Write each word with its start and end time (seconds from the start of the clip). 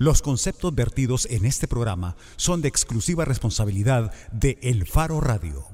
Los 0.00 0.22
conceptos 0.22 0.72
vertidos 0.76 1.26
en 1.28 1.44
este 1.44 1.66
programa 1.66 2.14
son 2.36 2.62
de 2.62 2.68
exclusiva 2.68 3.24
responsabilidad 3.24 4.12
de 4.30 4.56
El 4.62 4.86
Faro 4.86 5.20
Radio. 5.20 5.66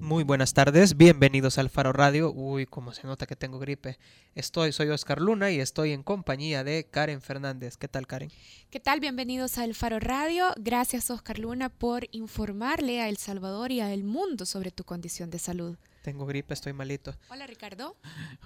Muy 0.00 0.24
buenas 0.24 0.54
tardes, 0.54 0.96
bienvenidos 0.96 1.56
al 1.58 1.70
Faro 1.70 1.92
Radio. 1.92 2.32
Uy, 2.32 2.66
como 2.66 2.92
se 2.94 3.06
nota 3.06 3.26
que 3.26 3.36
tengo 3.36 3.60
gripe. 3.60 4.00
Estoy, 4.34 4.72
soy 4.72 4.88
Oscar 4.88 5.20
Luna 5.20 5.52
y 5.52 5.60
estoy 5.60 5.92
en 5.92 6.02
compañía 6.02 6.64
de 6.64 6.88
Karen 6.90 7.22
Fernández. 7.22 7.76
¿Qué 7.76 7.86
tal, 7.86 8.08
Karen? 8.08 8.32
¿Qué 8.70 8.80
tal? 8.80 8.98
Bienvenidos 8.98 9.56
al 9.58 9.76
Faro 9.76 10.00
Radio. 10.00 10.46
Gracias, 10.56 11.12
Oscar 11.12 11.38
Luna, 11.38 11.68
por 11.68 12.08
informarle 12.10 13.00
a 13.00 13.08
El 13.08 13.18
Salvador 13.18 13.70
y 13.70 13.82
al 13.82 14.02
mundo 14.02 14.46
sobre 14.46 14.72
tu 14.72 14.82
condición 14.82 15.30
de 15.30 15.38
salud. 15.38 15.76
Tengo 16.08 16.24
gripe, 16.24 16.54
estoy 16.54 16.72
malito. 16.72 17.14
Hola 17.28 17.46
Ricardo. 17.46 17.94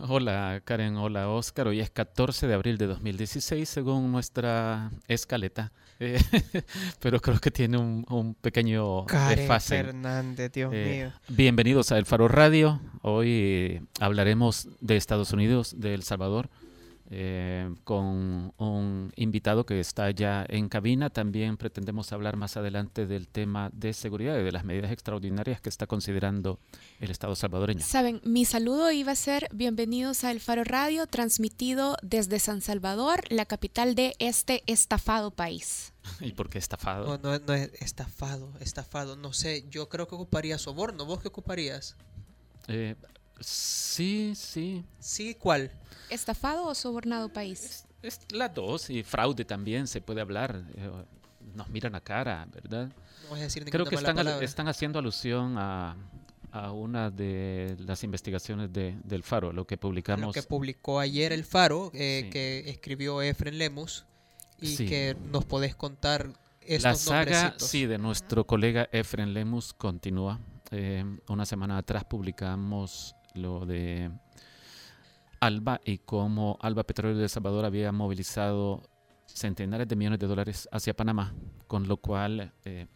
Hola 0.01 0.61
Karen, 0.65 0.97
hola 0.97 1.29
Oscar. 1.29 1.69
Hoy 1.69 1.79
es 1.79 1.91
14 1.91 2.49
de 2.49 2.55
abril 2.55 2.77
de 2.77 2.89
2016 2.89 3.69
según 3.69 4.11
nuestra 4.11 4.91
escaleta. 5.07 5.71
Eh, 6.01 6.19
pero 7.01 7.21
creo 7.21 7.39
que 7.39 7.53
tiene 7.53 7.79
un, 7.79 8.37
pequeño 8.41 9.07
Karen 9.07 9.61
Fernández, 9.61 10.51
Dios 10.51 10.73
eh, 10.75 11.13
mío. 11.13 11.21
Bienvenidos 11.29 11.93
a 11.93 11.99
El 11.99 12.05
Faro 12.05 12.27
Radio. 12.27 12.81
Hoy 13.01 13.81
hablaremos 14.01 14.69
de 14.81 14.97
Estados 14.97 15.33
Unidos, 15.33 15.77
de 15.79 15.95
El 15.95 16.03
Salvador 16.03 16.51
eh, 17.15 17.71
con 17.85 18.55
un 18.57 19.13
invitado 19.17 19.67
que 19.67 19.79
está 19.81 20.11
ya 20.11 20.47
en 20.49 20.71
cabina. 20.71 21.11
También 21.11 21.59
pretendemos 21.59 22.11
hablar 22.11 22.37
más 22.37 22.57
adelante 22.57 23.07
del 23.07 23.29
tema 23.29 23.69
de 23.75 23.93
seguridad 23.93 24.39
y 24.39 24.43
de 24.43 24.51
las 24.51 24.65
medidas 24.65 24.91
extraordinarias 24.91 25.61
que 25.61 25.69
está 25.69 25.87
considerando 25.87 26.59
el 27.01 27.11
Estado 27.11 27.37
salvadoreño. 27.37 27.81
Saben, 27.85 28.23
mi 28.25 28.47
saludo 28.47 28.91
iba 28.93 29.13
a 29.13 29.15
ser 29.15 29.47
bienvenidos 29.53 30.25
a 30.25 30.31
El 30.31 30.41
Faro 30.41 30.65
Radio, 30.65 31.07
transmitido 31.07 31.99
desde 32.03 32.39
San 32.39 32.63
Salvador, 32.63 33.21
la 33.29 33.45
capital 33.45 33.95
de 33.95 34.15
este 34.19 34.63
estafado 34.67 35.33
país. 35.33 35.93
¿Y 36.21 36.33
por 36.33 36.49
qué 36.49 36.57
estafado? 36.57 37.19
No, 37.19 37.39
no, 37.39 37.53
es 37.53 37.73
estafado, 37.75 38.51
estafado. 38.61 39.17
No 39.17 39.35
sé, 39.35 39.67
yo 39.71 39.91
creo 39.91 40.09
que 40.09 40.15
ocuparía 40.15 40.57
soborno. 40.57 41.05
¿Vos 41.05 41.21
qué 41.21 41.29
ocuparías? 41.29 41.95
Eh, 42.69 42.95
sí, 43.39 44.33
sí. 44.35 44.83
¿Sí 44.99 45.35
cuál? 45.35 45.71
¿Estafado 46.13 46.67
o 46.67 46.75
sobornado 46.75 47.29
país? 47.29 47.87
Es, 48.03 48.21
las 48.31 48.55
dos, 48.55 48.91
y 48.91 49.03
fraude 49.03 49.45
también 49.45 49.87
se 49.87 50.01
puede 50.01 50.21
hablar. 50.21 50.65
Eh, 50.75 50.91
nos 51.55 51.69
miran 51.69 51.95
a 51.95 52.01
cara, 52.01 52.47
¿verdad? 52.53 52.91
No 53.29 53.37
decir 53.37 53.65
Creo 53.65 53.87
que 53.87 53.95
están, 53.95 54.19
están 54.43 54.69
haciendo 54.69 54.99
alusión 54.99 55.57
a, 55.59 55.97
a 56.53 56.73
una 56.73 57.11
de 57.11 57.77
las 57.81 58.05
investigaciones 58.05 58.73
de, 58.73 58.97
del 59.05 59.23
Faro, 59.23 59.53
lo 59.53 59.67
que 59.67 59.79
publicamos. 59.79 60.27
Lo 60.27 60.33
que 60.33 60.43
publicó 60.43 61.01
ayer 61.01 61.33
el 61.33 61.45
Faro, 61.45 61.91
eh, 61.95 62.29
que 62.31 62.65
escribió 62.67 63.23
Efren 63.23 63.57
Lemus, 63.59 64.05
y 64.61 64.77
que 64.77 65.17
nos 65.31 65.45
podés 65.45 65.75
contar 65.75 66.31
estos 66.61 66.83
La 66.83 66.95
saga, 66.95 67.55
sí, 67.59 67.87
de 67.87 67.99
nuestro 67.99 68.47
colega 68.47 68.89
Efren 68.93 69.33
Lemus 69.33 69.73
continúa. 69.73 70.39
Eh, 70.71 71.05
una 71.29 71.45
semana 71.45 71.79
atrás 71.79 72.05
publicamos 72.05 73.17
lo 73.35 73.67
de 73.67 74.11
Alba 75.43 75.81
y 75.85 75.99
cómo 75.99 76.57
Alba 76.61 76.85
Petróleo 76.85 77.17
de 77.17 77.25
El 77.25 77.29
Salvador 77.29 77.65
había 77.65 77.91
movilizado 77.91 78.81
centenares 79.27 79.89
de 79.89 79.97
millones 79.97 80.21
de 80.21 80.29
dólares 80.29 80.69
hacia 80.71 80.95
Panamá, 80.95 81.35
con 81.67 81.89
lo 81.89 81.97
cual 81.97 82.53
eh, 82.65 82.87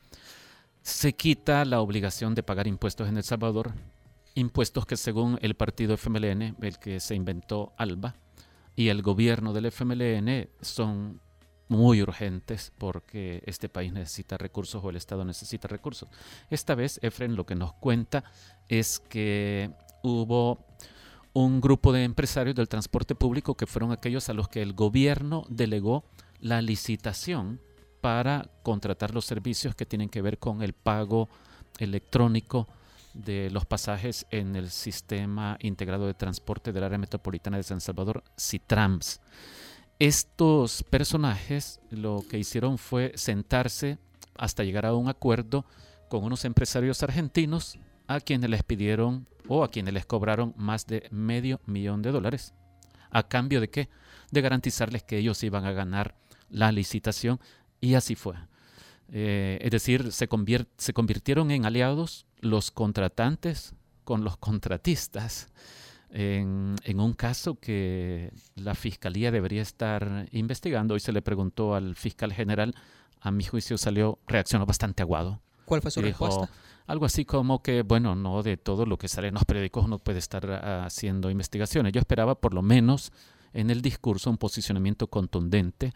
se 0.81 1.15
quita 1.15 1.65
la 1.65 1.81
obligación 1.81 2.37
de 2.37 2.45
pagar 2.45 2.69
impuestos 2.69 3.09
en 3.09 3.17
El 3.17 3.25
Salvador, 3.25 3.73
impuestos 4.37 4.87
que 4.87 4.97
según 4.97 5.41
el 5.43 5.57
partido 5.57 5.95
FMLN, 5.95 6.57
el 6.63 6.79
que 6.79 7.01
se 7.01 7.17
inventó 7.17 7.73
Alba, 7.77 8.15
y 8.77 8.91
el 8.91 9.03
gobierno 9.03 9.53
del 9.53 9.67
FMLN 9.67 10.49
son 10.61 11.21
muy 11.67 12.01
urgentes 12.01 12.73
porque 12.79 13.43
este 13.45 13.69
país 13.69 13.93
necesita 13.93 14.37
recursos 14.39 14.85
o 14.85 14.91
el 14.91 14.97
Estado 14.97 15.25
necesita 15.25 15.67
recursos. 15.67 16.09
Esta 16.49 16.77
vez 16.77 17.01
Efren 17.03 17.35
lo 17.35 17.45
que 17.45 17.57
nos 17.57 17.73
cuenta 17.73 18.23
es 18.69 19.01
que 19.01 19.73
hubo 20.05 20.66
un 21.39 21.61
grupo 21.61 21.93
de 21.93 22.03
empresarios 22.03 22.57
del 22.57 22.67
transporte 22.67 23.15
público 23.15 23.59
que 23.59 23.67
fueron 23.67 23.93
aquellos 23.93 24.31
a 24.31 24.33
los 24.33 24.49
que 24.49 24.63
el 24.63 24.73
gobierno 24.73 25.45
delegó 25.51 26.03
la 26.41 26.63
licitación 26.63 27.61
para 28.01 28.49
contratar 28.63 29.13
los 29.13 29.27
servicios 29.27 29.75
que 29.75 29.85
tienen 29.85 30.09
que 30.09 30.23
ver 30.23 30.39
con 30.39 30.63
el 30.63 30.73
pago 30.73 31.29
electrónico 31.79 32.67
de 33.13 33.51
los 33.51 33.67
pasajes 33.67 34.25
en 34.31 34.57
el 34.57 34.71
sistema 34.71 35.59
integrado 35.61 36.07
de 36.07 36.15
transporte 36.15 36.73
del 36.73 36.85
área 36.85 36.97
metropolitana 36.97 37.59
de 37.59 37.65
San 37.65 37.83
Salvador, 37.83 38.25
CITRAMS. 38.41 39.21
Estos 39.99 40.85
personajes 40.85 41.81
lo 41.91 42.25
que 42.31 42.39
hicieron 42.39 42.79
fue 42.79 43.13
sentarse 43.15 43.99
hasta 44.39 44.65
llegar 44.65 44.87
a 44.87 44.95
un 44.95 45.11
acuerdo 45.11 45.67
con 46.09 46.25
unos 46.25 46.47
empresarios 46.47 47.03
argentinos 47.03 47.79
a 48.07 48.21
quienes 48.21 48.49
les 48.49 48.63
pidieron 48.63 49.27
o 49.49 49.65
a 49.65 49.71
quienes 49.71 49.95
les 49.95 50.07
cobraron 50.07 50.55
más 50.57 50.87
de 50.87 51.09
medio 51.11 51.61
millón 51.67 52.03
de 52.03 52.12
dólares. 52.12 52.55
¿A 53.11 53.29
cambio 53.29 53.61
de 53.61 53.71
qué? 53.71 53.89
De 54.31 54.41
garantizarles 54.41 55.03
que 55.03 55.19
ellos 55.19 55.43
iban 55.43 55.65
a 55.65 55.73
ganar 55.73 56.15
la 56.51 56.73
licitación 56.73 57.41
y 57.81 57.95
así 57.95 58.15
fue. 58.15 58.35
Eh, 59.09 59.59
es 59.62 59.71
decir, 59.71 60.12
se, 60.12 60.29
se 60.77 60.93
convirtieron 60.93 61.51
en 61.51 61.65
aliados 61.65 62.27
los 62.41 62.71
contratantes 62.71 63.75
con 64.05 64.25
los 64.25 64.37
contratistas 64.37 65.49
en, 66.11 66.77
en, 66.85 67.01
un 67.01 67.12
caso 67.12 67.59
que 67.59 68.33
la 68.55 68.75
fiscalía 68.75 69.31
debería 69.31 69.62
estar 69.62 70.29
investigando. 70.33 70.95
Hoy 70.95 71.01
se 71.01 71.12
le 71.12 71.23
preguntó 71.23 71.75
al 71.75 71.95
fiscal 71.97 72.33
general, 72.33 72.75
a 73.21 73.31
mi 73.31 73.45
juicio 73.45 73.77
salió, 73.77 74.19
reaccionó 74.27 74.67
bastante 74.67 75.03
aguado. 75.03 75.41
¿Cuál 75.65 75.83
fue 75.83 75.91
su 75.91 76.01
respuesta? 76.01 76.49
Algo 76.87 77.05
así 77.05 77.25
como 77.25 77.63
que, 77.63 77.83
bueno, 77.83 78.15
no 78.15 78.43
de 78.43 78.57
todo 78.57 78.87
lo 78.87 78.97
que 78.97 79.09
sale 79.09 79.29
en 79.29 79.35
los 79.35 79.45
periódicos 79.45 79.85
uno 79.85 79.99
puede 79.99 80.19
estar 80.19 80.49
ah, 80.51 80.85
haciendo 80.87 81.31
investigaciones. 81.31 81.93
Yo 81.93 82.01
esperaba 82.01 82.37
por 82.37 82.55
lo 82.55 82.63
menos 82.63 83.13
en 83.53 83.71
el 83.71 83.83
discurso 83.83 84.31
un 84.31 84.39
posicionamiento 84.39 85.09
contundente, 85.09 85.93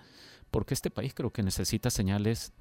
porque 0.51 0.75
este 0.75 0.91
país 0.91 1.15
creo 1.15 1.31
que 1.31 1.43
necesita 1.43 1.91
señales, 1.91 2.53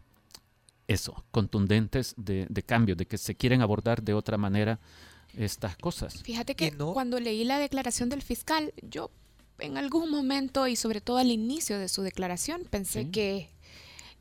eso, 0.88 1.24
contundentes 1.32 2.14
de, 2.18 2.46
de 2.50 2.64
cambio, 2.64 2.96
de 2.96 3.06
que 3.06 3.18
se 3.18 3.36
quieren 3.36 3.62
abordar 3.62 4.04
de 4.04 4.14
otra 4.14 4.38
manera 4.38 4.80
estas 5.36 5.76
cosas. 5.78 6.22
Fíjate 6.24 6.56
que 6.56 6.72
cuando 6.72 7.20
leí 7.20 7.44
la 7.44 7.60
declaración 7.60 8.10
del 8.10 8.22
fiscal, 8.22 8.74
yo 8.82 9.12
en 9.60 9.78
algún 9.78 10.10
momento 10.10 10.68
y 10.68 10.76
sobre 10.76 11.02
todo 11.02 11.18
al 11.18 11.32
inicio 11.32 11.78
de 11.80 11.90
su 11.90 12.02
declaración 12.02 12.64
pensé 12.70 13.10
que 13.10 13.50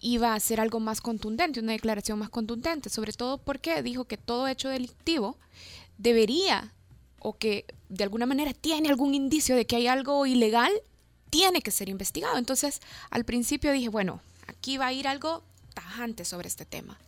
iba 0.00 0.34
a 0.34 0.40
ser 0.40 0.60
algo 0.60 0.80
más 0.80 1.00
contundente, 1.00 1.60
una 1.60 1.72
declaración 1.72 2.18
más 2.18 2.30
contundente, 2.30 2.88
sobre 2.90 3.12
todo 3.12 3.38
porque 3.38 3.82
dijo 3.82 4.04
que 4.04 4.16
todo 4.16 4.48
hecho 4.48 4.68
delictivo 4.68 5.36
debería 5.98 6.72
o 7.18 7.36
que 7.36 7.64
de 7.88 8.04
alguna 8.04 8.26
manera 8.26 8.52
tiene 8.52 8.88
algún 8.88 9.14
indicio 9.14 9.56
de 9.56 9.66
que 9.66 9.76
hay 9.76 9.86
algo 9.88 10.24
ilegal, 10.26 10.72
tiene 11.30 11.62
que 11.62 11.70
ser 11.70 11.88
investigado. 11.88 12.38
Entonces, 12.38 12.80
al 13.10 13.24
principio 13.24 13.72
dije, 13.72 13.88
bueno, 13.88 14.20
aquí 14.46 14.76
va 14.76 14.86
a 14.86 14.92
ir 14.92 15.08
algo 15.08 15.42
tajante 15.74 16.24
sobre 16.24 16.48
este 16.48 16.64
tema. 16.64 16.98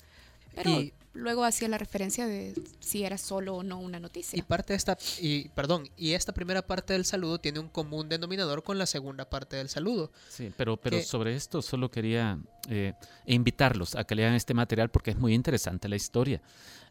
Pero 0.54 0.82
luego 1.12 1.44
hacía 1.44 1.68
la 1.68 1.78
referencia 1.78 2.26
de 2.26 2.54
si 2.78 3.04
era 3.04 3.18
solo 3.18 3.56
o 3.56 3.62
no 3.62 3.78
una 3.78 3.98
noticia. 3.98 4.38
Y 4.38 4.42
parte 4.42 4.72
de 4.72 4.76
esta, 4.76 4.96
y 5.20 5.48
perdón, 5.50 5.88
y 5.96 6.12
esta 6.12 6.32
primera 6.32 6.62
parte 6.62 6.92
del 6.92 7.04
saludo 7.04 7.38
tiene 7.38 7.58
un 7.58 7.68
común 7.68 8.08
denominador 8.08 8.62
con 8.62 8.78
la 8.78 8.86
segunda 8.86 9.28
parte 9.28 9.56
del 9.56 9.68
saludo. 9.68 10.12
Sí, 10.28 10.52
pero, 10.56 10.76
pero 10.76 11.02
sobre 11.02 11.34
esto 11.34 11.62
solo 11.62 11.90
quería 11.90 12.38
eh, 12.68 12.94
invitarlos 13.26 13.94
a 13.96 14.04
que 14.04 14.14
lean 14.14 14.34
este 14.34 14.54
material 14.54 14.90
porque 14.90 15.10
es 15.10 15.18
muy 15.18 15.34
interesante 15.34 15.88
la 15.88 15.96
historia. 15.96 16.42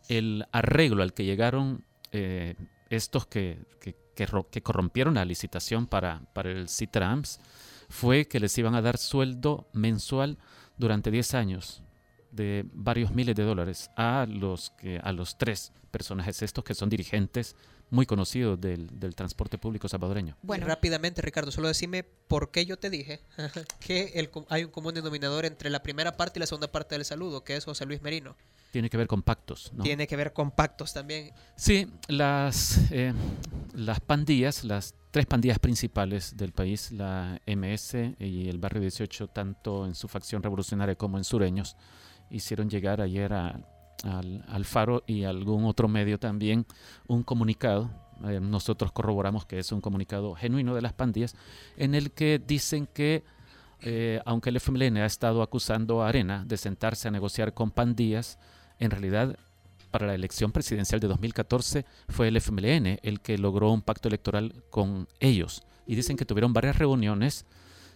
El 0.07 0.45
arreglo 0.51 1.03
al 1.03 1.13
que 1.13 1.25
llegaron 1.25 1.85
eh, 2.11 2.55
estos 2.89 3.27
que, 3.27 3.59
que, 3.79 3.95
que, 4.15 4.61
corrompieron 4.61 5.13
la 5.15 5.25
licitación 5.25 5.87
para, 5.87 6.21
para 6.33 6.51
el 6.51 6.67
CITRAMS 6.67 7.39
fue 7.87 8.27
que 8.27 8.39
les 8.39 8.57
iban 8.57 8.75
a 8.75 8.81
dar 8.81 8.97
sueldo 8.97 9.69
mensual 9.73 10.37
durante 10.77 11.11
10 11.11 11.33
años 11.35 11.83
de 12.39 12.65
varios 12.71 13.11
miles 13.11 13.35
de 13.35 13.43
dólares 13.43 13.91
a 13.97 14.25
los, 14.29 14.69
que, 14.71 14.97
a 15.03 15.11
los 15.11 15.37
tres 15.37 15.73
personajes 15.91 16.41
estos 16.41 16.63
que 16.63 16.73
son 16.73 16.87
dirigentes 16.87 17.53
muy 17.89 18.05
conocidos 18.05 18.61
del, 18.61 18.87
del 18.97 19.13
transporte 19.13 19.57
público 19.57 19.89
salvadoreño. 19.89 20.37
Bueno, 20.41 20.65
rápidamente 20.65 21.21
Ricardo, 21.21 21.51
solo 21.51 21.67
decime 21.67 22.03
por 22.03 22.49
qué 22.51 22.65
yo 22.65 22.77
te 22.77 22.89
dije 22.89 23.19
que 23.81 24.13
el, 24.15 24.29
hay 24.47 24.63
un 24.63 24.71
común 24.71 24.93
denominador 24.93 25.45
entre 25.45 25.69
la 25.69 25.83
primera 25.83 26.15
parte 26.15 26.39
y 26.39 26.41
la 26.41 26.45
segunda 26.45 26.71
parte 26.71 26.95
del 26.95 27.03
saludo, 27.03 27.43
que 27.43 27.57
es 27.57 27.65
José 27.65 27.85
Luis 27.85 28.01
Merino. 28.01 28.37
Tiene 28.71 28.89
que 28.89 28.95
ver 28.95 29.07
con 29.07 29.21
pactos, 29.21 29.73
¿no? 29.73 29.83
Tiene 29.83 30.07
que 30.07 30.15
ver 30.15 30.31
con 30.31 30.51
pactos 30.51 30.93
también. 30.93 31.31
Sí, 31.57 31.91
las, 32.07 32.89
eh, 32.91 33.13
las 33.73 33.99
pandillas, 33.99 34.63
las 34.63 34.93
tres 35.11 35.25
pandillas 35.25 35.59
principales 35.59 36.37
del 36.37 36.53
país, 36.53 36.91
la 36.91 37.41
MS 37.47 37.95
y 38.19 38.47
el 38.47 38.59
Barrio 38.59 38.81
18, 38.81 39.27
tanto 39.27 39.87
en 39.87 39.95
su 39.95 40.07
facción 40.07 40.41
revolucionaria 40.43 40.95
como 40.95 41.17
en 41.17 41.23
sureños, 41.23 41.75
hicieron 42.29 42.69
llegar 42.69 43.01
ayer 43.01 43.33
al, 43.33 43.65
al, 44.47 44.65
Faro 44.65 45.03
y 45.07 45.23
algún 45.23 45.65
otro 45.65 45.87
medio 45.87 46.19
también 46.19 46.65
un 47.07 47.23
comunicado. 47.23 47.89
Eh, 48.27 48.39
nosotros 48.41 48.91
corroboramos 48.91 49.45
que 49.45 49.59
es 49.59 49.71
un 49.71 49.81
comunicado 49.81 50.35
genuino 50.35 50.75
de 50.75 50.81
las 50.81 50.91
pandillas 50.91 51.35
en 51.77 51.95
el 51.95 52.11
que 52.11 52.41
dicen 52.45 52.85
que 52.85 53.23
eh, 53.81 54.21
aunque 54.25 54.49
el 54.49 54.57
FMLN 54.57 54.97
ha 54.97 55.05
estado 55.05 55.41
acusando 55.41 56.01
a 56.01 56.09
Arena 56.09 56.43
de 56.45 56.57
sentarse 56.57 57.07
a 57.07 57.11
negociar 57.11 57.53
con 57.53 57.71
pandillas, 57.71 58.37
en 58.77 58.91
realidad 58.91 59.37
para 59.91 60.07
la 60.07 60.15
elección 60.15 60.51
presidencial 60.51 60.99
de 60.99 61.07
2014 61.07 61.85
fue 62.09 62.27
el 62.27 62.37
FMLN 62.37 62.99
el 63.01 63.21
que 63.21 63.37
logró 63.37 63.71
un 63.71 63.81
pacto 63.81 64.07
electoral 64.07 64.63
con 64.69 65.07
ellos. 65.19 65.63
Y 65.85 65.95
dicen 65.95 66.17
que 66.17 66.25
tuvieron 66.25 66.53
varias 66.53 66.77
reuniones 66.77 67.45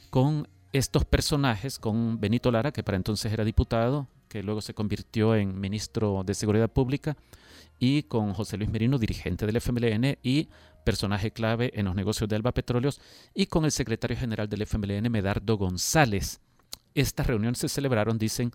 con 0.09 0.47
estos 0.71 1.06
personajes, 1.06 1.77
con 1.77 2.19
Benito 2.19 2.50
Lara, 2.51 2.71
que 2.71 2.83
para 2.83 2.97
entonces 2.97 3.31
era 3.31 3.44
diputado, 3.44 4.07
que 4.33 4.41
luego 4.41 4.62
se 4.62 4.74
convirtió 4.74 5.35
en 5.35 5.59
ministro 5.59 6.24
de 6.25 6.33
Seguridad 6.33 6.68
Pública, 6.68 7.15
y 7.77 8.01
con 8.03 8.33
José 8.33 8.57
Luis 8.57 8.71
Merino, 8.71 8.97
dirigente 8.97 9.45
del 9.45 9.57
FMLN 9.57 10.18
y 10.24 10.50
personaje 10.83 11.30
clave 11.30 11.71
en 11.75 11.85
los 11.85 11.94
negocios 11.94 12.27
de 12.27 12.35
Alba 12.35 12.51
Petróleos, 12.51 13.00
y 13.35 13.45
con 13.45 13.63
el 13.63 13.71
secretario 13.71 14.18
general 14.18 14.50
del 14.50 14.63
FMLN, 14.63 15.12
Medardo 15.12 15.56
González. 15.56 16.41
Estas 16.95 17.28
reuniones 17.28 17.60
se 17.60 17.69
celebraron, 17.69 18.18
dicen, 18.18 18.51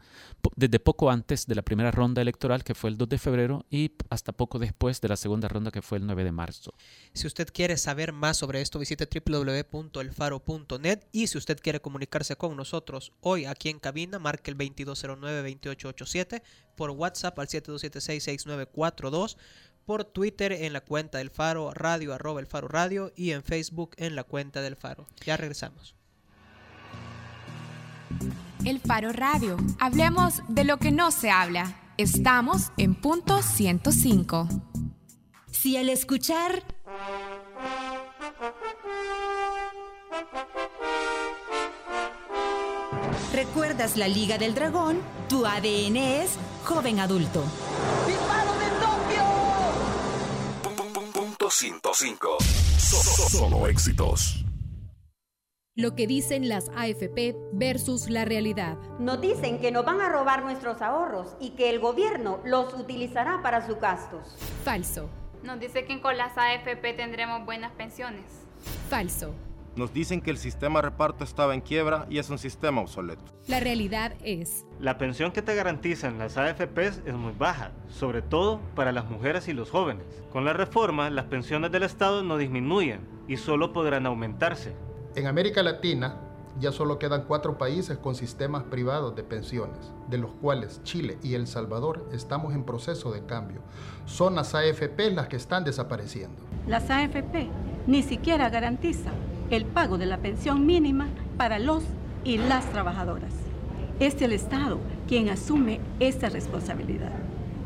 desde 0.55 0.79
poco 0.79 1.11
antes 1.11 1.47
de 1.47 1.55
la 1.55 1.63
primera 1.63 1.91
ronda 1.91 2.23
electoral, 2.23 2.63
que 2.63 2.75
fue 2.75 2.91
el 2.91 2.97
2 2.97 3.09
de 3.09 3.19
febrero, 3.19 3.67
y 3.71 3.93
hasta 4.11 4.33
poco 4.33 4.59
después 4.59 5.01
de 5.01 5.09
la 5.09 5.17
segunda 5.17 5.49
ronda, 5.49 5.71
que 5.71 5.83
fue 5.83 5.99
el 5.99 6.07
9 6.07 6.25
de 6.25 6.33
marzo. 6.33 6.73
Si 7.13 7.27
usted 7.27 7.49
quiere 7.53 7.77
saber 7.77 8.13
más 8.13 8.37
sobre 8.37 8.61
esto, 8.61 8.79
visite 8.79 9.09
www.elfaro.net 9.13 11.01
y 11.13 11.27
si 11.27 11.39
usted 11.39 11.59
quiere 11.61 11.81
comunicarse 11.81 12.37
con 12.37 12.57
nosotros 12.57 13.13
hoy 13.21 13.45
aquí 13.45 13.71
en 13.71 13.81
cabina, 13.81 14.19
marque 14.19 14.51
el 14.51 14.59
2209-2887 14.59 16.43
por 16.77 16.91
WhatsApp 16.91 17.39
al 17.39 17.49
7276-6942 17.49 19.37
por 19.85 20.05
Twitter 20.05 20.53
en 20.53 20.73
la 20.75 20.83
cuenta 20.83 21.19
del 21.19 21.31
Faro 21.31 21.73
Radio, 21.73 22.13
arroba 22.13 22.41
el 22.41 22.47
Faro 22.47 22.69
Radio 22.69 23.11
y 23.17 23.31
en 23.33 23.43
Facebook 23.43 23.93
en 23.97 24.15
la 24.15 24.23
cuenta 24.23 24.61
del 24.61 24.77
Faro. 24.77 25.09
Ya 25.25 25.37
regresamos. 25.39 25.98
El 28.69 28.81
Faro 28.81 29.13
Radio. 29.15 29.57
Hablemos 29.81 30.43
de 30.47 30.63
lo 30.65 30.77
que 30.77 30.91
no 30.91 31.11
se 31.11 31.31
habla. 31.31 31.75
Estamos 31.97 32.71
en 32.77 32.95
punto 32.95 33.41
105. 33.41 34.47
Si 35.51 35.79
al 35.79 35.89
escuchar... 35.89 36.63
¿Recuerdas 43.33 43.97
la 43.97 44.07
Liga 44.07 44.37
del 44.37 44.55
Dragón? 44.55 45.01
Tu 45.31 45.47
ADN 45.47 45.97
es 45.97 46.33
joven 46.65 47.01
adulto. 47.01 47.45
¡Disparo 48.07 48.53
de 48.53 48.67
Tokio! 48.83 49.25
Punto 51.15 51.49
105. 51.49 52.37
Solo 53.31 53.67
éxitos 53.67 54.45
lo 55.79 55.95
que 55.95 56.09
dicen 56.09 56.49
las 56.49 56.71
AFP 56.71 57.37
versus 57.53 58.11
la 58.11 58.25
realidad. 58.25 58.77
Nos 58.99 59.21
dicen 59.21 59.61
que 59.61 59.71
nos 59.71 59.85
van 59.85 60.01
a 60.01 60.09
robar 60.09 60.43
nuestros 60.43 60.83
ahorros 60.83 61.37
y 61.39 61.51
que 61.51 61.71
el 61.71 61.79
gobierno 61.79 62.41
los 62.45 62.75
utilizará 62.75 63.43
para 63.43 63.65
sus 63.65 63.79
gastos. 63.79 64.37
Falso. 64.65 65.09
Nos 65.45 65.61
dice 65.61 65.85
que 65.85 66.01
con 66.01 66.17
las 66.17 66.37
AFP 66.37 66.95
tendremos 66.95 67.47
buenas 67.47 67.71
pensiones. 67.71 68.25
Falso. 68.89 69.37
Nos 69.77 69.93
dicen 69.93 70.21
que 70.21 70.33
el 70.33 70.39
sistema 70.39 70.83
reparto 70.83 71.23
estaba 71.23 71.55
en 71.55 71.61
quiebra 71.61 72.07
y 72.11 72.19
es 72.19 72.29
un 72.29 72.39
sistema 72.39 72.81
obsoleto. 72.81 73.23
La 73.47 73.61
realidad 73.61 74.15
es... 74.25 74.67
La 74.81 74.99
pensión 74.99 75.31
que 75.31 75.43
te 75.43 75.55
garantizan 75.55 76.19
las 76.19 76.37
AFPs 76.37 77.03
es 77.07 77.15
muy 77.15 77.33
baja, 77.39 77.71
sobre 77.89 78.21
todo 78.21 78.61
para 78.75 78.91
las 78.91 79.09
mujeres 79.09 79.47
y 79.47 79.53
los 79.53 79.71
jóvenes. 79.71 80.07
Con 80.33 80.45
la 80.45 80.55
reforma, 80.55 81.09
las 81.09 81.27
pensiones 81.27 81.71
del 81.71 81.85
Estado 81.85 82.25
no 82.25 82.37
disminuyen 82.37 83.07
y 83.29 83.37
solo 83.37 83.73
podrán 83.73 84.07
aumentarse. 84.07 84.75
En 85.15 85.27
América 85.27 85.63
Latina 85.63 86.17
ya 86.61 86.73
solo 86.73 86.99
quedan 86.99 87.25
cuatro 87.25 87.57
países 87.57 87.99
con 87.99 88.15
sistemas 88.15 88.65
privados 88.65 89.15
de 89.15 89.23
pensiones, 89.23 89.79
de 90.09 90.19
los 90.19 90.33
cuales 90.33 90.83
Chile 90.83 91.19
y 91.23 91.35
El 91.35 91.47
Salvador 91.47 92.09
estamos 92.13 92.55
en 92.55 92.65
proceso 92.65 93.13
de 93.13 93.25
cambio. 93.25 93.61
Son 94.07 94.35
las 94.35 94.55
AFP 94.55 95.11
las 95.13 95.29
que 95.29 95.37
están 95.37 95.65
desapareciendo. 95.65 96.43
Las 96.67 96.91
AFP 96.91 97.49
ni 97.87 98.03
siquiera 98.03 98.51
garantizan 98.51 99.15
el 99.51 99.65
pago 99.65 99.99
de 99.99 100.07
la 100.07 100.19
pensión 100.19 100.67
mínima 100.67 101.09
para 101.37 101.59
los 101.59 101.83
y 102.25 102.39
las 102.39 102.71
trabajadoras. 102.73 103.33
Es 104.01 104.21
el 104.21 104.33
Estado 104.33 104.79
quien 105.07 105.29
asume 105.29 105.81
esta 106.01 106.29
responsabilidad. 106.29 107.13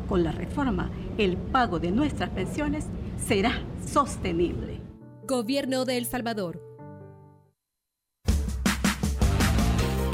Con 0.07 0.23
la 0.23 0.31
reforma, 0.31 0.89
el 1.17 1.37
pago 1.37 1.79
de 1.79 1.91
nuestras 1.91 2.29
pensiones 2.29 2.85
será 3.25 3.51
sostenible. 3.85 4.79
Gobierno 5.25 5.85
de 5.85 5.97
El 5.97 6.05
Salvador 6.05 6.72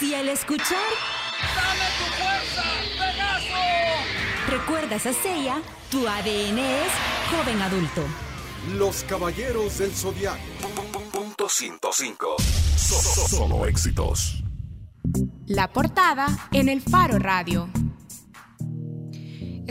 Si 0.00 0.14
al 0.14 0.30
escuchar... 0.30 0.78
¡Dame 1.54 1.84
tu 1.98 2.04
fuerza, 2.14 2.62
Pegaso! 2.98 4.48
Recuerdas 4.48 5.04
a 5.04 5.12
Seiya, 5.12 5.60
tu 5.90 6.08
ADN 6.08 6.58
es 6.58 6.90
joven 7.30 7.60
adulto. 7.60 8.02
Los 8.78 9.04
Caballeros 9.04 9.76
del 9.76 9.90
Zodiaco. 9.92 10.40
Punto 11.12 11.50
105. 11.50 12.36
Solo 12.38 13.66
éxitos. 13.66 14.42
La 15.44 15.70
portada 15.70 16.48
en 16.52 16.70
el 16.70 16.80
Faro 16.80 17.18
Radio. 17.18 17.68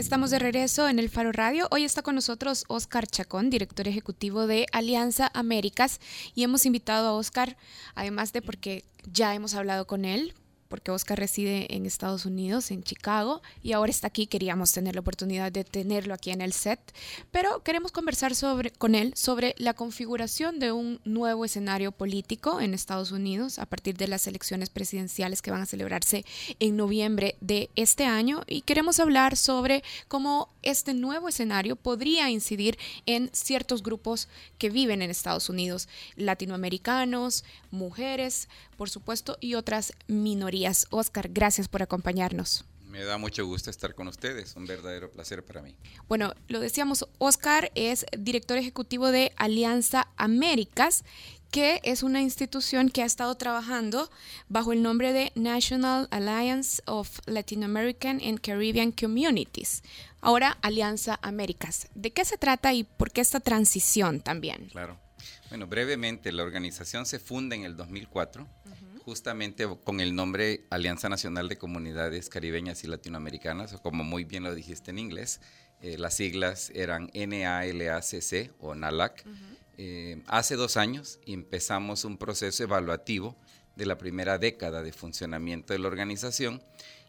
Estamos 0.00 0.30
de 0.30 0.38
regreso 0.38 0.88
en 0.88 0.98
el 0.98 1.10
Faro 1.10 1.30
Radio. 1.30 1.68
Hoy 1.70 1.84
está 1.84 2.00
con 2.00 2.14
nosotros 2.14 2.64
Oscar 2.68 3.06
Chacón, 3.06 3.50
director 3.50 3.86
ejecutivo 3.86 4.46
de 4.46 4.64
Alianza 4.72 5.30
Américas, 5.34 6.00
y 6.34 6.42
hemos 6.42 6.64
invitado 6.64 7.08
a 7.08 7.12
Oscar, 7.12 7.58
además 7.94 8.32
de 8.32 8.40
porque 8.40 8.82
ya 9.12 9.34
hemos 9.34 9.54
hablado 9.54 9.86
con 9.86 10.06
él 10.06 10.32
porque 10.70 10.92
Oscar 10.92 11.18
reside 11.18 11.74
en 11.74 11.84
Estados 11.84 12.24
Unidos, 12.24 12.70
en 12.70 12.84
Chicago, 12.84 13.42
y 13.60 13.72
ahora 13.72 13.90
está 13.90 14.06
aquí. 14.06 14.28
Queríamos 14.28 14.70
tener 14.72 14.94
la 14.94 15.00
oportunidad 15.00 15.50
de 15.50 15.64
tenerlo 15.64 16.14
aquí 16.14 16.30
en 16.30 16.40
el 16.40 16.52
set, 16.52 16.80
pero 17.32 17.62
queremos 17.64 17.90
conversar 17.90 18.36
sobre, 18.36 18.70
con 18.70 18.94
él 18.94 19.12
sobre 19.16 19.56
la 19.58 19.74
configuración 19.74 20.60
de 20.60 20.70
un 20.70 21.00
nuevo 21.04 21.44
escenario 21.44 21.90
político 21.90 22.60
en 22.60 22.72
Estados 22.72 23.10
Unidos 23.10 23.58
a 23.58 23.66
partir 23.66 23.96
de 23.96 24.06
las 24.06 24.28
elecciones 24.28 24.70
presidenciales 24.70 25.42
que 25.42 25.50
van 25.50 25.62
a 25.62 25.66
celebrarse 25.66 26.24
en 26.60 26.76
noviembre 26.76 27.34
de 27.40 27.68
este 27.74 28.04
año. 28.04 28.42
Y 28.46 28.62
queremos 28.62 29.00
hablar 29.00 29.36
sobre 29.36 29.82
cómo 30.06 30.48
este 30.62 30.94
nuevo 30.94 31.28
escenario 31.28 31.74
podría 31.74 32.30
incidir 32.30 32.78
en 33.06 33.28
ciertos 33.32 33.82
grupos 33.82 34.28
que 34.56 34.70
viven 34.70 35.02
en 35.02 35.10
Estados 35.10 35.48
Unidos, 35.48 35.88
latinoamericanos, 36.14 37.44
mujeres, 37.72 38.48
por 38.80 38.88
supuesto, 38.88 39.36
y 39.40 39.56
otras 39.56 39.92
minorías. 40.06 40.86
Oscar, 40.88 41.28
gracias 41.28 41.68
por 41.68 41.82
acompañarnos. 41.82 42.64
Me 42.86 43.04
da 43.04 43.18
mucho 43.18 43.44
gusto 43.44 43.68
estar 43.68 43.94
con 43.94 44.08
ustedes, 44.08 44.56
un 44.56 44.64
verdadero 44.64 45.10
placer 45.10 45.44
para 45.44 45.60
mí. 45.60 45.76
Bueno, 46.08 46.32
lo 46.48 46.60
decíamos, 46.60 47.06
Oscar 47.18 47.70
es 47.74 48.06
director 48.18 48.56
ejecutivo 48.56 49.10
de 49.10 49.32
Alianza 49.36 50.08
Américas, 50.16 51.04
que 51.50 51.82
es 51.84 52.02
una 52.02 52.22
institución 52.22 52.88
que 52.88 53.02
ha 53.02 53.04
estado 53.04 53.34
trabajando 53.34 54.10
bajo 54.48 54.72
el 54.72 54.82
nombre 54.82 55.12
de 55.12 55.30
National 55.34 56.08
Alliance 56.10 56.82
of 56.86 57.18
Latin 57.26 57.64
American 57.64 58.18
and 58.24 58.40
Caribbean 58.40 58.92
Communities. 58.92 59.82
Ahora 60.22 60.56
Alianza 60.62 61.18
Américas. 61.20 61.88
¿De 61.94 62.12
qué 62.12 62.24
se 62.24 62.38
trata 62.38 62.72
y 62.72 62.84
por 62.84 63.10
qué 63.10 63.20
esta 63.20 63.40
transición 63.40 64.20
también? 64.20 64.70
Claro. 64.70 64.98
Bueno, 65.50 65.66
brevemente, 65.66 66.30
la 66.30 66.44
organización 66.44 67.06
se 67.06 67.18
funda 67.18 67.56
en 67.56 67.64
el 67.64 67.76
2004, 67.76 68.46
justamente 69.04 69.66
con 69.82 69.98
el 69.98 70.14
nombre 70.14 70.64
Alianza 70.70 71.08
Nacional 71.08 71.48
de 71.48 71.58
Comunidades 71.58 72.28
Caribeñas 72.28 72.84
y 72.84 72.86
Latinoamericanas, 72.86 73.72
o 73.72 73.82
como 73.82 74.04
muy 74.04 74.22
bien 74.22 74.44
lo 74.44 74.54
dijiste 74.54 74.92
en 74.92 75.00
inglés, 75.00 75.40
eh, 75.82 75.98
las 75.98 76.14
siglas 76.14 76.70
eran 76.72 77.10
NALACC 77.14 78.52
o 78.60 78.76
NALAC. 78.76 79.24
Eh, 79.76 80.22
hace 80.28 80.54
dos 80.54 80.76
años 80.76 81.18
empezamos 81.26 82.04
un 82.04 82.16
proceso 82.16 82.62
evaluativo 82.62 83.36
de 83.74 83.86
la 83.86 83.98
primera 83.98 84.38
década 84.38 84.84
de 84.84 84.92
funcionamiento 84.92 85.72
de 85.72 85.80
la 85.80 85.88
organización 85.88 86.62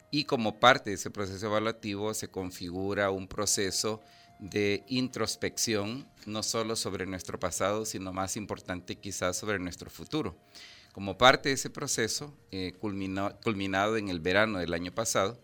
y 0.10 0.24
como 0.24 0.60
parte 0.60 0.90
de 0.90 0.96
ese 0.96 1.12
proceso 1.12 1.46
evaluativo 1.46 2.16
se 2.16 2.30
configura 2.30 3.12
un 3.12 3.28
proceso 3.28 4.02
de 4.42 4.84
introspección, 4.88 6.08
no 6.26 6.44
solo 6.44 6.76
sobre 6.76 7.06
nuestro 7.06 7.40
pasado, 7.40 7.86
sino 7.86 8.12
más 8.12 8.36
importante 8.36 8.98
quizás 8.98 9.38
sobre 9.38 9.60
nuestro 9.60 9.90
futuro. 9.90 10.38
Como 10.92 11.18
parte 11.18 11.50
de 11.50 11.56
ese 11.56 11.70
proceso, 11.70 12.36
eh, 12.52 12.74
culminado 12.74 13.98
en 13.98 14.10
el 14.10 14.20
verano 14.20 14.60
del 14.60 14.74
año 14.74 14.94
pasado, 14.94 15.42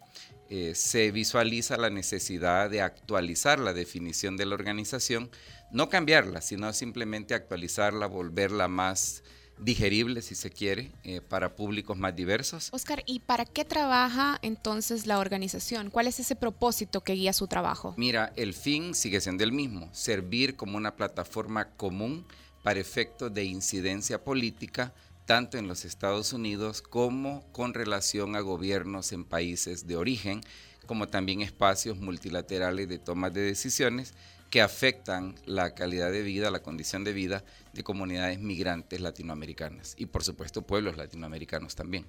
eh, 0.50 0.74
se 0.75 1.12
visualiza 1.12 1.77
la 1.77 1.89
necesidad 1.89 2.70
de 2.70 2.82
actualizar 2.82 3.60
la 3.60 3.74
definición 3.74 4.36
de 4.36 4.46
la 4.46 4.56
organización, 4.56 5.30
no 5.72 5.89
cambiarla, 5.89 6.42
sino 6.42 6.74
simplemente 6.74 7.34
actualizarla, 7.34 8.08
volverla 8.08 8.68
más 8.68 9.24
digerible, 9.60 10.22
si 10.22 10.36
se 10.36 10.50
quiere, 10.50 10.92
eh, 11.04 11.22
para 11.22 11.56
públicos 11.56 11.98
más 11.98 12.16
diversos. 12.16 12.70
Oscar, 12.72 13.04
¿y 13.06 13.20
para 13.20 13.46
qué 13.46 13.66
trabaja 13.66 14.40
entonces 14.42 15.06
la 15.08 15.20
organización? 15.20 15.90
¿Cuál 15.90 16.08
es 16.08 16.20
ese 16.20 16.36
propósito 16.36 17.02
que 17.02 17.14
guía 17.14 17.34
su 17.34 17.48
trabajo? 17.48 17.94
Mira, 17.98 18.34
el 18.36 18.54
fin 18.54 18.94
sigue 18.94 19.22
siendo 19.22 19.44
el 19.44 19.52
mismo, 19.52 19.90
servir 19.94 20.56
como 20.56 20.78
una 20.78 20.96
plataforma 20.96 21.70
común 21.72 22.26
para 22.64 22.80
efectos 22.80 23.34
de 23.34 23.46
incidencia 23.46 24.24
política, 24.24 24.94
tanto 25.26 25.58
en 25.58 25.68
los 25.68 25.86
Estados 25.86 26.34
Unidos 26.34 26.82
como 26.82 27.44
con 27.52 27.74
relación 27.74 28.36
a 28.36 28.42
gobiernos 28.42 29.12
en 29.12 29.26
países 29.26 29.88
de 29.88 29.96
origen, 29.96 30.42
como 30.86 31.08
también 31.08 31.42
espacios 31.42 31.98
multilaterales 31.98 32.88
de 32.88 33.00
toma 33.00 33.30
de 33.30 33.42
decisiones 33.42 34.14
que 34.50 34.62
afectan 34.62 35.36
la 35.46 35.74
calidad 35.74 36.12
de 36.12 36.22
vida, 36.22 36.51
la 36.51 36.63
condición 36.63 37.04
de 37.04 37.13
vida 37.13 37.44
de 37.74 37.84
comunidades 37.84 38.39
migrantes 38.39 39.01
latinoamericanas 39.01 39.96
y 39.98 40.06
por 40.06 40.24
supuesto 40.24 40.62
pueblos 40.62 40.98
latinoamericanos 40.98 41.75
también. 41.75 42.06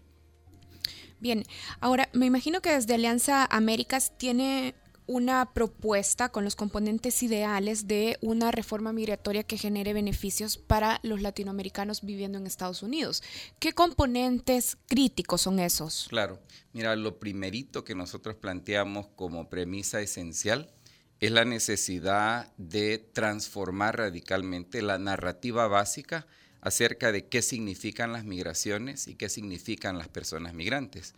Bien, 1.21 1.45
ahora 1.81 2.09
me 2.13 2.27
imagino 2.27 2.61
que 2.61 2.71
desde 2.71 2.95
Alianza 2.95 3.45
Américas 3.51 4.13
tiene 4.19 4.75
una 5.09 5.55
propuesta 5.55 6.29
con 6.29 6.45
los 6.45 6.55
componentes 6.55 7.23
ideales 7.23 7.89
de 7.89 8.19
una 8.21 8.51
reforma 8.51 8.93
migratoria 8.93 9.43
que 9.43 9.57
genere 9.57 9.95
beneficios 9.95 10.59
para 10.59 11.01
los 11.03 11.23
latinoamericanos 11.23 12.03
viviendo 12.03 12.37
en 12.37 12.47
Estados 12.47 12.83
Unidos. 12.83 13.23
¿Qué 13.59 13.73
componentes 13.73 14.77
críticos 14.87 15.41
son 15.41 15.61
esos? 15.61 16.07
Claro, 16.11 16.39
mira, 16.75 16.95
lo 16.95 17.19
primerito 17.19 17.85
que 17.85 17.95
nosotros 17.95 18.37
planteamos 18.37 19.09
como 19.17 19.49
premisa 19.49 20.03
esencial 20.03 20.71
es 21.21 21.33
la 21.33 21.45
necesidad 21.45 22.53
de 22.59 22.99
transformar 22.99 23.99
radicalmente 23.99 24.83
la 24.83 24.99
narrativa 24.99 25.67
básica 25.67 26.27
acerca 26.61 27.13
de 27.13 27.27
qué 27.27 27.43
significan 27.43 28.13
las 28.13 28.25
migraciones 28.25 29.09
y 29.09 29.15
qué 29.15 29.29
significan 29.29 29.99
las 29.99 30.09
personas 30.09 30.55
migrantes. 30.55 31.15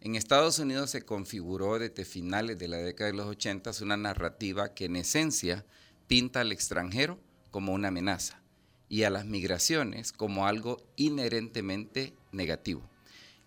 En 0.00 0.14
Estados 0.14 0.58
Unidos 0.58 0.90
se 0.90 1.02
configuró 1.02 1.78
desde 1.78 2.04
finales 2.04 2.58
de 2.58 2.68
la 2.68 2.78
década 2.78 3.10
de 3.10 3.16
los 3.16 3.26
80 3.26 3.70
una 3.82 3.96
narrativa 3.96 4.72
que 4.72 4.86
en 4.86 4.96
esencia 4.96 5.64
pinta 6.06 6.40
al 6.40 6.52
extranjero 6.52 7.20
como 7.50 7.72
una 7.72 7.88
amenaza 7.88 8.40
y 8.88 9.02
a 9.02 9.10
las 9.10 9.26
migraciones 9.26 10.12
como 10.12 10.46
algo 10.46 10.82
inherentemente 10.96 12.14
negativo. 12.32 12.88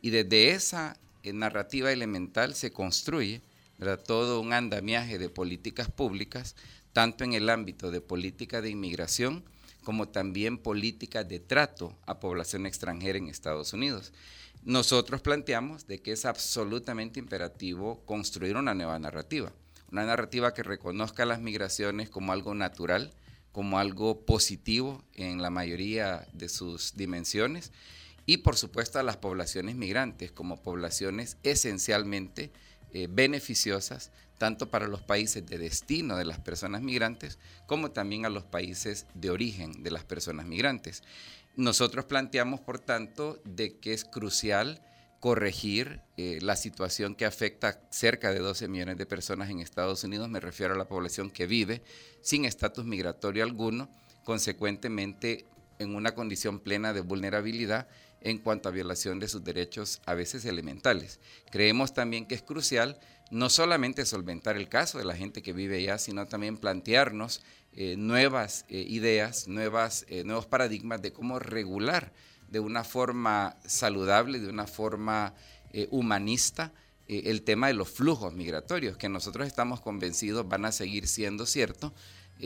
Y 0.02 0.10
desde 0.10 0.52
esa 0.52 0.98
eh, 1.24 1.34
narrativa 1.34 1.92
elemental 1.92 2.56
se 2.56 2.72
construye 2.72 3.42
todo 3.98 4.40
un 4.40 4.54
andamiaje 4.54 5.18
de 5.18 5.30
políticas 5.30 5.90
públicas, 5.90 6.56
tanto 6.94 7.24
en 7.24 7.34
el 7.34 7.50
ámbito 7.50 7.92
de 7.92 8.02
política 8.02 8.62
de 8.62 8.70
inmigración 8.70 9.44
como 9.84 10.08
también 10.08 10.58
políticas 10.58 11.28
de 11.28 11.40
trato 11.40 11.98
a 12.06 12.20
población 12.20 12.66
extranjera 12.66 13.18
en 13.18 13.28
Estados 13.28 13.74
Unidos. 13.74 14.14
Nosotros 14.64 15.22
planteamos 15.22 15.88
de 15.88 16.02
que 16.02 16.14
es 16.14 16.26
absolutamente 16.26 17.20
imperativo 17.20 18.02
construir 18.06 18.56
una 18.56 18.74
nueva 18.74 18.98
narrativa, 18.98 19.52
una 19.92 20.06
narrativa 20.06 20.54
que 20.54 20.64
reconozca 20.64 21.26
las 21.26 21.42
migraciones 21.42 22.10
como 22.10 22.32
algo 22.32 22.56
natural, 22.56 23.14
como 23.52 23.78
algo 23.78 24.26
positivo 24.26 25.04
en 25.14 25.42
la 25.42 25.50
mayoría 25.50 26.28
de 26.34 26.50
sus 26.50 26.96
dimensiones 26.96 27.72
y 28.26 28.38
por 28.38 28.56
supuesto 28.56 29.00
a 29.00 29.04
las 29.04 29.18
poblaciones 29.18 29.76
migrantes 29.76 30.32
como 30.32 30.62
poblaciones 30.62 31.38
esencialmente 31.44 32.52
eh, 32.94 33.08
beneficiosas 33.10 34.12
tanto 34.38 34.70
para 34.70 34.88
los 34.88 35.02
países 35.02 35.46
de 35.46 35.58
destino 35.58 36.18
de 36.18 36.26
las 36.26 36.40
personas 36.40 36.82
migrantes 36.82 37.40
como 37.66 37.92
también 37.92 38.26
a 38.26 38.30
los 38.30 38.44
países 38.44 39.06
de 39.14 39.30
origen 39.30 39.84
de 39.84 39.92
las 39.92 40.04
personas 40.04 40.46
migrantes. 40.46 41.04
Nosotros 41.56 42.06
planteamos, 42.06 42.60
por 42.60 42.80
tanto, 42.80 43.40
de 43.46 43.78
que 43.78 43.94
es 43.94 44.06
crucial 44.06 44.82
corregir 45.20 46.02
eh, 46.18 46.40
la 46.42 46.58
situación 46.58 47.16
que 47.16 47.26
afecta 47.26 47.80
cerca 47.90 48.34
de 48.34 48.40
12 48.40 48.68
millones 48.68 48.98
de 48.98 49.06
personas 49.06 49.50
en 49.50 49.60
Estados 49.60 50.04
Unidos, 50.04 50.28
me 50.28 50.42
refiero 50.42 50.74
a 50.74 50.78
la 50.78 50.90
población 50.90 51.32
que 51.32 51.48
vive 51.48 51.82
sin 52.22 52.44
estatus 52.44 52.84
migratorio 52.84 53.44
alguno, 53.44 53.90
consecuentemente 54.26 55.46
en 55.84 55.96
una 55.96 56.16
condición 56.16 56.60
plena 56.60 56.94
de 56.94 57.02
vulnerabilidad 57.02 57.88
en 58.22 58.40
cuanto 58.40 58.70
a 58.70 58.72
violación 58.72 59.20
de 59.20 59.28
sus 59.28 59.44
derechos 59.44 60.02
a 60.06 60.14
veces 60.14 60.46
elementales. 60.46 61.20
Creemos 61.52 61.94
también 61.94 62.26
que 62.26 62.36
es 62.36 62.42
crucial 62.42 63.00
no 63.32 63.50
solamente 63.50 64.06
solventar 64.06 64.58
el 64.58 64.70
caso 64.70 64.98
de 64.98 65.06
la 65.06 65.16
gente 65.16 65.42
que 65.42 65.54
vive 65.54 65.78
allá, 65.78 65.98
sino 65.98 66.28
también 66.28 66.58
plantearnos 66.58 67.42
eh, 67.74 67.96
nuevas 67.98 68.66
eh, 68.70 68.86
ideas, 68.88 69.48
nuevas, 69.48 70.06
eh, 70.08 70.24
nuevos 70.24 70.46
paradigmas 70.46 71.02
de 71.02 71.12
cómo 71.12 71.40
regular 71.40 72.14
de 72.50 72.60
una 72.60 72.84
forma 72.84 73.58
saludable, 73.66 74.40
de 74.40 74.48
una 74.48 74.68
forma 74.68 75.34
humanista, 75.90 76.72
el 77.08 77.42
tema 77.42 77.66
de 77.66 77.74
los 77.74 77.90
flujos 77.90 78.36
migratorios, 78.36 78.96
que 78.96 79.10
nosotros 79.10 79.48
estamos 79.48 79.82
convencidos 79.82 80.48
van 80.48 80.66
a 80.66 80.72
seguir 80.72 81.08
siendo 81.08 81.48
cierto, 81.48 81.96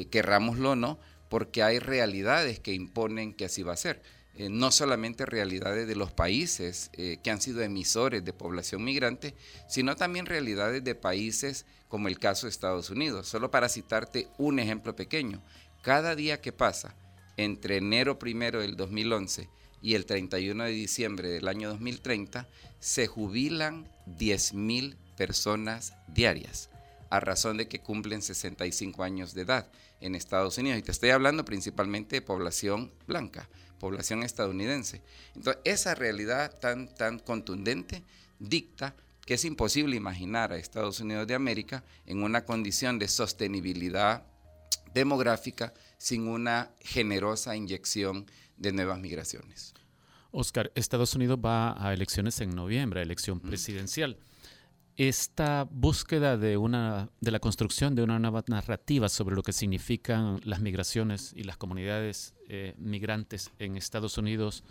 querrámoslo 0.10 0.72
o 0.72 0.75
no, 0.77 0.98
porque 1.29 1.63
hay 1.63 1.79
realidades 1.79 2.60
que 2.60 2.74
imponen 2.74 3.34
que 3.34 3.46
así 3.46 3.63
va 3.63 3.74
a 3.74 3.77
ser. 3.77 4.01
Eh, 4.36 4.50
no 4.50 4.72
solamente 4.72 5.25
realidades 5.25 5.88
de 5.88 5.96
los 5.96 6.12
países 6.12 6.91
eh, 6.93 7.17
que 7.24 7.31
han 7.31 7.41
sido 7.41 7.62
emisores 7.63 8.24
de 8.24 8.34
población 8.34 8.84
migrante, 8.84 9.34
sino 9.67 9.96
también 9.96 10.27
realidades 10.27 10.84
de 10.84 10.93
países 10.93 11.65
como 11.88 12.07
el 12.07 12.19
caso 12.19 12.46
de 12.46 12.51
Estados 12.51 12.91
Unidos. 12.91 13.27
Solo 13.27 13.50
para 13.50 13.67
citarte 13.67 14.27
un 14.38 14.60
ejemplo 14.60 14.96
pequeño, 14.96 15.41
cada 15.81 16.15
día 16.15 16.39
que 16.39 16.51
pasa 16.51 16.96
entre 17.36 17.77
enero 17.77 18.19
primero 18.19 18.62
del 18.62 18.75
2011 18.75 19.50
y 19.81 19.96
el 19.96 20.05
31 20.05 20.65
de 20.65 20.72
diciembre 20.72 21.29
del 21.29 21.48
año 21.48 21.69
2030, 21.69 22.48
se 22.79 23.07
jubilan 23.07 23.88
10.000 24.05 24.96
personas 25.15 25.93
diarias 26.07 26.69
a 27.09 27.19
razón 27.19 27.57
de 27.57 27.67
que 27.67 27.79
cumplen 27.79 28.21
65 28.21 29.03
años 29.03 29.33
de 29.33 29.41
edad 29.41 29.69
en 30.01 30.15
Estados 30.15 30.57
Unidos. 30.57 30.79
Y 30.79 30.83
te 30.83 30.91
estoy 30.91 31.09
hablando 31.11 31.45
principalmente 31.45 32.17
de 32.17 32.21
población 32.21 32.91
blanca, 33.07 33.49
población 33.79 34.23
estadounidense. 34.23 35.01
Entonces, 35.35 35.61
esa 35.65 35.95
realidad 35.95 36.57
tan, 36.59 36.93
tan 36.93 37.19
contundente 37.19 38.03
dicta 38.39 38.95
que 39.25 39.33
es 39.33 39.45
imposible 39.45 39.95
imaginar 39.95 40.51
a 40.51 40.57
Estados 40.57 40.99
Unidos 40.99 41.27
de 41.27 41.35
América 41.35 41.83
en 42.05 42.23
una 42.23 42.45
condición 42.45 42.97
de 42.97 43.07
sostenibilidad 43.07 44.23
demográfica 44.93 45.73
sin 45.97 46.27
una 46.27 46.71
generosa 46.79 47.55
inyección 47.55 48.25
de 48.55 48.71
nuevas 48.71 48.99
migraciones. 48.99 49.73
Oscar, 50.31 50.71
Estados 50.75 51.13
Unidos 51.15 51.39
va 51.43 51.75
a 51.83 51.93
elecciones 51.93 52.39
en 52.41 52.55
noviembre, 52.55 53.01
elección 53.01 53.39
presidencial 53.39 54.17
esta 54.97 55.67
búsqueda 55.69 56.37
de, 56.37 56.57
una, 56.57 57.09
de 57.21 57.31
la 57.31 57.39
construcción 57.39 57.93
de 57.93 58.01
una 58.01 58.17
nueva 58.17 58.43
narrativa 58.47 59.09
sobre 59.09 59.35
lo 59.35 59.43
que 59.43 59.53
significan 59.53 60.41
las 60.43 60.59
migraciones 60.59 61.33
y 61.35 61.43
las 61.43 61.55
comunidades 61.55 62.33
eh, 62.49 62.73
migrantes 62.79 63.51
en 63.59 63.77
Estados 63.77 64.17
Unidos 64.17 64.63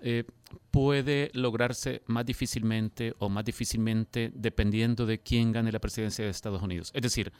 eh, 0.00 0.24
puede 0.72 1.30
lograrse 1.32 2.02
más 2.06 2.26
difícilmente 2.26 3.14
o 3.20 3.28
más 3.28 3.44
difícilmente 3.44 4.32
dependiendo 4.34 5.06
de 5.06 5.20
quién 5.20 5.52
gane 5.52 5.70
la 5.70 5.78
presidencia 5.78 6.24
de 6.24 6.32
Estados 6.32 6.60
Unidos. 6.60 6.90
Es 6.92 7.02
decir, 7.02 7.32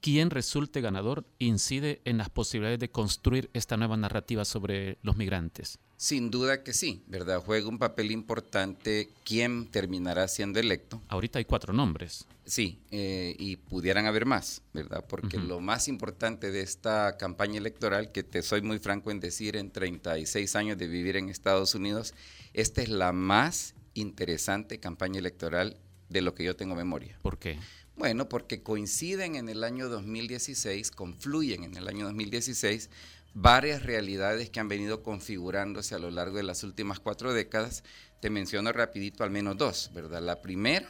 quién 0.00 0.30
resulte 0.30 0.80
ganador 0.80 1.24
incide 1.38 2.02
en 2.04 2.18
las 2.18 2.30
posibilidades 2.30 2.80
de 2.80 2.90
construir 2.90 3.48
esta 3.52 3.76
nueva 3.76 3.96
narrativa 3.96 4.44
sobre 4.44 4.98
los 5.02 5.16
migrantes. 5.16 5.78
Sin 5.96 6.30
duda 6.30 6.62
que 6.62 6.72
sí, 6.72 7.02
¿verdad? 7.06 7.40
Juega 7.44 7.68
un 7.68 7.78
papel 7.78 8.10
importante 8.10 9.10
quién 9.24 9.66
terminará 9.70 10.28
siendo 10.28 10.58
electo. 10.58 11.00
Ahorita 11.08 11.38
hay 11.38 11.44
cuatro 11.44 11.72
nombres. 11.72 12.26
Sí, 12.44 12.78
eh, 12.90 13.34
y 13.38 13.56
pudieran 13.56 14.06
haber 14.06 14.26
más, 14.26 14.60
¿verdad? 14.74 15.04
Porque 15.08 15.38
lo 15.38 15.60
más 15.60 15.88
importante 15.88 16.50
de 16.50 16.60
esta 16.60 17.16
campaña 17.16 17.58
electoral, 17.58 18.12
que 18.12 18.22
te 18.22 18.42
soy 18.42 18.60
muy 18.60 18.78
franco 18.78 19.10
en 19.10 19.20
decir, 19.20 19.56
en 19.56 19.70
36 19.70 20.54
años 20.56 20.76
de 20.76 20.86
vivir 20.86 21.16
en 21.16 21.30
Estados 21.30 21.74
Unidos, 21.74 22.12
esta 22.52 22.82
es 22.82 22.90
la 22.90 23.12
más 23.12 23.74
interesante 23.94 24.78
campaña 24.78 25.20
electoral 25.20 25.78
de 26.10 26.20
lo 26.20 26.34
que 26.34 26.44
yo 26.44 26.54
tengo 26.54 26.74
memoria. 26.74 27.18
¿Por 27.22 27.38
qué? 27.38 27.58
Bueno, 27.96 28.28
porque 28.28 28.62
coinciden 28.62 29.36
en 29.36 29.48
el 29.48 29.62
año 29.62 29.88
2016, 29.88 30.90
confluyen 30.90 31.64
en 31.64 31.76
el 31.76 31.88
año 31.88 32.06
2016 32.06 32.90
varias 33.34 33.82
realidades 33.82 34.48
que 34.48 34.60
han 34.60 34.68
venido 34.68 35.02
configurándose 35.02 35.94
a 35.94 35.98
lo 35.98 36.10
largo 36.10 36.36
de 36.36 36.44
las 36.44 36.62
últimas 36.62 37.00
cuatro 37.00 37.32
décadas. 37.32 37.82
Te 38.20 38.30
menciono 38.30 38.72
rapidito 38.72 39.24
al 39.24 39.30
menos 39.30 39.58
dos, 39.58 39.90
¿verdad? 39.92 40.22
La 40.22 40.40
primera 40.40 40.88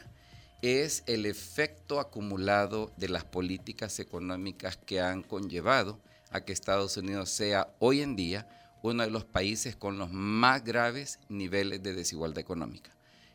es 0.61 1.03
el 1.07 1.25
efecto 1.25 1.99
acumulado 1.99 2.93
de 2.97 3.09
las 3.09 3.25
políticas 3.25 3.99
económicas 3.99 4.77
que 4.77 5.01
han 5.01 5.21
conllevado 5.23 5.99
a 6.31 6.41
que 6.41 6.53
Estados 6.53 6.97
Unidos 6.97 7.29
sea 7.29 7.73
hoy 7.79 8.01
en 8.01 8.15
día 8.15 8.47
uno 8.81 9.03
de 9.03 9.09
los 9.09 9.25
países 9.25 9.75
con 9.75 9.97
los 9.97 10.11
más 10.11 10.63
graves 10.63 11.19
niveles 11.27 11.81
de 11.81 11.93
desigualdad 11.93 12.39
económica. 12.39 12.91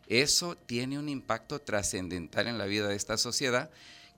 Eso 0.06 0.56
tiene 0.56 0.98
un 0.98 1.08
impacto 1.08 1.60
trascendental 1.60 2.46
en 2.46 2.58
la 2.58 2.66
vida 2.66 2.88
de 2.88 2.96
esta 2.96 3.16
sociedad 3.16 3.70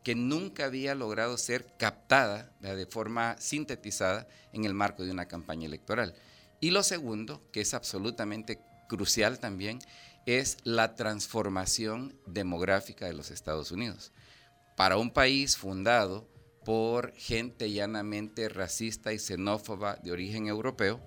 que 0.02 0.14
nunca 0.14 0.64
había 0.64 0.94
logrado 0.94 1.38
ser 1.38 1.66
captada 1.78 2.52
de 2.60 2.86
forma 2.86 3.36
sintetizada 3.38 4.26
en 4.52 4.64
el 4.64 4.74
marco 4.74 5.04
de 5.04 5.12
una 5.12 5.28
campaña 5.28 5.66
electoral. 5.66 6.14
Y 6.60 6.70
lo 6.70 6.82
segundo, 6.82 7.42
que 7.52 7.60
es 7.60 7.74
absolutamente 7.74 8.60
crucial 8.88 9.38
también, 9.38 9.78
es 10.26 10.58
la 10.64 10.94
transformación 10.94 12.16
demográfica 12.26 13.06
de 13.06 13.12
los 13.12 13.30
Estados 13.30 13.70
Unidos. 13.72 14.12
Para 14.76 14.96
un 14.96 15.10
país 15.10 15.56
fundado 15.56 16.28
por 16.64 17.12
gente 17.14 17.70
llanamente 17.70 18.48
racista 18.48 19.12
y 19.12 19.18
xenófoba 19.18 19.96
de 19.96 20.12
origen 20.12 20.46
europeo, 20.46 21.00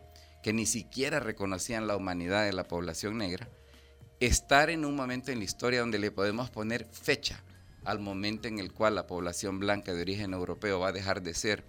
que 0.44 0.54
ni 0.54 0.66
siquiera 0.66 1.20
reconocían 1.20 1.88
la 1.88 1.96
humanidad 1.96 2.46
de 2.46 2.54
la 2.54 2.68
población 2.68 3.18
negra, 3.18 3.50
estar 4.20 4.70
en 4.70 4.86
un 4.86 4.96
momento 4.96 5.32
en 5.32 5.40
la 5.40 5.46
historia 5.46 5.80
donde 5.80 6.00
le 6.00 6.12
podemos 6.12 6.50
poner 6.50 6.86
fecha 6.92 7.44
al 7.86 8.00
momento 8.00 8.48
en 8.48 8.60
el 8.60 8.74
cual 8.74 8.96
la 8.96 9.08
población 9.08 9.60
blanca 9.60 9.94
de 9.94 10.02
origen 10.02 10.34
europeo 10.34 10.80
va 10.80 10.90
a 10.90 10.92
dejar 10.92 11.22
de 11.22 11.34
ser 11.34 11.64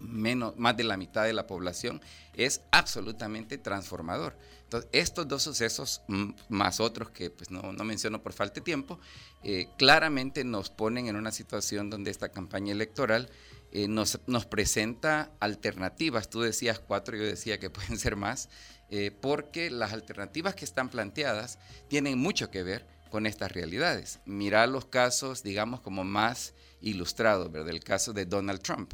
menos, 0.00 0.56
más 0.56 0.76
de 0.76 0.84
la 0.84 0.96
mitad 0.96 1.24
de 1.24 1.32
la 1.32 1.46
población, 1.46 2.00
es 2.34 2.62
absolutamente 2.70 3.58
transformador. 3.58 4.36
Entonces, 4.64 4.90
estos 4.92 5.28
dos 5.28 5.42
sucesos, 5.42 6.02
más 6.48 6.80
otros 6.80 7.10
que 7.10 7.30
pues, 7.30 7.50
no, 7.50 7.72
menciono 7.84 8.22
por 8.22 8.32
falta 8.32 8.56
de 8.56 8.60
tiempo, 8.62 8.98
eh, 9.42 9.68
claramente 9.78 10.42
nos 10.44 10.70
ponen 10.70 11.06
en 11.06 11.16
una 11.16 11.32
situación 11.32 11.90
donde 11.90 12.10
esta 12.10 12.30
campaña 12.30 12.72
electoral 12.72 13.30
eh, 13.72 13.88
nos, 13.88 14.20
nos, 14.26 14.46
presenta 14.46 15.30
alternativas. 15.40 16.30
Tú 16.30 16.40
decías 16.40 16.80
cuatro, 16.80 17.16
yo 17.16 17.24
decía 17.24 17.58
que 17.58 17.70
pueden 17.70 17.98
ser 17.98 18.16
más, 18.16 18.48
eh, 18.90 19.10
porque 19.10 19.70
las 19.70 19.92
alternativas 19.92 20.54
que 20.54 20.64
están 20.64 20.88
planteadas 20.88 21.58
tienen 21.88 22.18
mucho 22.18 22.50
que 22.50 22.62
ver 22.62 22.86
con 23.14 23.26
estas 23.26 23.52
realidades. 23.52 24.18
Mira 24.26 24.66
los 24.66 24.86
casos, 24.86 25.44
digamos, 25.44 25.80
como 25.80 26.02
más 26.02 26.52
ilustrados, 26.80 27.52
¿verdad? 27.52 27.70
El 27.70 27.78
caso 27.78 28.12
de 28.12 28.26
Donald 28.26 28.60
Trump. 28.60 28.92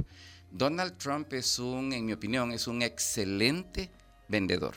Donald 0.50 0.98
Trump 0.98 1.32
es 1.32 1.58
un, 1.58 1.90
en 1.94 2.04
mi 2.04 2.12
opinión, 2.12 2.52
es 2.52 2.66
un 2.66 2.82
excelente 2.82 3.88
vendedor. 4.28 4.74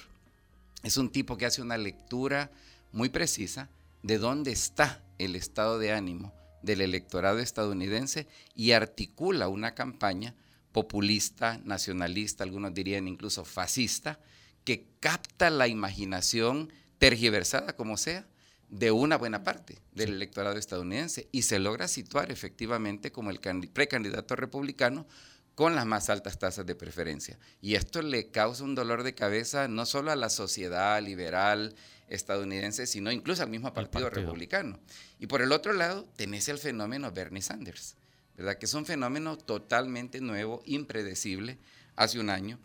Es 0.81 0.95
un 0.95 1.11
tipo 1.11 1.35
que 1.35 1.45
hace 1.45 1.61
una 1.61 1.77
lectura 1.77 2.51
muy 2.93 3.09
precisa 3.09 3.67
de 4.01 4.17
dónde 4.17 4.53
está 4.53 5.03
el 5.17 5.35
estado 5.35 5.77
de 5.77 5.91
ánimo 5.91 6.33
del 6.61 6.79
electorado 6.79 7.39
estadounidense 7.39 8.27
y 8.55 8.71
articula 8.71 9.49
una 9.49 9.75
campaña 9.75 10.35
populista, 10.71 11.59
nacionalista, 11.65 12.45
algunos 12.45 12.73
dirían 12.73 13.09
incluso 13.09 13.43
fascista, 13.43 14.21
que 14.63 14.87
capta 15.01 15.49
la 15.49 15.67
imaginación 15.67 16.71
tergiversada, 16.97 17.75
como 17.75 17.97
sea, 17.97 18.25
de 18.73 18.89
una 18.89 19.17
buena 19.17 19.43
parte 19.43 19.77
del 19.93 20.13
electorado 20.13 20.57
estadounidense 20.57 21.27
y 21.31 21.43
se 21.43 21.59
logra 21.59 21.87
situar 21.87 22.31
efectivamente 22.31 23.11
como 23.11 23.29
el 23.29 23.39
precandidato 23.39 24.35
republicano 24.35 25.05
con 25.53 25.75
las 25.75 25.85
más 25.85 26.09
altas 26.09 26.39
tasas 26.39 26.65
de 26.65 26.73
preferencia. 26.73 27.37
Y 27.61 27.75
esto 27.75 28.01
le 28.01 28.31
causa 28.31 28.63
un 28.63 28.73
dolor 28.73 29.03
de 29.03 29.13
cabeza 29.13 29.67
no 29.67 29.85
solo 29.85 30.09
a 30.09 30.15
la 30.15 30.29
sociedad 30.29 30.99
liberal 31.03 31.75
estadounidense, 32.07 32.87
sino 32.87 33.11
incluso 33.11 33.43
al 33.43 33.51
mismo 33.51 33.71
partido, 33.73 34.09
republicano. 34.09 34.79
Y 35.19 35.27
por 35.27 35.43
el 35.43 35.51
otro 35.51 35.73
lado, 35.73 36.09
tenés 36.15 36.49
el 36.49 36.57
fenómeno 36.57 37.11
Bernie 37.11 37.43
Sanders, 37.43 37.95
¿verdad? 38.35 38.57
Que 38.57 38.65
es 38.65 38.73
un 38.73 38.87
fenómeno 38.87 39.37
totalmente 39.37 40.19
nuevo, 40.19 40.63
impredecible. 40.65 41.59
Hace 41.95 42.19
un 42.19 42.31
año, 42.31 42.57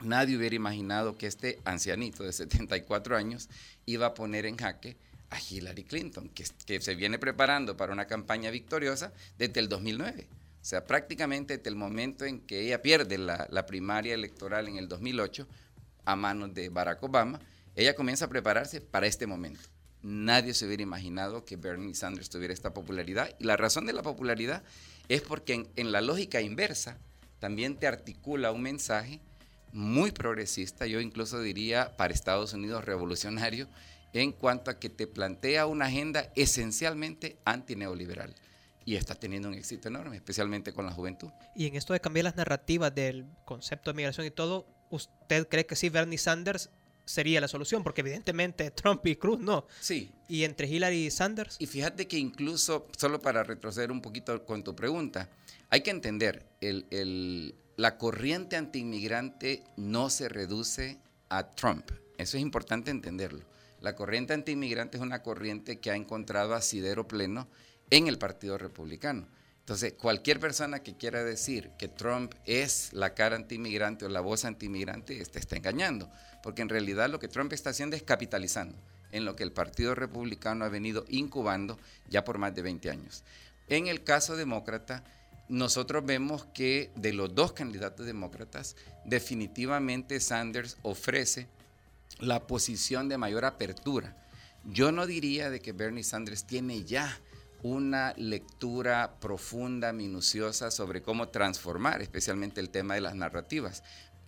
nadie 0.00 0.36
hubiera 0.36 0.54
imaginado 0.54 1.18
que 1.18 1.26
este 1.26 1.58
ancianito 1.64 2.22
de 2.22 2.32
74 2.32 3.16
años 3.16 3.48
iba 3.84 4.06
a 4.06 4.14
poner 4.14 4.46
en 4.46 4.56
jaque 4.56 4.96
a 5.30 5.38
Hillary 5.40 5.84
Clinton, 5.84 6.28
que, 6.28 6.44
se 6.80 6.94
viene 6.94 7.18
preparando 7.18 7.76
para 7.76 7.92
una 7.92 8.06
campaña 8.06 8.50
victoriosa 8.50 9.12
desde 9.38 9.60
el 9.60 9.68
2009. 9.68 10.26
O 10.30 10.64
sea, 10.64 10.86
prácticamente 10.86 11.56
desde 11.56 11.70
el 11.70 11.76
momento 11.76 12.24
en 12.24 12.40
que 12.40 12.60
ella 12.60 12.82
pierde 12.82 13.16
la, 13.16 13.66
primaria 13.66 14.14
electoral 14.14 14.68
en 14.68 14.76
el 14.76 14.88
2008 14.88 15.46
a 16.04 16.16
manos 16.16 16.52
de 16.52 16.68
Barack 16.68 17.02
Obama, 17.02 17.40
ella 17.76 17.94
comienza 17.94 18.26
a 18.26 18.28
prepararse 18.28 18.80
para 18.80 19.06
este 19.06 19.26
momento. 19.26 19.60
Nadie 20.02 20.54
se 20.54 20.66
hubiera 20.66 20.82
imaginado 20.82 21.44
que 21.44 21.56
Bernie 21.56 21.94
Sanders 21.94 22.28
tuviera 22.28 22.52
esta 22.52 22.74
popularidad. 22.74 23.34
Y 23.38 23.44
la 23.44 23.56
razón 23.56 23.86
de 23.86 23.92
la 23.92 24.02
popularidad 24.02 24.62
es 25.08 25.22
porque 25.22 25.68
en 25.76 25.92
la 25.92 26.00
lógica 26.00 26.40
inversa 26.40 26.98
también 27.38 27.76
te 27.76 27.86
articula 27.86 28.50
un 28.50 28.62
mensaje 28.62 29.20
muy 29.72 30.10
progresista, 30.10 30.86
yo 30.86 31.00
incluso 31.00 31.40
diría 31.40 31.96
para 31.96 32.12
Estados 32.12 32.52
Unidos 32.52 32.84
revolucionario, 32.84 33.68
en 34.12 34.32
cuanto 34.32 34.70
a 34.70 34.78
que 34.78 34.88
te 34.88 35.06
plantea 35.06 35.66
una 35.66 35.86
agenda 35.86 36.32
esencialmente 36.34 37.38
antineoliberal 37.44 38.34
y 38.84 38.96
está 38.96 39.14
teniendo 39.14 39.48
un 39.48 39.54
éxito 39.54 39.88
enorme, 39.88 40.16
especialmente 40.16 40.72
con 40.72 40.86
la 40.86 40.92
juventud. 40.92 41.30
Y 41.54 41.66
en 41.66 41.76
esto 41.76 41.92
de 41.92 42.00
cambiar 42.00 42.24
las 42.24 42.36
narrativas 42.36 42.94
del 42.94 43.26
concepto 43.44 43.90
de 43.90 43.96
migración 43.96 44.26
y 44.26 44.30
todo, 44.30 44.66
¿usted 44.90 45.46
cree 45.48 45.66
que 45.66 45.76
sí, 45.76 45.90
Bernie 45.90 46.18
Sanders 46.18 46.70
sería 47.04 47.40
la 47.40 47.48
solución? 47.48 47.82
Porque 47.82 48.00
evidentemente 48.00 48.70
Trump 48.70 49.06
y 49.06 49.16
Cruz 49.16 49.38
no. 49.38 49.66
Sí. 49.80 50.10
¿Y 50.28 50.44
entre 50.44 50.66
Hillary 50.66 51.06
y 51.06 51.10
Sanders? 51.10 51.56
Y 51.60 51.66
fíjate 51.66 52.08
que 52.08 52.18
incluso, 52.18 52.88
solo 52.96 53.20
para 53.20 53.42
retroceder 53.42 53.92
un 53.92 54.00
poquito 54.00 54.44
con 54.44 54.64
tu 54.64 54.74
pregunta, 54.74 55.28
hay 55.68 55.82
que 55.82 55.90
entender, 55.90 56.46
el, 56.60 56.86
el, 56.90 57.54
la 57.76 57.96
corriente 57.96 58.56
antiinmigrante 58.56 59.62
no 59.76 60.10
se 60.10 60.28
reduce 60.28 60.98
a 61.28 61.50
Trump. 61.50 61.90
Eso 62.18 62.36
es 62.36 62.42
importante 62.42 62.90
entenderlo. 62.90 63.49
La 63.80 63.94
corriente 63.94 64.34
antiinmigrante 64.34 64.98
es 64.98 65.02
una 65.02 65.22
corriente 65.22 65.80
que 65.80 65.90
ha 65.90 65.96
encontrado 65.96 66.54
asidero 66.54 67.08
pleno 67.08 67.48
en 67.90 68.08
el 68.08 68.18
Partido 68.18 68.58
Republicano. 68.58 69.26
Entonces, 69.60 69.92
cualquier 69.92 70.40
persona 70.40 70.82
que 70.82 70.96
quiera 70.96 71.22
decir 71.22 71.70
que 71.78 71.88
Trump 71.88 72.34
es 72.44 72.92
la 72.92 73.14
cara 73.14 73.36
antiinmigrante 73.36 74.04
o 74.04 74.08
la 74.08 74.20
voz 74.20 74.44
antiinmigrante, 74.44 75.20
este 75.20 75.38
está 75.38 75.56
engañando, 75.56 76.10
porque 76.42 76.62
en 76.62 76.68
realidad 76.68 77.08
lo 77.08 77.20
que 77.20 77.28
Trump 77.28 77.52
está 77.52 77.70
haciendo 77.70 77.96
es 77.96 78.02
capitalizando 78.02 78.76
en 79.12 79.24
lo 79.24 79.36
que 79.36 79.44
el 79.44 79.52
Partido 79.52 79.94
Republicano 79.94 80.64
ha 80.64 80.68
venido 80.68 81.04
incubando 81.08 81.78
ya 82.08 82.24
por 82.24 82.38
más 82.38 82.54
de 82.54 82.62
20 82.62 82.90
años. 82.90 83.22
En 83.68 83.86
el 83.86 84.02
caso 84.02 84.36
demócrata, 84.36 85.04
nosotros 85.48 86.04
vemos 86.04 86.46
que 86.52 86.90
de 86.96 87.12
los 87.12 87.34
dos 87.34 87.52
candidatos 87.52 88.06
demócratas, 88.06 88.76
definitivamente 89.04 90.20
Sanders 90.20 90.76
ofrece 90.82 91.48
la 92.20 92.46
posición 92.46 93.08
de 93.08 93.18
mayor 93.18 93.44
apertura. 93.44 94.16
Yo 94.64 94.92
no 94.92 95.06
diría 95.06 95.50
de 95.50 95.60
que 95.60 95.72
Bernie 95.72 96.04
Sanders 96.04 96.46
tiene 96.46 96.84
ya 96.84 97.18
una 97.62 98.14
lectura 98.16 99.18
profunda, 99.20 99.92
minuciosa 99.92 100.70
sobre 100.70 101.02
cómo 101.02 101.28
transformar 101.28 102.02
especialmente 102.02 102.60
el 102.60 102.70
tema 102.70 102.94
de 102.94 103.02
las 103.02 103.14
narrativas, 103.14 103.82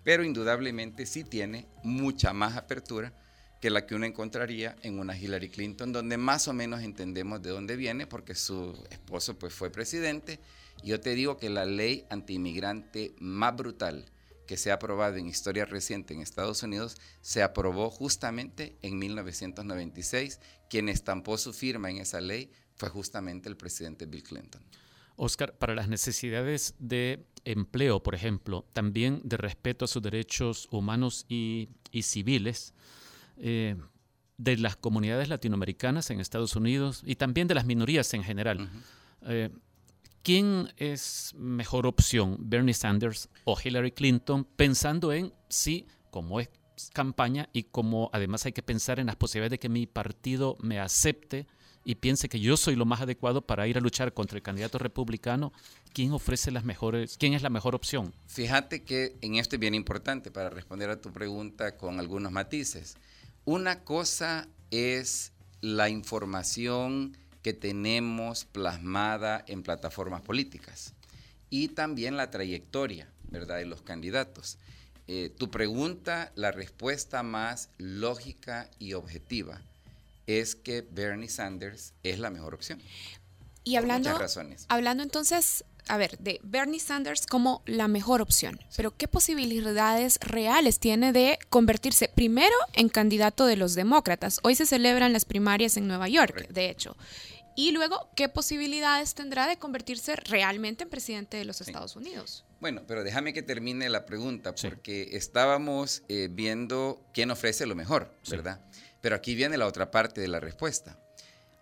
pero 0.04 0.24
indudablemente 0.24 1.06
sí 1.06 1.24
tiene 1.24 1.66
mucha 1.82 2.32
más 2.32 2.56
apertura 2.56 3.12
que 3.60 3.70
la 3.70 3.86
que 3.86 3.94
uno 3.94 4.06
encontraría 4.06 4.74
en 4.82 4.98
una 4.98 5.16
Hillary 5.16 5.48
Clinton, 5.48 5.92
donde 5.92 6.16
más 6.16 6.48
o 6.48 6.52
menos 6.52 6.82
entendemos 6.82 7.40
de 7.42 7.50
dónde 7.50 7.76
viene, 7.76 8.08
porque 8.08 8.34
su 8.34 8.76
esposo 8.90 9.38
pues, 9.38 9.54
fue 9.54 9.70
presidente. 9.70 10.40
Yo 10.82 11.00
te 11.00 11.14
digo 11.14 11.36
que 11.36 11.48
la 11.48 11.64
ley 11.64 12.04
antiinmigrante 12.10 13.14
más 13.20 13.54
brutal 13.54 14.04
que 14.46 14.56
se 14.56 14.70
ha 14.70 14.74
aprobado 14.74 15.16
en 15.16 15.28
historia 15.28 15.64
reciente 15.64 16.14
en 16.14 16.20
Estados 16.20 16.62
Unidos 16.62 16.96
se 17.20 17.42
aprobó 17.42 17.90
justamente 17.90 18.76
en 18.82 18.98
1996. 18.98 20.40
Quien 20.68 20.88
estampó 20.88 21.38
su 21.38 21.52
firma 21.52 21.90
en 21.90 21.98
esa 21.98 22.20
ley 22.20 22.50
fue 22.74 22.88
justamente 22.88 23.48
el 23.48 23.56
presidente 23.56 24.06
Bill 24.06 24.22
Clinton. 24.22 24.62
Oscar, 25.16 25.56
para 25.56 25.74
las 25.74 25.88
necesidades 25.88 26.74
de 26.78 27.24
empleo, 27.44 28.02
por 28.02 28.14
ejemplo, 28.14 28.66
también 28.72 29.20
de 29.24 29.36
respeto 29.36 29.84
a 29.84 29.88
sus 29.88 30.02
derechos 30.02 30.68
humanos 30.70 31.26
y, 31.28 31.68
civiles, 32.02 32.74
eh, 33.36 33.76
de 34.38 34.56
las 34.56 34.76
comunidades 34.76 35.28
latinoamericanas 35.28 36.10
en 36.10 36.20
Estados 36.20 36.56
Unidos 36.56 37.02
y 37.04 37.16
también 37.16 37.46
de 37.46 37.54
las 37.54 37.66
minorías 37.66 38.12
en 38.14 38.24
general. 38.24 38.70
Eh, 39.22 39.50
¿Quién 40.22 40.72
es 40.76 41.34
mejor 41.36 41.86
opción, 41.86 42.36
Bernie 42.38 42.74
Sanders 42.74 43.28
o 43.44 43.58
Hillary 43.62 43.90
Clinton, 43.90 44.44
pensando 44.56 45.12
en 45.12 45.32
si, 45.48 45.86
como 46.10 46.38
es 46.38 46.48
campaña 46.92 47.48
y 47.52 47.64
como 47.64 48.08
además 48.12 48.46
hay 48.46 48.52
que 48.52 48.62
pensar 48.62 49.00
en 49.00 49.06
las 49.06 49.16
posibilidades 49.16 49.50
de 49.52 49.58
que 49.58 49.68
mi 49.68 49.86
partido 49.86 50.56
me 50.60 50.78
acepte 50.78 51.46
y 51.84 51.96
piense 51.96 52.28
que 52.28 52.38
yo 52.38 52.56
soy 52.56 52.76
lo 52.76 52.84
más 52.84 53.00
adecuado 53.00 53.42
para 53.42 53.66
ir 53.66 53.76
a 53.76 53.80
luchar 53.80 54.14
contra 54.14 54.36
el 54.36 54.42
candidato 54.42 54.78
republicano, 54.78 55.52
¿quién 55.92 56.12
ofrece 56.12 56.52
las 56.52 56.64
mejores, 56.64 57.16
quién 57.18 57.34
es 57.34 57.42
la 57.42 57.50
mejor 57.50 57.74
opción? 57.74 58.14
Fíjate 58.26 58.84
que 58.84 59.16
en 59.20 59.34
esto 59.34 59.56
es 59.56 59.60
bien 59.60 59.74
importante 59.74 60.30
para 60.30 60.50
responder 60.50 60.90
a 60.90 61.00
tu 61.00 61.12
pregunta 61.12 61.76
con 61.76 61.98
algunos 61.98 62.30
matices. 62.30 62.96
Una 63.44 63.82
cosa 63.82 64.48
es 64.70 65.32
la 65.60 65.88
información 65.88 67.16
que 67.42 67.52
tenemos 67.52 68.44
plasmada 68.44 69.44
en 69.46 69.62
plataformas 69.62 70.22
políticas 70.22 70.94
y 71.50 71.68
también 71.68 72.16
la 72.16 72.30
trayectoria, 72.30 73.08
¿verdad?, 73.30 73.58
de 73.58 73.66
los 73.66 73.82
candidatos. 73.82 74.58
eh, 75.08 75.34
tu 75.36 75.50
pregunta, 75.50 76.32
la 76.36 76.52
respuesta 76.52 77.22
más 77.22 77.68
lógica 77.76 78.70
y 78.78 78.94
objetiva 78.94 79.60
es 80.26 80.54
que 80.54 80.82
Bernie 80.82 81.28
Sanders 81.28 81.92
es 82.02 82.18
la 82.18 82.30
mejor 82.30 82.54
opción. 82.54 82.80
Y 83.64 83.76
hablando, 83.76 84.10
hablando 84.68 85.02
entonces, 85.02 85.64
a 85.88 85.96
ver, 85.96 86.18
de 86.18 86.40
Bernie 86.42 86.80
Sanders 86.80 87.26
como 87.26 87.62
la 87.66 87.88
mejor 87.88 88.22
opción, 88.22 88.60
pero 88.76 88.96
¿qué 88.96 89.08
posibilidades 89.08 90.18
reales 90.20 90.78
tiene 90.78 91.12
de 91.12 91.38
convertirse 91.48 92.08
primero 92.08 92.54
en 92.72 92.88
candidato 92.88 93.46
de 93.46 93.56
los 93.56 93.74
demócratas? 93.74 94.40
Hoy 94.42 94.54
se 94.54 94.66
celebran 94.66 95.12
las 95.12 95.24
primarias 95.24 95.76
en 95.76 95.86
Nueva 95.86 96.08
York, 96.08 96.48
de 96.48 96.70
hecho. 96.70 96.96
Y 97.54 97.72
luego, 97.72 98.08
¿qué 98.16 98.28
posibilidades 98.28 99.14
tendrá 99.14 99.46
de 99.46 99.58
convertirse 99.58 100.16
realmente 100.16 100.84
en 100.84 100.90
presidente 100.90 101.36
de 101.36 101.44
los 101.44 101.60
Estados 101.60 101.96
Unidos? 101.96 102.44
Bueno, 102.60 102.82
pero 102.86 103.04
déjame 103.04 103.34
que 103.34 103.42
termine 103.42 103.88
la 103.88 104.06
pregunta, 104.06 104.54
porque 104.54 105.10
estábamos 105.12 106.02
eh, 106.08 106.28
viendo 106.30 107.04
quién 107.12 107.30
ofrece 107.30 107.66
lo 107.66 107.74
mejor, 107.74 108.14
¿verdad? 108.30 108.64
Pero 109.00 109.16
aquí 109.16 109.34
viene 109.34 109.58
la 109.58 109.66
otra 109.66 109.90
parte 109.90 110.20
de 110.20 110.28
la 110.28 110.40
respuesta. 110.40 110.98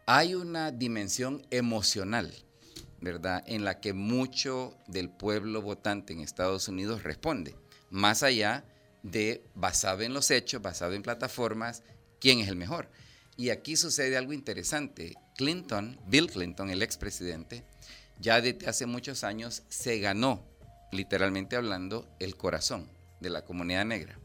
Hay 0.06 0.34
una 0.34 0.70
dimensión 0.70 1.46
emocional, 1.50 2.32
¿verdad?, 3.00 3.42
en 3.46 3.64
la 3.64 3.80
que 3.80 3.92
mucho 3.92 4.76
del 4.86 5.08
pueblo 5.08 5.62
votante 5.62 6.12
en 6.12 6.20
Estados 6.20 6.68
Unidos 6.68 7.02
responde, 7.02 7.56
más 7.90 8.22
allá 8.22 8.64
de, 9.02 9.42
basado 9.54 10.02
en 10.02 10.14
los 10.14 10.30
hechos, 10.30 10.62
basado 10.62 10.92
en 10.92 11.02
plataformas, 11.02 11.82
quién 12.20 12.40
es 12.40 12.48
el 12.48 12.56
mejor. 12.56 12.90
Y 13.36 13.48
aquí 13.48 13.76
sucede 13.76 14.18
algo 14.18 14.34
interesante. 14.34 15.14
Clinton, 15.40 15.98
Bill 16.06 16.30
Clinton, 16.30 16.68
el 16.68 16.82
expresidente, 16.82 17.64
ya 18.18 18.42
desde 18.42 18.68
hace 18.68 18.84
muchos 18.84 19.24
años 19.24 19.62
se 19.70 19.98
ganó, 19.98 20.44
literalmente 20.92 21.56
hablando, 21.56 22.06
el 22.20 22.36
corazón 22.36 22.86
de 23.20 23.30
la 23.30 23.42
comunidad 23.42 23.86
negra 23.86 24.20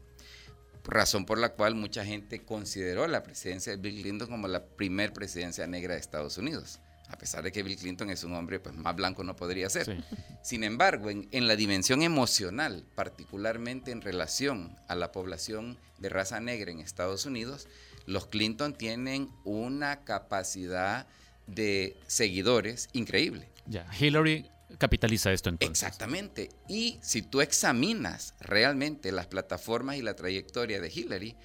razón 0.86 1.26
por 1.26 1.38
la 1.38 1.50
cual 1.50 1.74
mucha 1.74 2.04
gente 2.04 2.44
consideró 2.44 3.06
la 3.06 3.22
presidencia 3.22 3.72
de 3.72 3.78
Bill 3.78 4.02
Clinton 4.02 4.28
como 4.28 4.48
la 4.48 4.64
primer 4.64 5.12
presidencia 5.12 5.66
negra 5.66 5.94
de 5.94 6.00
Estados 6.00 6.38
Unidos, 6.38 6.78
a 7.08 7.18
pesar 7.18 7.42
de 7.42 7.52
que 7.52 7.62
Bill 7.62 7.76
Clinton 7.76 8.10
es 8.10 8.24
un 8.24 8.34
hombre 8.34 8.60
pues, 8.60 8.74
más 8.74 8.94
blanco 8.94 9.24
no 9.24 9.36
podría 9.36 9.68
ser. 9.68 10.04
Sin 10.42 10.64
embargo, 10.64 11.10
en, 11.10 11.28
en, 11.32 11.46
la 11.46 11.56
dimensión 11.56 12.02
emocional, 12.02 12.84
particularmente 12.94 13.90
en 13.90 14.00
relación 14.00 14.76
a 14.88 14.94
la 14.94 15.12
población 15.12 15.78
de 15.98 16.08
raza 16.08 16.40
negra 16.40 16.70
en 16.70 16.80
Estados 16.80 17.26
Unidos, 17.26 17.68
los 18.06 18.26
Clinton 18.26 18.74
tienen 18.74 19.30
una 19.44 20.04
capacidad 20.04 21.06
de 21.46 21.96
seguidores 22.06 22.88
increíble. 22.92 23.48
Ya, 23.66 23.86
Hillary 23.98 24.50
capitaliza 24.78 25.32
esto 25.32 25.48
entonces. 25.48 25.82
Exactamente. 25.82 26.50
Y 26.68 26.98
si 27.02 27.22
tú 27.22 27.40
examinas 27.40 28.34
realmente 28.40 29.12
las 29.12 29.26
plataformas 29.26 29.96
y 29.96 30.02
la 30.02 30.14
trayectoria 30.14 30.80
de 30.80 30.90
Hillary, 30.92 31.36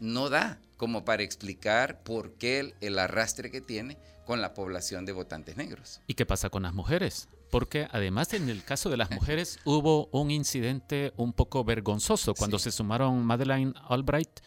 no 0.00 0.30
da 0.30 0.58
como 0.76 1.04
para 1.04 1.22
explicar 1.22 2.02
por 2.02 2.34
qué 2.34 2.74
el, 2.80 2.98
arrastre 2.98 3.50
que 3.50 3.60
tiene 3.60 3.98
con 4.24 4.40
la 4.40 4.54
población 4.54 5.04
de 5.04 5.12
votantes 5.12 5.56
negros. 5.56 6.00
¿Y 6.06 6.14
qué 6.14 6.24
pasa 6.24 6.48
con 6.48 6.62
las 6.62 6.72
mujeres? 6.72 7.28
Porque 7.50 7.88
además 7.90 8.32
en 8.32 8.48
el 8.48 8.62
caso 8.64 8.90
de 8.90 8.96
las 8.96 9.10
mujeres 9.10 9.58
hubo 9.64 10.08
un 10.12 10.30
incidente 10.30 11.12
un 11.16 11.32
poco 11.32 11.64
vergonzoso 11.64 12.34
cuando 12.34 12.58
se 12.58 12.70
sumaron 12.70 13.24
Madeleine 13.24 13.74
Albright 13.88 14.40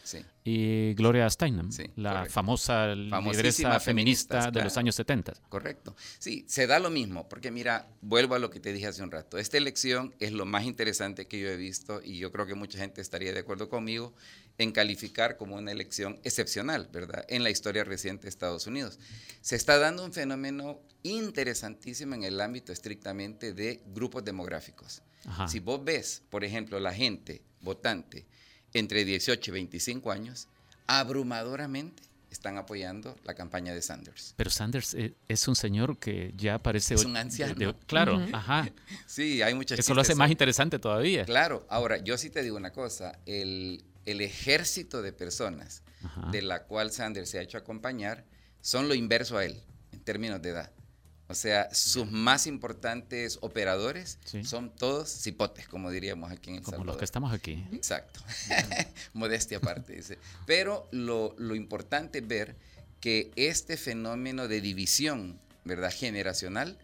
y 0.45 0.93
Gloria 0.95 1.29
Steinem, 1.29 1.69
la 1.95 2.25
famosa 2.25 2.93
lideresa 2.95 3.79
feminista 3.79 4.51
de 4.51 4.63
los 4.63 4.77
años 4.77 4.95
70. 4.95 5.33
Correcto. 5.47 5.95
Sí, 6.19 6.43
se 6.47 6.67
da 6.67 6.79
lo 6.79 6.89
mismo, 6.89 7.29
porque 7.29 7.49
mira, 7.49 7.87
vuelvo 8.01 8.35
a 8.35 8.39
lo 8.39 8.49
que 8.49 8.59
te 8.59 8.73
dije 8.73 8.87
hace 8.87 9.03
un 9.03 9.11
rato. 9.11 9.37
Esta 9.37 9.57
elección 9.57 10.13
es 10.19 10.33
lo 10.33 10.45
más 10.45 10.65
interesante 10.65 11.27
que 11.27 11.39
yo 11.39 11.47
he 11.47 11.55
visto 11.55 12.01
y 12.03 12.17
yo 12.17 12.31
creo 12.31 12.45
que 12.45 12.55
mucha 12.55 12.77
gente 12.77 13.01
estaría 13.01 13.31
de 13.31 13.39
acuerdo 13.39 13.69
conmigo 13.69 14.13
en 14.57 14.71
calificar 14.71 15.37
como 15.37 15.55
una 15.55 15.71
elección 15.71 16.19
excepcional, 16.23 16.89
¿verdad? 16.91 17.25
En 17.27 17.43
la 17.43 17.49
historia 17.49 17.83
reciente 17.83 18.23
de 18.23 18.29
Estados 18.29 18.67
Unidos. 18.67 18.99
Se 19.41 19.55
está 19.55 19.77
dando 19.77 20.05
un 20.05 20.13
fenómeno 20.13 20.79
interesantísimo 21.01 22.15
en 22.15 22.23
el 22.23 22.39
ámbito 22.39 22.71
estrictamente 22.71 23.53
de 23.53 23.81
grupos 23.93 24.23
demográficos. 24.23 25.01
Si 25.47 25.59
vos 25.59 25.83
ves, 25.83 26.21
por 26.29 26.43
ejemplo, 26.43 26.79
la 26.79 26.93
gente 26.93 27.41
votante 27.61 28.25
entre 28.73 29.05
18 29.05 29.51
y 29.51 29.53
25 29.53 30.11
años, 30.11 30.47
abrumadoramente 30.85 32.03
están 32.29 32.57
apoyando 32.57 33.15
la 33.23 33.35
campaña 33.35 33.73
de 33.73 33.81
Sanders. 33.81 34.33
Pero 34.35 34.49
Sanders 34.49 34.95
eh, 34.95 35.13
es 35.27 35.47
un 35.47 35.55
señor 35.55 35.97
que 35.97 36.33
ya 36.35 36.57
parece... 36.57 36.95
Es 36.95 37.05
un 37.05 37.15
anciano. 37.15 37.75
claro, 37.85 38.21
ajá. 38.33 38.69
Sí, 39.05 39.41
hay 39.41 39.53
muchas 39.53 39.79
Eso 39.79 39.93
lo 39.93 40.01
hace 40.01 40.15
más 40.15 40.31
interesante 40.31 40.79
todavía. 40.79 41.25
Claro, 41.25 41.65
ahora 41.69 41.97
yo 41.97 42.17
sí 42.17 42.29
te 42.29 42.41
digo 42.41 42.57
una 42.57 42.71
cosa, 42.73 43.19
el, 43.25 43.83
el 44.05 44.21
ejército 44.21 45.01
de 45.01 45.13
personas 45.13 45.83
de 46.31 46.41
la 46.41 46.63
cual 46.63 46.91
Sanders 46.91 47.29
se 47.29 47.39
ha 47.39 47.41
hecho 47.41 47.57
acompañar 47.57 48.25
son 48.61 48.87
lo 48.87 48.93
inverso 48.93 49.37
a 49.37 49.45
él 49.45 49.61
en 49.91 49.99
términos 50.01 50.41
de 50.41 50.49
edad. 50.49 50.71
O 51.27 51.35
sea, 51.35 51.73
sus 51.73 52.11
más 52.11 52.45
importantes 52.47 53.39
operadores 53.41 54.19
son 54.43 54.69
todos 54.75 55.09
cipotes, 55.09 55.67
como 55.67 55.89
diríamos 55.89 56.31
aquí 56.31 56.49
en 56.49 56.57
El 56.57 56.63
Como 56.63 56.83
los 56.83 56.97
que 56.97 57.05
estamos 57.05 57.33
aquí. 57.33 57.65
Exacto. 57.71 58.19
Modestia 59.13 59.57
aparte, 59.57 59.93
dice. 59.93 60.19
Pero 60.45 60.87
lo, 60.91 61.33
lo 61.37 61.55
importante 61.55 62.19
es 62.19 62.27
ver 62.27 62.55
que 62.99 63.31
este 63.35 63.77
fenómeno 63.77 64.47
de 64.47 64.61
división, 64.61 65.39
¿verdad?, 65.63 65.91
generacional, 65.91 66.77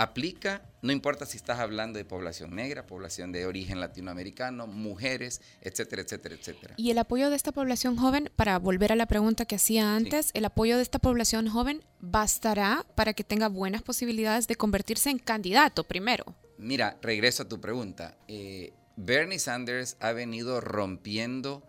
aplica, 0.00 0.62
no 0.80 0.92
importa 0.92 1.26
si 1.26 1.36
estás 1.36 1.58
hablando 1.58 1.98
de 1.98 2.06
población 2.06 2.54
negra, 2.54 2.86
población 2.86 3.32
de 3.32 3.44
origen 3.44 3.80
latinoamericano, 3.80 4.66
mujeres, 4.66 5.42
etcétera, 5.60 6.00
etcétera, 6.00 6.36
etcétera. 6.36 6.74
Y 6.78 6.90
el 6.90 6.96
apoyo 6.96 7.28
de 7.28 7.36
esta 7.36 7.52
población 7.52 7.96
joven, 7.96 8.30
para 8.34 8.58
volver 8.58 8.92
a 8.92 8.96
la 8.96 9.04
pregunta 9.04 9.44
que 9.44 9.56
hacía 9.56 9.94
antes, 9.94 10.30
el 10.32 10.46
apoyo 10.46 10.76
de 10.78 10.82
esta 10.82 10.98
población 11.00 11.48
joven 11.48 11.84
bastará 12.00 12.86
para 12.94 13.12
que 13.12 13.24
tenga 13.24 13.48
buenas 13.48 13.82
posibilidades 13.82 14.48
de 14.48 14.56
convertirse 14.56 15.10
en 15.10 15.18
candidato 15.18 15.84
primero. 15.84 16.34
Mira, 16.56 16.96
regreso 17.02 17.42
a 17.42 17.48
tu 17.48 17.60
pregunta. 17.60 18.16
Eh, 18.26 18.72
Bernie 18.96 19.38
Sanders 19.38 19.98
ha 20.00 20.12
venido 20.12 20.62
rompiendo 20.62 21.62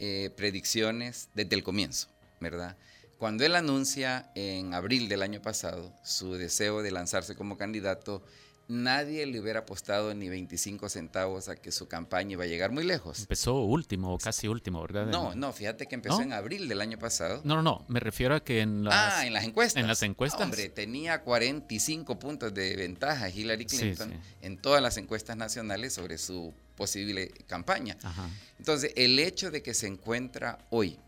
eh, 0.00 0.30
predicciones 0.36 1.28
desde 1.34 1.54
el 1.54 1.62
comienzo, 1.62 2.08
¿verdad? 2.40 2.76
Cuando 3.18 3.46
él 3.46 3.54
anuncia 3.54 4.30
en 4.34 4.74
abril 4.74 5.08
del 5.08 5.22
año 5.22 5.40
pasado 5.40 5.92
su 6.02 6.34
deseo 6.34 6.82
de 6.82 6.90
lanzarse 6.90 7.34
como 7.34 7.56
candidato, 7.56 8.22
nadie 8.68 9.24
le 9.26 9.40
hubiera 9.40 9.60
apostado 9.60 10.12
ni 10.14 10.28
25 10.28 10.88
centavos 10.88 11.48
a 11.48 11.56
que 11.56 11.72
su 11.72 11.88
campaña 11.88 12.32
iba 12.32 12.44
a 12.44 12.46
llegar 12.46 12.72
muy 12.72 12.84
lejos. 12.84 13.20
Empezó 13.20 13.60
último 13.62 14.14
o 14.14 14.18
casi 14.18 14.48
último, 14.48 14.82
¿verdad? 14.82 15.06
No, 15.06 15.34
no, 15.34 15.52
fíjate 15.52 15.86
que 15.86 15.94
empezó 15.94 16.20
en 16.20 16.32
abril 16.32 16.68
del 16.68 16.80
año 16.80 16.98
pasado. 16.98 17.40
No, 17.44 17.54
no, 17.54 17.62
no, 17.62 17.84
me 17.88 18.00
refiero 18.00 18.34
a 18.34 18.44
que 18.44 18.60
en 18.60 18.84
las, 18.84 19.14
ah, 19.14 19.26
en 19.26 19.32
las 19.32 19.44
encuestas. 19.44 19.80
En 19.80 19.88
las 19.88 20.02
encuestas. 20.02 20.42
hombre, 20.42 20.68
tenía 20.68 21.22
45 21.22 22.18
puntos 22.18 22.52
de 22.52 22.76
ventaja 22.76 23.30
Hillary 23.30 23.66
Clinton 23.66 24.12
en 24.42 24.58
todas 24.58 24.82
las 24.82 24.96
encuestas 24.96 25.36
nacionales 25.36 25.94
sobre 25.94 26.18
su 26.18 26.52
posible 26.76 27.28
campaña. 27.46 27.96
Entonces, 28.58 28.92
el 28.96 29.18
hecho 29.18 29.50
de 29.50 29.62
que 29.62 29.72
se 29.72 29.86
encuentra 29.86 30.58
hoy 30.70 30.98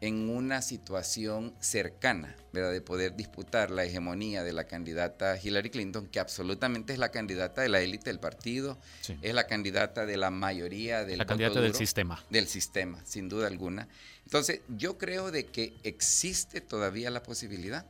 en 0.00 0.30
una 0.30 0.62
situación 0.62 1.54
cercana, 1.60 2.36
¿verdad? 2.52 2.72
De 2.72 2.80
poder 2.80 3.16
disputar 3.16 3.70
la 3.70 3.84
hegemonía 3.84 4.44
de 4.44 4.52
la 4.52 4.64
candidata 4.64 5.38
Hillary 5.42 5.70
Clinton, 5.70 6.06
que 6.06 6.20
absolutamente 6.20 6.92
es 6.92 6.98
la 6.98 7.10
candidata 7.10 7.62
de 7.62 7.68
la 7.68 7.80
élite 7.80 8.10
del 8.10 8.20
partido, 8.20 8.78
es 9.22 9.34
la 9.34 9.46
candidata 9.46 10.06
de 10.06 10.16
la 10.16 10.30
mayoría 10.30 11.04
del 11.04 11.18
La 11.18 11.26
candidata 11.26 11.60
del 11.60 11.74
sistema. 11.74 12.24
Del 12.30 12.46
sistema, 12.46 13.04
sin 13.04 13.28
duda 13.28 13.48
alguna. 13.48 13.88
Entonces, 14.24 14.60
yo 14.68 14.98
creo 14.98 15.32
de 15.32 15.46
que 15.46 15.74
existe 15.82 16.60
todavía 16.60 17.10
la 17.10 17.22
posibilidad 17.22 17.84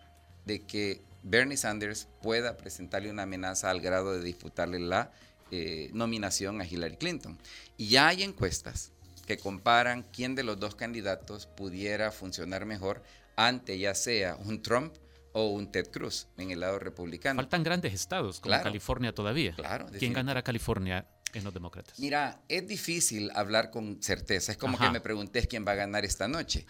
de 0.47 0.61
que 0.63 1.03
Bernie 1.23 1.59
Sanders 1.59 2.09
pueda 2.23 2.57
presentarle 2.57 3.11
una 3.11 3.25
amenaza 3.25 3.71
al 3.71 3.81
grado 3.81 4.15
de 4.15 4.23
disputarle 4.23 4.79
la 4.79 5.13
eh, 5.51 5.91
nominación 5.93 6.61
a 6.63 6.67
Hillary 6.67 6.97
Clinton. 6.97 7.39
Y 7.77 7.89
ya 7.89 8.09
hay 8.09 8.23
encuestas 8.23 8.93
que 9.29 9.37
comparan 9.37 10.05
quién 10.05 10.35
de 10.35 10.43
los 10.43 10.59
dos 10.59 10.75
candidatos 10.75 11.45
pudiera 11.45 12.11
funcionar 12.11 12.65
mejor 12.65 13.03
ante 13.37 13.79
ya 13.79 13.95
sea 13.95 14.37
un 14.37 14.63
Trump 14.63 14.95
o 15.33 15.49
un 15.49 15.71
Ted 15.71 15.91
Cruz 15.91 16.29
en 16.39 16.51
el 16.51 16.61
lado 16.61 16.79
republicano. 16.79 17.39
Faltan 17.39 17.63
grandes 17.63 17.93
estados 17.93 18.41
como 18.41 18.59
California 18.63 19.15
todavía. 19.15 19.53
Claro. 19.53 19.87
¿Quién 19.99 20.15
ganará 20.15 20.43
California 20.43 21.07
en 21.35 21.45
los 21.45 21.53
demócratas? 21.53 21.99
Mira, 21.99 22.41
es 22.49 22.67
difícil 22.67 23.31
hablar 23.35 23.71
con 23.71 24.03
certeza. 24.03 24.51
Es 24.51 24.57
como 24.57 24.79
que 24.79 24.89
me 24.89 25.03
preguntes 25.03 25.47
quién 25.47 25.67
va 25.69 25.73
a 25.73 25.75
ganar 25.75 26.07
esta 26.07 26.27
noche 26.27 26.65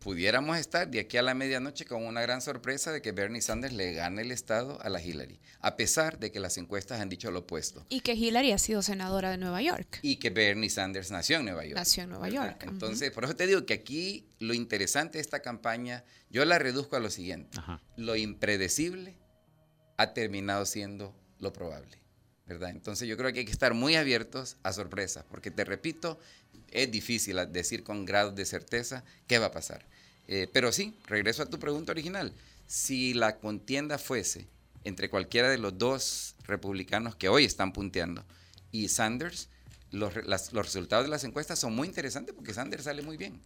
pudiéramos 0.00 0.56
estar 0.58 0.90
de 0.90 1.00
aquí 1.00 1.18
a 1.18 1.22
la 1.22 1.34
medianoche 1.34 1.84
con 1.84 2.04
una 2.04 2.22
gran 2.22 2.40
sorpresa 2.40 2.90
de 2.90 3.02
que 3.02 3.12
Bernie 3.12 3.42
Sanders 3.42 3.74
le 3.74 3.92
gane 3.92 4.22
el 4.22 4.32
Estado 4.32 4.80
a 4.82 4.88
la 4.88 5.00
Hillary, 5.00 5.38
a 5.60 5.76
pesar 5.76 6.18
de 6.18 6.32
que 6.32 6.40
las 6.40 6.58
encuestas 6.58 7.00
han 7.00 7.08
dicho 7.08 7.30
lo 7.30 7.40
opuesto. 7.40 7.84
Y 7.88 8.00
que 8.00 8.14
Hillary 8.14 8.52
ha 8.52 8.58
sido 8.58 8.82
senadora 8.82 9.30
de 9.30 9.38
Nueva 9.38 9.62
York. 9.62 10.00
Y 10.02 10.16
que 10.16 10.30
Bernie 10.30 10.70
Sanders 10.70 11.10
nació 11.10 11.38
en 11.38 11.44
Nueva 11.44 11.64
York. 11.64 11.76
Nació 11.76 12.04
en 12.04 12.10
Nueva 12.10 12.28
York. 12.28 12.64
Entonces, 12.66 13.10
por 13.12 13.24
eso 13.24 13.36
te 13.36 13.46
digo 13.46 13.64
que 13.66 13.74
aquí 13.74 14.26
lo 14.38 14.54
interesante 14.54 15.18
de 15.18 15.22
esta 15.22 15.40
campaña, 15.40 16.04
yo 16.30 16.44
la 16.44 16.58
reduzco 16.58 16.96
a 16.96 17.00
lo 17.00 17.10
siguiente. 17.10 17.58
Lo 17.96 18.16
impredecible 18.16 19.16
ha 19.98 20.14
terminado 20.14 20.64
siendo 20.64 21.14
lo 21.38 21.52
probable. 21.52 22.00
¿verdad? 22.50 22.70
Entonces 22.70 23.06
yo 23.06 23.16
creo 23.16 23.32
que 23.32 23.38
hay 23.38 23.44
que 23.44 23.52
estar 23.52 23.74
muy 23.74 23.94
abiertos 23.94 24.56
a 24.64 24.72
sorpresas, 24.72 25.24
porque 25.30 25.52
te 25.52 25.64
repito, 25.64 26.18
es 26.70 26.90
difícil 26.90 27.36
decir 27.50 27.82
con 27.82 28.04
grados 28.04 28.34
de 28.34 28.44
certeza 28.44 29.04
qué 29.26 29.38
va 29.38 29.46
a 29.46 29.52
pasar. 29.52 29.84
Eh, 30.28 30.48
pero 30.52 30.72
sí, 30.72 30.96
regreso 31.06 31.42
a 31.42 31.46
tu 31.46 31.58
pregunta 31.58 31.92
original. 31.92 32.32
Si 32.66 33.14
la 33.14 33.38
contienda 33.38 33.98
fuese 33.98 34.46
entre 34.84 35.10
cualquiera 35.10 35.50
de 35.50 35.58
los 35.58 35.76
dos 35.76 36.36
republicanos 36.44 37.16
que 37.16 37.28
hoy 37.28 37.44
están 37.44 37.72
punteando 37.72 38.24
y 38.70 38.88
Sanders, 38.88 39.48
los, 39.90 40.14
los 40.14 40.52
resultados 40.52 41.04
de 41.04 41.10
las 41.10 41.24
encuestas 41.24 41.58
son 41.58 41.74
muy 41.74 41.88
interesantes 41.88 42.34
porque 42.34 42.54
Sanders 42.54 42.84
sale 42.84 43.02
muy 43.02 43.16
bien 43.16 43.40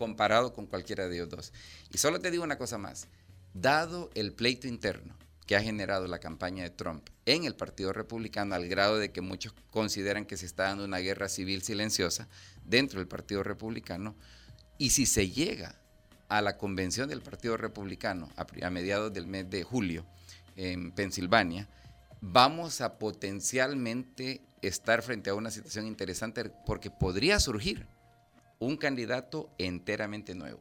comparado 0.00 0.54
con 0.54 0.66
cualquiera 0.66 1.08
de 1.08 1.16
ellos 1.16 1.28
dos. 1.28 1.52
Y 1.92 1.98
solo 1.98 2.20
te 2.20 2.30
digo 2.30 2.42
una 2.42 2.56
cosa 2.56 2.78
más. 2.78 3.06
Dado 3.52 4.10
el 4.14 4.32
pleito 4.32 4.66
interno 4.66 5.14
que 5.46 5.56
ha 5.56 5.62
generado 5.62 6.06
la 6.06 6.20
campaña 6.20 6.62
de 6.62 6.70
Trump 6.70 7.06
en 7.26 7.44
el 7.44 7.54
Partido 7.54 7.92
Republicano, 7.92 8.54
al 8.54 8.66
grado 8.66 8.96
de 8.96 9.12
que 9.12 9.20
muchos 9.20 9.52
consideran 9.70 10.24
que 10.24 10.38
se 10.38 10.46
está 10.46 10.62
dando 10.62 10.86
una 10.86 11.00
guerra 11.00 11.28
civil 11.28 11.60
silenciosa 11.60 12.28
dentro 12.64 13.00
del 13.00 13.08
Partido 13.08 13.42
Republicano, 13.42 14.16
y 14.78 14.90
si 14.90 15.06
se 15.06 15.28
llega 15.30 15.76
a 16.28 16.40
la 16.40 16.56
convención 16.56 17.08
del 17.08 17.22
Partido 17.22 17.56
Republicano 17.56 18.30
a, 18.36 18.70
mediados 18.70 19.12
del 19.12 19.26
mes 19.26 19.50
de 19.50 19.62
julio 19.64 20.06
en 20.56 20.92
Pensilvania, 20.92 21.68
vamos 22.20 22.80
a 22.80 22.98
potencialmente 22.98 24.40
estar 24.62 25.02
frente 25.02 25.30
a 25.30 25.34
una 25.34 25.50
situación 25.50 25.86
interesante 25.86 26.50
porque 26.66 26.90
podría 26.90 27.40
surgir 27.40 27.86
un 28.58 28.76
candidato 28.76 29.50
enteramente 29.58 30.34
nuevo. 30.34 30.60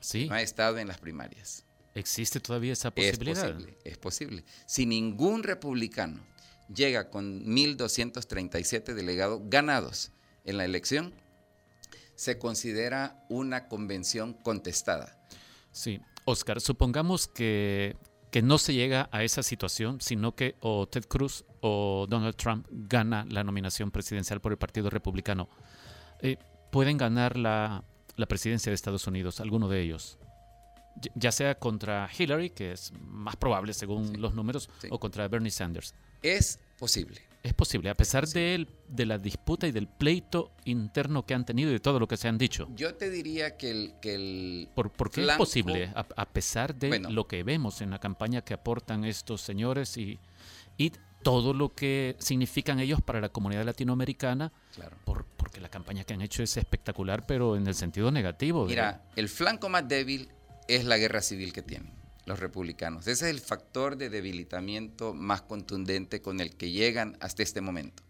Sí. 0.00 0.28
No 0.28 0.34
ha 0.34 0.42
estado 0.42 0.78
en 0.78 0.88
las 0.88 0.98
primarias. 0.98 1.64
¿Existe 1.94 2.40
todavía 2.40 2.72
esa 2.72 2.90
posibilidad? 2.90 3.44
Es 3.44 3.52
posible, 3.52 3.78
es 3.84 3.98
posible. 3.98 4.44
Si 4.66 4.86
ningún 4.86 5.42
republicano 5.42 6.24
llega 6.74 7.10
con 7.10 7.44
1.237 7.44 8.94
delegados 8.94 9.42
ganados 9.44 10.10
en 10.44 10.56
la 10.56 10.64
elección, 10.64 11.12
se 12.22 12.38
considera 12.38 13.24
una 13.28 13.66
convención 13.66 14.32
contestada. 14.32 15.18
Sí, 15.72 16.00
Oscar, 16.24 16.60
supongamos 16.60 17.26
que, 17.26 17.96
que 18.30 18.42
no 18.42 18.58
se 18.58 18.74
llega 18.74 19.08
a 19.10 19.24
esa 19.24 19.42
situación, 19.42 20.00
sino 20.00 20.36
que 20.36 20.54
o 20.60 20.86
Ted 20.86 21.06
Cruz 21.06 21.44
o 21.62 22.06
Donald 22.08 22.36
Trump 22.36 22.68
gana 22.70 23.26
la 23.28 23.42
nominación 23.42 23.90
presidencial 23.90 24.40
por 24.40 24.52
el 24.52 24.58
Partido 24.58 24.88
Republicano. 24.88 25.48
Eh, 26.20 26.36
¿Pueden 26.70 26.96
ganar 26.96 27.36
la, 27.36 27.82
la 28.14 28.26
presidencia 28.26 28.70
de 28.70 28.74
Estados 28.74 29.08
Unidos, 29.08 29.40
alguno 29.40 29.68
de 29.68 29.80
ellos? 29.80 30.16
ya 31.14 31.32
sea 31.32 31.58
contra 31.58 32.08
Hillary, 32.16 32.50
que 32.50 32.72
es 32.72 32.92
más 33.00 33.34
probable 33.34 33.72
según 33.72 34.20
los 34.20 34.34
números, 34.34 34.68
o 34.90 35.00
contra 35.00 35.26
Bernie 35.26 35.50
Sanders. 35.50 35.94
Es 36.22 36.60
posible. 36.78 37.31
Es 37.42 37.54
posible, 37.54 37.90
a 37.90 37.94
pesar 37.94 38.28
de, 38.28 38.68
de, 38.88 39.06
la 39.06 39.18
disputa 39.18 39.66
y 39.66 39.72
del 39.72 39.88
pleito 39.88 40.52
interno 40.64 41.26
que 41.26 41.34
han 41.34 41.44
tenido 41.44 41.70
y 41.70 41.72
de 41.72 41.80
todo 41.80 41.98
lo 41.98 42.06
que 42.06 42.16
se 42.16 42.28
han 42.28 42.38
dicho. 42.38 42.68
Yo 42.76 42.94
te 42.94 43.10
diría 43.10 43.56
que 43.56 43.70
el... 43.70 43.94
Que 44.00 44.14
el 44.14 44.68
¿Por, 44.74 45.10
qué 45.10 45.22
es 45.22 45.36
posible, 45.36 45.90
a, 45.94 46.26
pesar 46.26 46.76
de 46.76 47.00
lo 47.00 47.26
que 47.26 47.42
vemos 47.42 47.80
en 47.80 47.90
la 47.90 47.98
campaña 47.98 48.42
que 48.42 48.54
aportan 48.54 49.04
estos 49.04 49.40
señores 49.40 49.96
y, 49.96 50.20
y 50.78 50.92
todo 51.24 51.52
lo 51.52 51.74
que 51.74 52.14
significan 52.20 52.78
ellos 52.78 53.00
para 53.02 53.20
la 53.20 53.30
comunidad 53.30 53.64
latinoamericana? 53.64 54.52
Claro. 54.76 54.96
Por, 55.04 55.24
porque 55.36 55.60
la 55.60 55.68
campaña 55.68 56.04
que 56.04 56.14
han 56.14 56.22
hecho 56.22 56.44
es 56.44 56.56
espectacular, 56.56 57.26
pero 57.26 57.56
en 57.56 57.66
el 57.66 57.74
sentido 57.74 58.12
negativo. 58.12 58.66
Mira, 58.66 59.02
el 59.16 59.28
flanco 59.28 59.68
más 59.68 59.88
débil 59.88 60.28
es 60.68 60.84
la 60.84 60.96
guerra 60.96 61.20
civil 61.20 61.52
que 61.52 61.62
tienen 61.62 62.01
los 62.26 62.40
republicanos. 62.40 63.06
Ese 63.06 63.26
es 63.26 63.30
el 63.34 63.40
factor 63.40 63.96
de 63.96 64.10
debilitamiento 64.10 65.14
más 65.14 65.42
contundente 65.42 66.22
con 66.22 66.40
el 66.40 66.56
que 66.56 66.70
llegan 66.70 67.16
hasta 67.20 67.42
este 67.42 67.60
momento. 67.60 68.02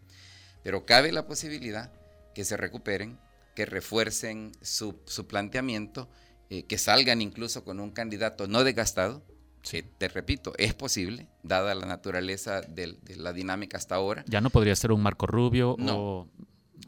Pero 0.62 0.87
cabe 0.87 1.12
la 1.12 1.27
posibilidad 1.27 1.92
que 2.35 2.44
se 2.44 2.57
recuperen, 2.57 3.18
que 3.55 3.66
refuercen 3.66 4.53
su, 4.61 4.96
planteamiento, 5.27 6.09
eh, 6.51 6.64
que 6.64 6.79
salgan 6.79 7.20
incluso 7.20 7.64
con 7.64 7.81
un 7.81 7.90
candidato 7.90 8.46
no 8.46 8.64
desgastado, 8.64 9.22
que 9.62 9.83
te 9.83 10.09
repito, 10.09 10.53
es 10.59 10.75
posible, 10.75 11.29
dada 11.42 11.75
la 11.75 11.87
naturaleza 11.87 12.62
de, 12.62 12.98
la 13.16 13.33
dinámica 13.33 13.77
hasta 13.77 13.94
ahora. 13.94 14.25
Ya 14.27 14.40
no 14.40 14.51
podría 14.51 14.75
ser 14.75 14.92
un 14.92 15.03
Marco 15.03 15.27
Rubio 15.27 15.77
o 15.79 16.29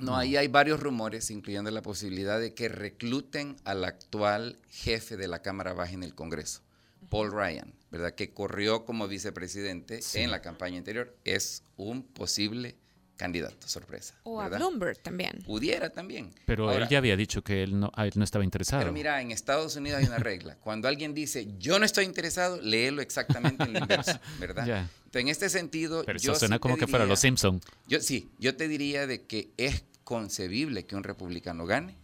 no, 0.00 0.16
ahí 0.16 0.36
hay 0.36 0.48
varios 0.48 0.80
rumores, 0.80 1.30
incluyendo 1.30 1.70
la 1.70 1.82
posibilidad 1.82 2.40
de 2.40 2.52
que 2.52 2.68
recluten 2.68 3.56
al 3.64 3.84
actual 3.84 4.58
jefe 4.68 5.16
de 5.16 5.28
la 5.28 5.40
Cámara 5.40 5.72
Baja 5.72 5.92
en 5.92 6.02
el 6.02 6.14
Congreso, 6.14 6.62
Paul 7.08 7.32
Ryan, 7.32 7.72
¿verdad? 7.90 8.14
Que 8.14 8.32
corrió 8.32 8.84
como 8.84 9.08
vicepresidente 9.08 10.00
en 10.14 10.30
la 10.30 10.42
campaña 10.42 10.78
anterior. 10.78 11.16
Es 11.24 11.62
un 11.76 12.02
posible 12.02 12.76
candidato, 13.16 13.68
sorpresa. 13.68 14.14
O 14.24 14.40
a 14.40 14.48
Bloomberg 14.48 14.98
también. 14.98 15.42
Pudiera 15.44 15.90
también. 15.90 16.34
Pero 16.46 16.72
él 16.72 16.88
ya 16.88 16.98
había 16.98 17.16
dicho 17.16 17.42
que 17.42 17.62
él 17.62 17.78
no, 17.78 17.92
no 18.14 18.24
estaba 18.24 18.44
interesado. 18.44 18.82
Pero 18.82 18.92
mira, 18.92 19.20
en 19.20 19.30
Estados 19.30 19.76
Unidos 19.76 20.00
hay 20.00 20.06
una 20.06 20.18
regla. 20.18 20.56
Cuando 20.60 20.88
alguien 20.88 21.14
dice, 21.14 21.46
yo 21.58 21.78
no 21.78 21.84
estoy 21.84 22.04
interesado, 22.04 22.60
léelo 22.60 23.02
exactamente 23.02 23.64
en 23.64 23.72
lo 23.72 23.78
inverso, 23.78 24.18
¿verdad? 24.40 24.66
Entonces, 24.66 25.22
en 25.22 25.28
este 25.28 25.48
sentido... 25.48 26.02
Pero 26.04 26.18
eso 26.18 26.34
suena 26.34 26.58
como 26.58 26.76
que 26.76 26.86
fuera 26.86 27.06
los 27.06 27.20
Simpson. 27.20 27.60
Yo, 27.86 28.00
sí, 28.00 28.30
yo 28.38 28.56
te 28.56 28.66
diría 28.66 29.06
de 29.06 29.22
que 29.26 29.50
es 29.56 29.84
concebible 30.02 30.84
que 30.84 30.96
un 30.96 31.04
republicano 31.04 31.66
gane 31.66 31.96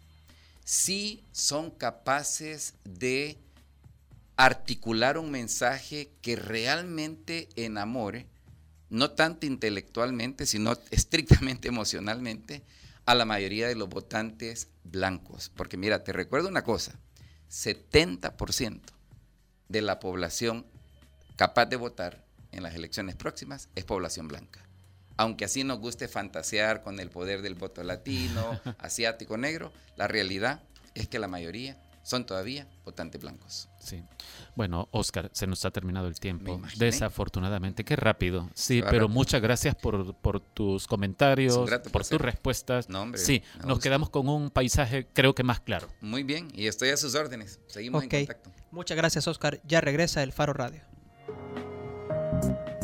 si 0.70 1.24
son 1.32 1.72
capaces 1.72 2.74
de 2.84 3.38
articular 4.40 5.18
un 5.18 5.30
mensaje 5.30 6.12
que 6.22 6.34
realmente 6.34 7.50
enamore 7.56 8.26
no 8.88 9.10
tanto 9.10 9.44
intelectualmente, 9.44 10.46
sino 10.46 10.78
estrictamente 10.90 11.68
emocionalmente, 11.68 12.62
a 13.04 13.14
la 13.14 13.26
mayoría 13.26 13.68
de 13.68 13.74
los 13.74 13.90
votantes 13.90 14.68
blancos. 14.82 15.50
Porque 15.54 15.76
mira, 15.76 16.04
te 16.04 16.14
recuerdo 16.14 16.48
una 16.48 16.64
cosa, 16.64 16.98
70% 17.50 18.80
de 19.68 19.82
la 19.82 20.00
población 20.00 20.64
capaz 21.36 21.66
de 21.66 21.76
votar 21.76 22.24
en 22.50 22.62
las 22.62 22.74
elecciones 22.74 23.16
próximas 23.16 23.68
es 23.74 23.84
población 23.84 24.26
blanca. 24.26 24.66
Aunque 25.18 25.44
así 25.44 25.64
nos 25.64 25.80
guste 25.80 26.08
fantasear 26.08 26.82
con 26.82 26.98
el 26.98 27.10
poder 27.10 27.42
del 27.42 27.56
voto 27.56 27.82
latino, 27.82 28.58
asiático, 28.78 29.36
negro, 29.36 29.70
la 29.96 30.08
realidad 30.08 30.62
es 30.94 31.08
que 31.08 31.18
la 31.18 31.28
mayoría 31.28 31.76
son 32.10 32.26
todavía 32.26 32.66
votantes 32.84 33.20
blancos. 33.20 33.68
Sí. 33.78 34.02
Bueno, 34.56 34.88
Oscar, 34.90 35.30
se 35.32 35.46
nos 35.46 35.64
ha 35.64 35.70
terminado 35.70 36.08
el 36.08 36.18
tiempo. 36.18 36.60
Desafortunadamente, 36.76 37.84
qué 37.84 37.94
rápido. 37.94 38.50
Sí, 38.52 38.82
pero 38.90 39.08
muchas 39.08 39.40
gracias 39.40 39.76
por, 39.76 40.12
por 40.16 40.40
tus 40.40 40.88
comentarios, 40.88 41.56
por 41.92 42.04
tus 42.04 42.20
respuestas. 42.20 42.88
sí, 43.14 43.42
nos 43.64 43.78
quedamos 43.78 44.10
con 44.10 44.28
un 44.28 44.50
paisaje 44.50 45.06
creo 45.12 45.36
que 45.36 45.44
más 45.44 45.60
claro. 45.60 45.88
Muy 46.00 46.24
bien, 46.24 46.48
y 46.52 46.66
estoy 46.66 46.88
a 46.88 46.96
sus 46.96 47.14
órdenes. 47.14 47.60
Seguimos 47.68 48.02
en 48.02 48.10
contacto. 48.10 48.50
Muchas 48.72 48.96
gracias, 48.96 49.28
Oscar. 49.28 49.60
Ya 49.64 49.80
regresa 49.80 50.24
el 50.24 50.32
Faro 50.32 50.52
Radio. 50.52 50.82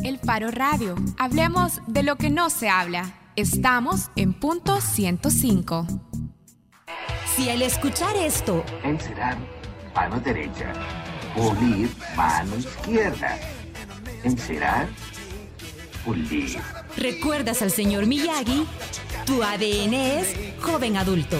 El 0.05 0.19
Faro 0.19 0.51
Radio. 0.51 0.95
Hablemos 1.19 1.81
de 1.87 2.03
lo 2.03 2.15
que 2.15 2.29
no 2.29 2.49
se 2.49 2.69
habla. 2.69 3.19
Estamos 3.35 4.09
en 4.15 4.33
punto 4.33 4.79
105. 4.79 5.85
Si 7.37 7.51
al 7.51 7.61
escuchar 7.61 8.15
esto... 8.15 8.65
Encerar, 8.83 9.37
mano 9.93 10.19
derecha. 10.21 10.73
Pulir, 11.35 11.87
mano 12.15 12.57
izquierda. 12.57 13.37
Encerar, 14.23 14.87
pulir. 16.03 16.59
¿Recuerdas 16.97 17.61
al 17.61 17.69
señor 17.69 18.07
Miyagi? 18.07 18.65
Tu 19.27 19.43
ADN 19.43 19.93
es 19.93 20.35
joven 20.59 20.97
adulto. 20.97 21.39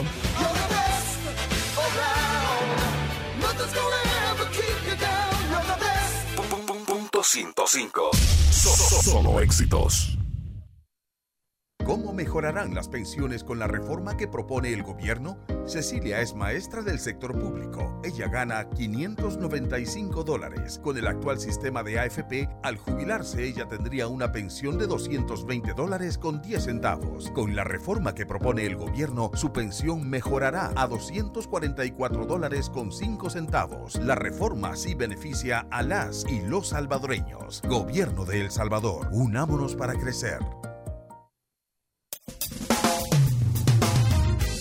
Punto 6.86 7.23
105. 7.23 8.12
Solo 8.51 9.39
éxitos. 9.39 10.15
¿Cómo 11.83 12.13
mejorarán 12.13 12.75
las 12.75 12.88
pensiones 12.88 13.43
con 13.43 13.57
la 13.57 13.65
reforma 13.65 14.15
que 14.15 14.27
propone 14.27 14.71
el 14.73 14.83
gobierno? 14.83 15.39
Cecilia 15.67 16.21
es 16.21 16.34
maestra 16.34 16.82
del 16.82 16.97
sector 16.97 17.38
público. 17.38 17.99
Ella 18.03 18.30
gana 18.30 18.69
595 18.69 20.23
dólares. 20.23 20.80
Con 20.82 20.97
el 20.97 21.08
actual 21.08 21.39
sistema 21.39 21.84
de 21.84 21.99
AFP, 21.99 22.49
al 22.63 22.77
jubilarse 22.77 23.43
ella 23.43 23.67
tendría 23.67 24.08
una 24.08 24.32
pensión 24.32 24.77
de 24.77 24.88
220 24.88 25.73
dólares 25.73 26.17
con 26.17 26.41
10 26.41 26.63
centavos. 26.63 27.32
Con 27.32 27.56
la 27.56 27.65
reforma 27.65 28.15
que 28.15 28.25
propone 28.25 28.65
el 28.65 28.77
gobierno, 28.77 29.30
su 29.34 29.51
pensión 29.51 30.10
mejorará 30.10 30.71
a 30.75 30.88
244 30.88 32.25
dólares 32.25 32.69
con 32.69 32.91
5 32.91 33.30
centavos. 33.30 33.95
La 33.97 34.15
reforma 34.15 34.75
sí 34.77 34.95
beneficia 34.95 35.67
a 35.69 35.84
las 35.84 36.25
y 36.30 36.41
los 36.41 36.69
salvadoreños. 36.69 37.62
Gobierno 37.67 38.23
de 38.23 38.41
El 38.41 38.51
Salvador, 38.51 39.10
unámonos 39.12 39.75
para 39.75 39.95
crecer. 39.95 40.39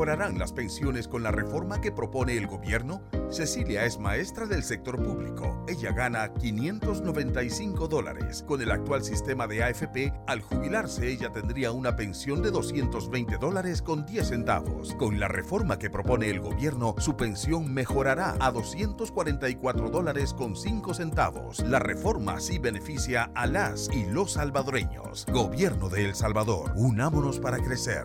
Mejorarán 0.00 0.38
las 0.38 0.54
pensiones 0.54 1.08
con 1.08 1.22
la 1.22 1.30
reforma 1.30 1.82
que 1.82 1.92
propone 1.92 2.34
el 2.34 2.46
gobierno? 2.46 3.02
Cecilia 3.28 3.84
es 3.84 3.98
maestra 3.98 4.46
del 4.46 4.62
sector 4.62 4.96
público. 4.96 5.62
Ella 5.68 5.92
gana 5.92 6.32
595 6.32 7.86
dólares. 7.86 8.42
Con 8.48 8.62
el 8.62 8.70
actual 8.70 9.04
sistema 9.04 9.46
de 9.46 9.62
AFP, 9.62 10.14
al 10.26 10.40
jubilarse 10.40 11.06
ella 11.06 11.30
tendría 11.30 11.72
una 11.72 11.96
pensión 11.96 12.40
de 12.40 12.50
220 12.50 13.36
dólares 13.36 13.82
con 13.82 14.06
10 14.06 14.26
centavos. 14.26 14.94
Con 14.94 15.20
la 15.20 15.28
reforma 15.28 15.78
que 15.78 15.90
propone 15.90 16.30
el 16.30 16.40
gobierno, 16.40 16.94
su 16.96 17.14
pensión 17.18 17.70
mejorará 17.70 18.36
a 18.40 18.50
244 18.52 19.90
dólares 19.90 20.32
con 20.32 20.56
5 20.56 20.94
centavos. 20.94 21.60
La 21.60 21.78
reforma 21.78 22.40
sí 22.40 22.58
beneficia 22.58 23.30
a 23.34 23.46
las 23.46 23.90
y 23.92 24.06
los 24.06 24.32
salvadoreños. 24.32 25.26
Gobierno 25.30 25.90
de 25.90 26.06
El 26.06 26.14
Salvador, 26.14 26.72
unámonos 26.74 27.38
para 27.38 27.58
crecer. 27.58 28.04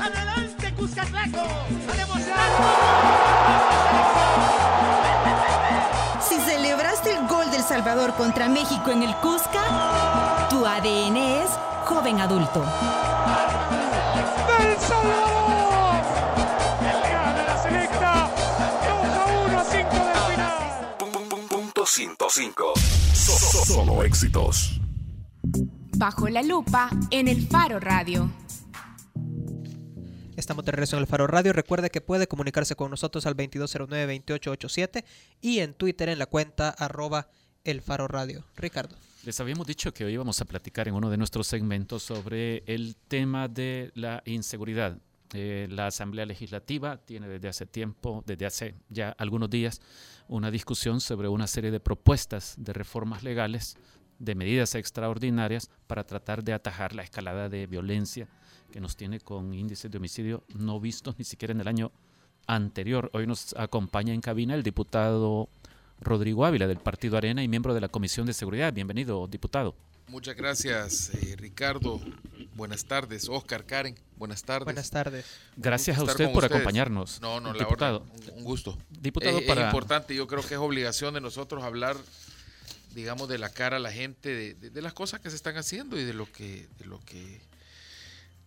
¡Adelante, 0.00 0.74
Cuscatlaco! 0.74 1.42
Si 6.28 6.38
celebraste 6.40 7.12
el 7.16 7.26
gol 7.28 7.50
del 7.50 7.62
Salvador 7.62 8.14
contra 8.14 8.48
México 8.48 8.90
en 8.90 9.02
el 9.02 9.14
Cusca, 9.16 10.46
tu 10.48 10.64
ADN 10.64 11.16
es 11.16 11.50
joven 11.84 12.20
adulto. 12.20 12.60
¡Del 14.58 14.78
Salvador! 14.78 16.02
¡Gana 17.12 17.42
la 17.44 17.62
selecta! 17.62 18.30
2 18.88 19.16
a 19.18 19.24
1 19.46 19.60
a 19.60 19.64
5 19.64 19.88
del 19.90 20.16
final. 20.32 21.48
Punto 21.48 21.86
105. 21.86 22.72
So- 23.14 23.32
so- 23.32 23.64
Solo 23.74 24.02
éxitos. 24.04 24.78
Bajo 26.02 26.28
la 26.28 26.42
lupa 26.42 26.90
en 27.12 27.28
el 27.28 27.46
Faro 27.46 27.78
Radio. 27.78 28.28
Estamos 30.36 30.64
de 30.64 30.72
regreso 30.72 30.96
en 30.96 31.02
el 31.02 31.06
Faro 31.06 31.28
Radio. 31.28 31.52
Recuerde 31.52 31.90
que 31.90 32.00
puede 32.00 32.26
comunicarse 32.26 32.74
con 32.74 32.90
nosotros 32.90 33.24
al 33.24 33.36
2209-2887 33.36 35.04
y 35.40 35.60
en 35.60 35.74
Twitter 35.74 36.08
en 36.08 36.18
la 36.18 36.26
cuenta 36.26 36.70
arroba 36.70 37.28
el 37.62 37.82
Faro 37.82 38.08
Radio. 38.08 38.44
Ricardo. 38.56 38.96
Les 39.24 39.38
habíamos 39.38 39.64
dicho 39.64 39.94
que 39.94 40.04
hoy 40.04 40.14
íbamos 40.14 40.40
a 40.40 40.44
platicar 40.44 40.88
en 40.88 40.94
uno 40.94 41.08
de 41.08 41.18
nuestros 41.18 41.46
segmentos 41.46 42.02
sobre 42.02 42.64
el 42.66 42.96
tema 43.06 43.46
de 43.46 43.92
la 43.94 44.24
inseguridad. 44.26 44.98
Eh, 45.34 45.68
la 45.70 45.86
Asamblea 45.86 46.26
Legislativa 46.26 46.96
tiene 46.96 47.28
desde 47.28 47.46
hace 47.46 47.64
tiempo, 47.64 48.24
desde 48.26 48.46
hace 48.46 48.74
ya 48.88 49.10
algunos 49.10 49.50
días, 49.50 49.80
una 50.26 50.50
discusión 50.50 51.00
sobre 51.00 51.28
una 51.28 51.46
serie 51.46 51.70
de 51.70 51.78
propuestas 51.78 52.56
de 52.58 52.72
reformas 52.72 53.22
legales, 53.22 53.76
de 54.22 54.34
medidas 54.36 54.74
extraordinarias 54.76 55.68
para 55.88 56.04
tratar 56.04 56.44
de 56.44 56.52
atajar 56.52 56.94
la 56.94 57.02
escalada 57.02 57.48
de 57.48 57.66
violencia 57.66 58.28
que 58.70 58.80
nos 58.80 58.96
tiene 58.96 59.18
con 59.20 59.52
índices 59.52 59.90
de 59.90 59.98
homicidio 59.98 60.44
no 60.54 60.78
vistos 60.80 61.18
ni 61.18 61.24
siquiera 61.24 61.52
en 61.52 61.60
el 61.60 61.68
año 61.68 61.90
anterior. 62.46 63.10
Hoy 63.14 63.26
nos 63.26 63.54
acompaña 63.56 64.14
en 64.14 64.20
cabina 64.20 64.54
el 64.54 64.62
diputado 64.62 65.48
Rodrigo 66.00 66.46
Ávila 66.46 66.66
del 66.66 66.78
Partido 66.78 67.16
Arena 67.16 67.42
y 67.42 67.48
miembro 67.48 67.74
de 67.74 67.80
la 67.80 67.88
Comisión 67.88 68.26
de 68.26 68.32
Seguridad. 68.32 68.72
Bienvenido, 68.72 69.26
diputado. 69.26 69.74
Muchas 70.08 70.36
gracias, 70.36 71.10
eh, 71.14 71.36
Ricardo. 71.36 72.00
Buenas 72.54 72.84
tardes, 72.84 73.28
Oscar, 73.28 73.64
Karen. 73.64 73.96
Buenas 74.16 74.42
tardes. 74.44 74.64
Buenas 74.66 74.90
tardes. 74.90 75.24
Gracias 75.56 75.98
a 75.98 76.02
usted 76.04 76.26
por 76.32 76.42
ustedes. 76.44 76.52
acompañarnos, 76.60 77.20
No, 77.20 77.40
no, 77.40 77.52
la 77.52 77.58
diputado. 77.60 78.04
orden, 78.12 78.34
un, 78.36 78.44
gusto. 78.44 78.76
Diputado, 78.90 79.36
Es- 79.38 79.42
es, 79.42 79.48
para- 79.48 79.66
importante, 79.66 80.14
yo 80.14 80.26
creo 80.26 80.42
que 80.42 80.54
es 80.54 80.60
obligación 80.60 81.14
de 81.14 81.20
nosotros 81.20 81.62
hablar, 81.62 81.96
digamos, 82.94 83.28
de 83.28 83.38
la 83.38 83.50
cara 83.50 83.76
a 83.76 83.80
la 83.80 83.92
gente, 83.92 84.54
de, 84.54 84.82
las 84.82 84.92
cosas 84.92 85.20
que 85.20 85.30
se 85.30 85.36
están 85.36 85.56
haciendo 85.56 85.98
y 85.98 86.04
de 86.04 86.14
lo 86.14 86.30
que, 86.30 86.68
de 86.78 86.84
lo 86.86 87.00
que, 87.00 87.40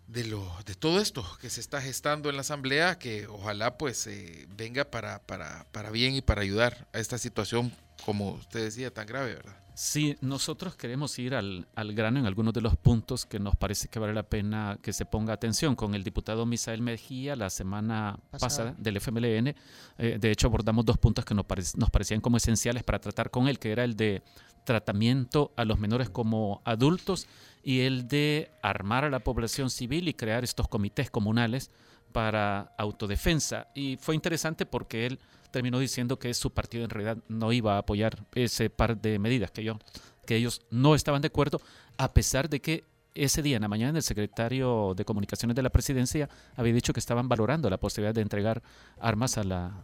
de 0.08 0.26
lo, 0.26 0.56
de 0.66 0.76
todo 0.76 1.00
esto 1.02 1.26
que 1.42 1.50
se 1.50 1.62
está 1.62 1.82
gestando 1.82 2.30
en 2.30 2.36
la 2.36 2.42
asamblea, 2.42 3.00
que 3.00 3.28
ojalá 3.28 3.78
pues 3.78 4.08
eh, 4.08 4.48
venga 4.56 4.86
para, 4.86 5.20
para, 5.20 5.66
para 5.72 5.90
bien 5.90 6.16
y 6.16 6.22
para 6.22 6.42
ayudar 6.42 6.88
a 6.94 7.00
esta 7.00 7.18
situación, 7.18 7.74
como 8.06 8.32
usted 8.32 8.64
decía, 8.64 8.92
tan 8.92 9.08
grave, 9.08 9.36
¿verdad? 9.36 9.65
Sí, 9.76 10.16
nosotros 10.22 10.78
queremos 10.78 11.20
ir 11.20 11.36
al, 11.36 11.68
al 11.76 11.94
grano 11.94 12.18
en 12.18 12.26
algunos 12.26 12.54
de 12.54 12.62
los 12.62 12.78
puntos 12.78 13.26
que 13.26 13.40
nos 13.40 13.58
parece 13.58 13.90
que 13.90 14.00
vale 14.00 14.14
la 14.14 14.24
pena 14.24 14.80
que 14.82 14.94
se 14.94 15.06
ponga 15.06 15.34
atención. 15.34 15.76
Con 15.76 15.96
el 15.96 16.04
diputado 16.04 16.46
Misael 16.46 16.82
Mejía 16.82 17.36
la 17.36 17.50
semana 17.50 18.18
Pasada. 18.32 18.72
pasada, 18.72 18.76
del 18.78 18.96
FMLN, 18.98 19.54
eh, 19.98 20.18
de 20.18 20.32
hecho 20.32 20.48
abordamos 20.48 20.86
dos 20.86 20.98
puntos 20.98 21.26
que 21.26 21.34
nos, 21.34 21.46
nos 21.76 21.90
parecían 21.90 22.22
como 22.22 22.38
esenciales 22.38 22.84
para 22.84 23.00
tratar 23.00 23.30
con 23.30 23.50
él, 23.50 23.60
que 23.60 23.74
era 23.74 23.84
el 23.84 23.98
de 23.98 24.24
tratamiento 24.64 25.52
a 25.58 25.66
los 25.66 25.78
menores 25.78 26.10
como 26.10 26.62
adultos 26.64 27.28
y 27.62 27.82
el 27.82 28.08
de 28.08 28.52
armar 28.62 29.04
a 29.04 29.10
la 29.10 29.20
población 29.20 29.70
civil 29.70 30.08
y 30.08 30.14
crear 30.14 30.46
estos 30.46 30.70
comités 30.70 31.12
comunales 31.12 31.70
para 32.16 32.72
autodefensa. 32.78 33.68
Y 33.76 33.98
fue 33.98 34.16
interesante 34.16 34.66
porque 34.66 35.06
él 35.06 35.20
terminó 35.52 35.80
diciendo 35.80 36.18
que 36.18 36.34
su 36.34 36.50
partido 36.50 36.86
en 36.86 36.90
realidad 36.90 37.18
no 37.28 37.52
iba 37.52 37.76
a 37.76 37.80
apoyar 37.80 38.26
ese 38.34 38.70
par 38.70 38.96
de 38.96 39.20
medidas, 39.20 39.52
que, 39.52 39.66
yo, 39.66 39.78
que 40.26 40.38
ellos 40.38 40.62
no 40.72 40.96
estaban 40.96 41.22
de 41.22 41.28
acuerdo, 41.28 41.60
a 41.98 42.14
pesar 42.14 42.48
de 42.48 42.62
que 42.62 42.86
ese 43.16 43.42
día 43.42 43.58
en 43.58 43.64
la 43.64 43.68
mañana 43.68 43.98
el 43.98 44.04
secretario 44.04 44.94
de 44.96 45.04
Comunicaciones 45.04 45.58
de 45.58 45.62
la 45.62 45.70
Presidencia 45.70 46.30
había 46.56 46.72
dicho 46.72 46.94
que 46.94 47.02
estaban 47.02 47.28
valorando 47.28 47.70
la 47.70 47.80
posibilidad 47.82 48.16
de 48.16 48.22
entregar 48.22 48.64
armas 48.98 49.38
a 49.38 49.44
la, 49.44 49.84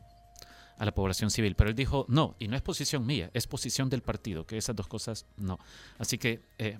a 0.77 0.85
la 0.85 0.93
población 0.93 1.31
civil. 1.31 1.55
Pero 1.55 1.69
él 1.69 1.75
dijo, 1.75 2.05
no, 2.07 2.35
y 2.39 2.47
no 2.47 2.55
es 2.55 2.61
posición 2.61 3.05
mía, 3.05 3.29
es 3.33 3.45
posición 3.45 3.89
del 3.89 4.03
partido, 4.03 4.45
que 4.45 4.57
esas 4.57 4.73
dos 4.73 4.87
cosas 4.87 5.25
no. 5.35 5.59
Así 5.99 6.17
que 6.17 6.39
eh, 6.57 6.77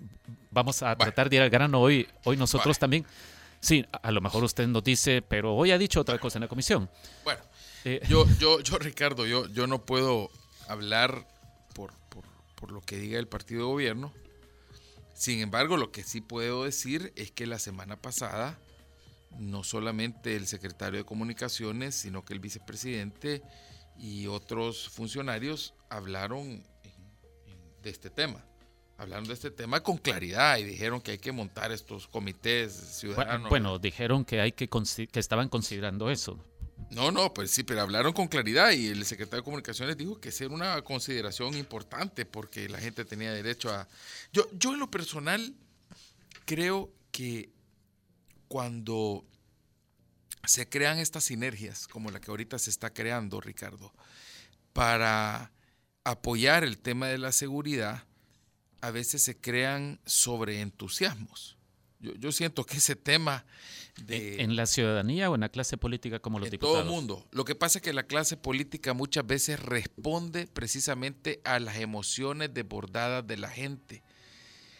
vamos 0.49 0.81
a 0.81 0.95
tratar 0.95 1.29
de 1.29 1.35
ir 1.35 1.41
al 1.41 1.49
grano 1.49 1.81
hoy, 1.81 2.07
hoy 2.23 2.37
nosotros 2.37 2.79
también. 2.79 3.05
Sí, 3.62 3.86
a, 3.91 3.97
a 3.97 4.12
lo 4.12 4.19
mejor 4.21 4.43
usted 4.43 4.67
nos 4.67 4.84
dice, 4.84 5.21
pero 5.21 5.56
hoy 5.56 5.71
ha 5.71 5.78
dicho 5.78 6.02
otra 6.02 6.17
cosa 6.19 6.38
en 6.39 6.41
la 6.41 6.47
comisión. 6.47 6.89
Bueno, 7.24 7.41
Eh, 7.86 8.02
yo, 8.10 8.26
yo, 8.39 8.60
yo, 8.60 8.78
Ricardo, 8.78 9.26
yo, 9.26 9.47
yo 9.47 9.65
no 9.67 9.86
puedo 9.86 10.30
hablar 10.67 11.28
por, 11.74 11.93
por, 12.10 12.26
por 12.56 12.71
lo 12.71 12.82
que 12.82 12.97
diga 12.97 13.17
el 13.19 13.28
partido 13.28 13.62
de 13.62 13.67
gobierno. 13.67 14.13
Sin 15.13 15.39
embargo, 15.39 15.78
lo 15.78 15.91
que 15.91 16.04
sí 16.04 16.21
puedo 16.21 16.63
decir 16.63 17.13
es 17.15 17.32
que 17.32 17.45
la 17.45 17.60
semana 17.60 17.95
pasada, 18.02 18.58
no 19.38 19.63
solamente 19.63 20.36
el 20.36 20.47
secretario 20.47 20.97
de 21.00 21.06
Comunicaciones, 21.06 21.95
sino 21.95 22.26
que 22.26 22.34
el 22.34 22.39
vicepresidente 22.39 23.43
y 23.97 24.26
otros 24.28 24.89
funcionarios 24.89 25.76
hablaron 25.89 26.63
de 27.84 27.89
este 27.89 28.10
tema. 28.10 28.43
Hablaron 29.01 29.27
de 29.27 29.33
este 29.33 29.49
tema 29.49 29.81
con 29.81 29.97
claridad 29.97 30.59
y 30.59 30.63
dijeron 30.63 31.01
que 31.01 31.09
hay 31.09 31.17
que 31.17 31.31
montar 31.31 31.71
estos 31.71 32.07
comités 32.07 32.71
ciudadanos. 32.71 33.49
Bueno, 33.49 33.69
bueno, 33.69 33.79
dijeron 33.79 34.23
que 34.23 34.39
hay 34.39 34.51
que 34.51 34.69
que 34.69 35.19
estaban 35.19 35.49
considerando 35.49 36.11
eso. 36.11 36.37
No, 36.91 37.09
no, 37.09 37.33
pues 37.33 37.49
sí, 37.49 37.63
pero 37.63 37.81
hablaron 37.81 38.13
con 38.13 38.27
claridad 38.27 38.69
y 38.73 38.89
el 38.89 39.03
secretario 39.05 39.41
de 39.41 39.45
Comunicaciones 39.45 39.97
dijo 39.97 40.19
que 40.19 40.29
era 40.29 40.49
una 40.49 40.79
consideración 40.83 41.55
importante 41.57 42.27
porque 42.27 42.69
la 42.69 42.77
gente 42.77 43.03
tenía 43.03 43.33
derecho 43.33 43.71
a... 43.71 43.87
Yo, 44.33 44.47
yo 44.51 44.73
en 44.73 44.79
lo 44.79 44.91
personal 44.91 45.55
creo 46.45 46.93
que 47.11 47.49
cuando 48.47 49.25
se 50.45 50.69
crean 50.69 50.99
estas 50.99 51.23
sinergias 51.23 51.87
como 51.87 52.11
la 52.11 52.21
que 52.21 52.29
ahorita 52.29 52.59
se 52.59 52.69
está 52.69 52.93
creando, 52.93 53.41
Ricardo, 53.41 53.91
para 54.73 55.51
apoyar 56.03 56.63
el 56.63 56.77
tema 56.77 57.07
de 57.07 57.17
la 57.17 57.31
seguridad, 57.31 58.03
a 58.82 58.91
veces 58.91 59.22
se 59.24 59.38
crean 59.38 60.00
sobreentusiasmos. 60.06 61.58
Yo, 62.00 62.13
yo 62.15 62.32
siento 62.32 62.65
que 62.65 62.78
ese 62.78 62.96
tema 62.96 63.46
de... 64.06 64.41
¿En 64.41 64.56
la 64.56 64.65
ciudadanía 64.65 65.30
o 65.30 65.36
en 65.36 65.41
la 65.41 65.50
clase 65.50 65.78
política 65.78 66.20
como 66.20 66.39
los 66.39 66.48
En 66.48 66.52
diputados? 66.52 66.80
todo 66.80 66.89
el 66.89 66.89
mundo. 66.89 67.28
Lo 67.32 67.46
que 67.46 67.56
pasa 67.56 67.80
es 67.80 67.84
que 67.84 67.94
la 67.94 68.04
clase 68.04 68.38
política 68.38 68.94
muchas 68.94 69.26
veces 69.26 69.60
responde 69.60 70.48
precisamente 70.48 71.41
a 71.44 71.60
las 71.60 71.78
emociones 71.78 72.54
desbordadas 72.54 73.25
de 73.27 73.38
la 73.38 73.50
gente. 73.50 74.04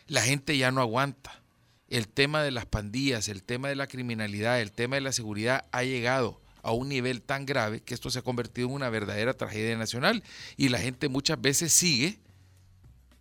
La 0.08 0.22
gente 0.22 0.58
ya 0.58 0.72
no 0.72 0.82
aguanta. 0.82 1.43
El 1.89 2.08
tema 2.08 2.41
de 2.41 2.52
las 2.52 2.66
pandillas, 2.66 3.28
el 3.28 3.43
tema 3.43 3.68
de 3.70 3.76
la 3.76 3.88
criminalidad, 3.88 4.62
el 4.62 4.72
tema 4.72 4.95
de 4.95 5.02
la 5.02 5.12
seguridad 5.12 5.66
ha 5.72 5.84
llegado 5.84 6.41
a 6.64 6.72
un 6.72 6.89
nivel 6.89 7.22
tan 7.22 7.45
grave 7.45 7.82
que 7.82 7.93
esto 7.93 8.10
se 8.10 8.20
ha 8.20 8.24
convertido 8.24 8.68
en 8.68 8.76
una 8.76 8.89
verdadera 8.89 9.34
tragedia 9.34 9.78
nacional 9.78 10.24
y 10.58 10.70
la 10.70 10.80
gente 10.80 11.10
muchas 11.10 11.41
veces 11.41 11.74
sigue 11.74 12.20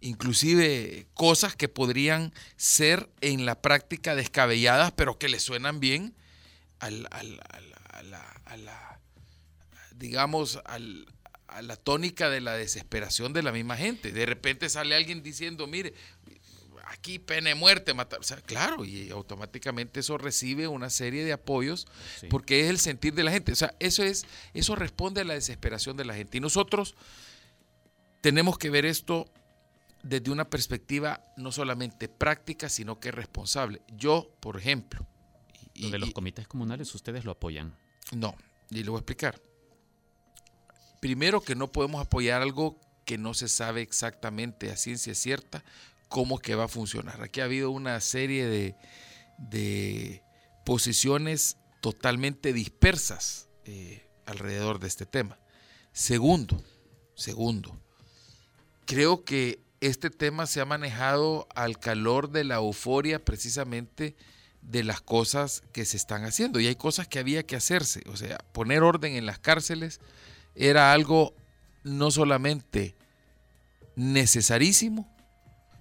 inclusive 0.01 1.07
cosas 1.15 1.55
que 1.57 1.69
podrían 1.69 2.33
ser 2.57 3.09
en 3.21 3.45
la 3.47 3.61
práctica 3.61 4.15
descabelladas, 4.15 4.93
pero 4.93 5.19
que 5.19 5.29
le 5.29 5.41
suenan 5.41 5.81
bien 5.81 6.15
al, 6.79 7.07
al- 7.11 7.41
al- 7.51 7.75
a, 7.91 8.03
la, 8.03 8.21
a 8.45 8.57
la- 8.57 9.01
digamos, 9.97 10.61
al- 10.65 11.07
a 11.49 11.63
la 11.63 11.77
tónica 11.77 12.31
de 12.31 12.41
la 12.41 12.55
desesperación 12.55 13.33
de 13.33 13.43
la 13.43 13.53
misma 13.53 13.77
gente. 13.77 14.13
De 14.13 14.25
repente 14.25 14.69
sale 14.69 14.95
alguien 14.95 15.23
diciendo, 15.23 15.67
mire, 15.67 15.93
aquí 16.87 17.19
pene 17.19 17.55
muerte, 17.55 17.93
matar. 17.93 18.21
O 18.21 18.23
sea, 18.23 18.39
claro, 18.41 18.85
y 18.85 19.11
automáticamente 19.11 20.01
eso 20.01 20.17
recibe 20.17 20.67
una 20.69 20.91
serie 20.91 21.25
de 21.25 21.33
apoyos 21.33 21.87
porque 22.31 22.61
es 22.63 22.71
el 22.71 22.79
sentir 22.79 23.15
de 23.15 23.25
la 23.25 23.33
gente. 23.33 23.53
O 23.53 23.57
sea, 23.57 23.75
eso 23.81 24.03
es, 24.03 24.25
eso 24.55 24.77
responde 24.77 25.21
a 25.21 25.25
la 25.25 25.35
desesperación 25.35 25.97
de 25.97 26.05
la 26.05 26.15
gente. 26.15 26.39
Y 26.39 26.41
nosotros 26.41 26.95
tenemos 28.21 28.57
que 28.59 28.71
ver 28.71 28.87
esto 28.87 29.29
desde 30.03 30.31
una 30.31 30.49
perspectiva 30.49 31.25
no 31.37 31.53
solamente 31.53 32.09
práctica, 32.09 32.69
sino 32.69 33.01
que 33.01 33.11
responsable. 33.11 33.83
Yo, 33.97 34.37
por 34.41 34.57
ejemplo, 34.59 35.07
de 35.75 35.99
los 35.99 36.13
comités 36.13 36.47
comunales 36.47 36.95
ustedes 36.95 37.25
lo 37.25 37.33
apoyan. 37.33 37.77
No, 38.13 38.35
y 38.71 38.83
le 38.83 38.91
voy 38.91 38.99
a 38.99 39.01
explicar. 39.01 39.41
Primero 41.01 41.41
que 41.43 41.55
no 41.55 41.73
podemos 41.73 42.01
apoyar 42.01 42.43
algo 42.43 42.79
que 43.07 43.19
no 43.19 43.35
se 43.35 43.49
sabe 43.49 43.83
exactamente 43.83 44.71
a 44.71 44.77
ciencia 44.77 45.15
cierta 45.15 45.65
cómo 46.09 46.39
que 46.39 46.55
va 46.55 46.65
a 46.65 46.69
funcionar. 46.69 47.23
Aquí 47.23 47.41
ha 47.41 47.45
habido 47.45 47.71
una 47.71 48.01
serie 48.01 48.47
de, 48.47 48.77
de 49.39 50.23
posiciones 50.65 51.57
totalmente 51.81 52.53
dispersas 52.53 53.49
eh, 53.65 54.07
alrededor 54.27 54.81
de 54.81 54.89
este 54.89 55.07
tema. 55.07 55.39
Segundo, 55.93 56.63
segundo, 57.15 57.81
creo 58.87 59.25
que 59.25 59.61
este 59.81 60.11
tema 60.11 60.47
se 60.47 60.61
ha 60.61 60.65
manejado 60.65 61.49
al 61.55 61.79
calor 61.79 62.31
de 62.31 62.45
la 62.45 62.57
euforia 62.57 63.25
precisamente 63.25 64.15
de 64.63 64.85
las 64.85 65.01
cosas 65.01 65.63
que 65.73 65.85
se 65.85 65.97
están 65.97 66.25
haciendo. 66.25 66.61
Y 66.61 66.67
hay 66.67 66.77
cosas 66.77 67.09
que 67.09 67.19
había 67.19 67.45
que 67.45 67.57
hacerse. 67.57 68.03
O 68.07 68.17
sea, 68.17 68.39
poner 68.53 68.83
orden 68.83 69.15
en 69.15 69.27
las 69.27 69.39
cárceles 69.39 70.01
era 70.55 70.93
algo 70.93 71.35
no 71.83 72.11
solamente 72.11 72.95
necesarísimo, 73.97 75.11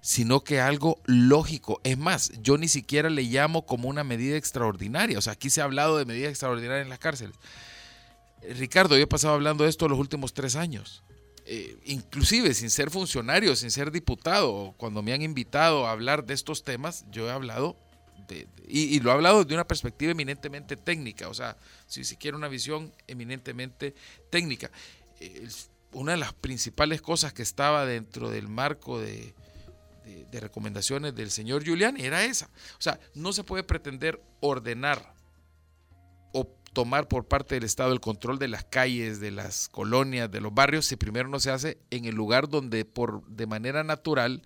sino 0.01 0.43
que 0.43 0.61
algo 0.61 1.01
lógico. 1.05 1.81
Es 1.83 1.97
más, 1.97 2.31
yo 2.41 2.57
ni 2.57 2.69
siquiera 2.69 3.09
le 3.09 3.23
llamo 3.23 3.65
como 3.65 3.89
una 3.89 4.03
medida 4.05 4.37
extraordinaria. 4.37 5.17
O 5.17 5.21
sea, 5.21 5.33
aquí 5.33 5.49
se 5.49 5.61
ha 5.61 5.65
hablado 5.65 5.97
de 5.97 6.05
medidas 6.05 6.31
extraordinarias 6.31 6.83
en 6.83 6.89
las 6.89 6.99
cárceles. 6.99 7.35
Ricardo, 8.41 8.95
yo 8.95 9.03
he 9.03 9.07
pasado 9.07 9.33
hablando 9.33 9.65
de 9.65 9.69
esto 9.69 9.89
los 9.89 9.99
últimos 9.99 10.33
tres 10.33 10.55
años. 10.55 11.03
Eh, 11.51 11.79
inclusive 11.85 12.53
sin 12.53 12.69
ser 12.69 12.91
funcionario, 12.91 13.55
sin 13.55 13.71
ser 13.71 13.89
diputado, 13.89 14.75
cuando 14.77 15.01
me 15.01 15.13
han 15.13 15.23
invitado 15.23 15.87
a 15.87 15.91
hablar 15.91 16.23
de 16.23 16.35
estos 16.35 16.63
temas, 16.63 17.05
yo 17.09 17.27
he 17.27 17.31
hablado 17.31 17.75
de, 18.27 18.47
y, 18.67 18.99
lo 18.99 19.09
he 19.09 19.13
hablado 19.13 19.43
de 19.43 19.55
una 19.55 19.65
perspectiva 19.65 20.11
eminentemente 20.11 20.77
técnica, 20.77 21.27
o 21.27 21.33
sea, 21.33 21.57
si 21.87 22.03
se 22.03 22.17
quiere 22.17 22.37
una 22.37 22.49
visión 22.49 22.93
eminentemente 23.07 23.95
técnica. 24.29 24.69
una 25.91 26.11
de 26.11 26.19
las 26.19 26.33
principales 26.33 27.01
cosas 27.01 27.33
que 27.33 27.41
estaba 27.41 27.83
dentro 27.87 28.29
del 28.29 28.47
marco 28.47 28.99
de, 28.99 29.33
recomendaciones 30.31 31.15
del 31.15 31.31
señor 31.31 31.65
Julián 31.65 31.97
era 31.97 32.23
esa. 32.25 32.45
O 32.77 32.81
sea, 32.81 32.99
no 33.15 33.33
se 33.33 33.43
puede 33.43 33.63
pretender 33.63 34.21
ordenar 34.39 35.15
tomar 36.73 37.07
por 37.07 37.27
parte 37.27 37.55
del 37.55 37.63
Estado 37.63 37.93
el 37.93 37.99
control 37.99 38.39
de 38.39 38.47
las 38.47 38.63
calles, 38.63 39.19
de 39.19 39.31
las 39.31 39.69
colonias, 39.69 40.31
de 40.31 40.41
los 40.41 40.53
barrios, 40.53 40.85
si 40.85 40.95
primero 40.95 41.29
no 41.29 41.39
se 41.39 41.51
hace 41.51 41.77
en 41.89 42.05
el 42.05 42.15
lugar 42.15 42.49
donde 42.49 42.85
por 42.85 43.25
de 43.27 43.47
manera 43.47 43.83
natural 43.83 44.41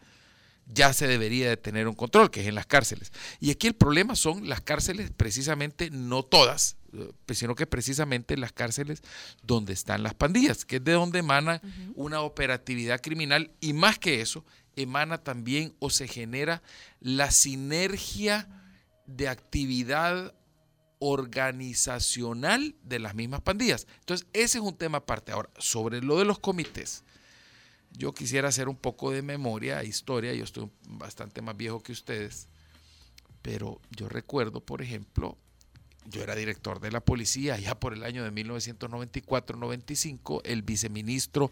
ya 0.65 0.93
se 0.93 1.07
debería 1.07 1.49
de 1.49 1.57
tener 1.57 1.87
un 1.87 1.95
control, 1.95 2.31
que 2.31 2.41
es 2.41 2.47
en 2.47 2.55
las 2.55 2.65
cárceles. 2.65 3.11
Y 3.39 3.51
aquí 3.51 3.67
el 3.67 3.75
problema 3.75 4.15
son 4.15 4.47
las 4.47 4.61
cárceles, 4.61 5.11
precisamente 5.11 5.89
no 5.91 6.23
todas, 6.23 6.77
eh, 6.93 7.11
sino 7.33 7.55
que 7.55 7.67
precisamente 7.67 8.37
las 8.37 8.53
cárceles 8.53 9.01
donde 9.41 9.73
están 9.73 10.03
las 10.03 10.13
pandillas, 10.13 10.65
que 10.65 10.77
es 10.77 10.83
de 10.83 10.93
donde 10.93 11.19
emana 11.19 11.61
una 11.95 12.21
operatividad 12.21 13.01
criminal 13.01 13.51
y 13.59 13.73
más 13.73 13.99
que 13.99 14.21
eso, 14.21 14.45
emana 14.75 15.17
también 15.17 15.75
o 15.79 15.89
se 15.89 16.07
genera 16.07 16.61
la 16.99 17.31
sinergia 17.31 18.47
de 19.05 19.27
actividad 19.27 20.33
organizacional 21.05 22.75
de 22.81 22.99
las 22.99 23.13
mismas 23.13 23.41
pandillas. 23.41 23.87
Entonces, 23.99 24.25
ese 24.31 24.59
es 24.59 24.63
un 24.63 24.77
tema 24.77 24.99
aparte. 24.99 25.33
Ahora, 25.33 25.49
sobre 25.57 26.01
lo 26.01 26.17
de 26.17 26.23
los 26.23 26.39
comités, 26.39 27.03
yo 27.91 28.13
quisiera 28.13 28.47
hacer 28.47 28.69
un 28.69 28.77
poco 28.77 29.11
de 29.11 29.21
memoria, 29.21 29.83
historia, 29.83 30.33
yo 30.33 30.45
estoy 30.45 30.69
bastante 30.87 31.41
más 31.41 31.57
viejo 31.57 31.83
que 31.83 31.91
ustedes, 31.91 32.47
pero 33.41 33.81
yo 33.91 34.07
recuerdo, 34.07 34.61
por 34.61 34.81
ejemplo, 34.81 35.37
yo 36.05 36.23
era 36.23 36.35
director 36.35 36.79
de 36.79 36.91
la 36.91 37.01
policía 37.01 37.59
ya 37.59 37.77
por 37.79 37.93
el 37.93 38.03
año 38.03 38.23
de 38.23 38.31
1994-95, 38.31 40.41
el 40.45 40.61
viceministro 40.61 41.51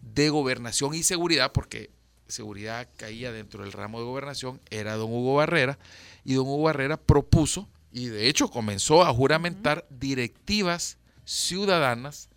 de 0.00 0.28
Gobernación 0.28 0.94
y 0.94 1.02
Seguridad, 1.02 1.52
porque 1.52 1.90
seguridad 2.28 2.86
caía 2.96 3.32
dentro 3.32 3.64
del 3.64 3.72
ramo 3.72 3.98
de 3.98 4.04
gobernación, 4.04 4.60
era 4.70 4.96
don 4.96 5.10
Hugo 5.10 5.36
Barrera, 5.36 5.78
y 6.24 6.34
don 6.34 6.46
Hugo 6.46 6.64
Barrera 6.64 6.98
propuso 6.98 7.66
y 7.92 8.06
de 8.06 8.28
hecho 8.28 8.48
comenzó 8.48 9.02
a 9.02 9.12
juramentar 9.12 9.86
directivas 9.90 10.98
ciudadanas 11.24 12.28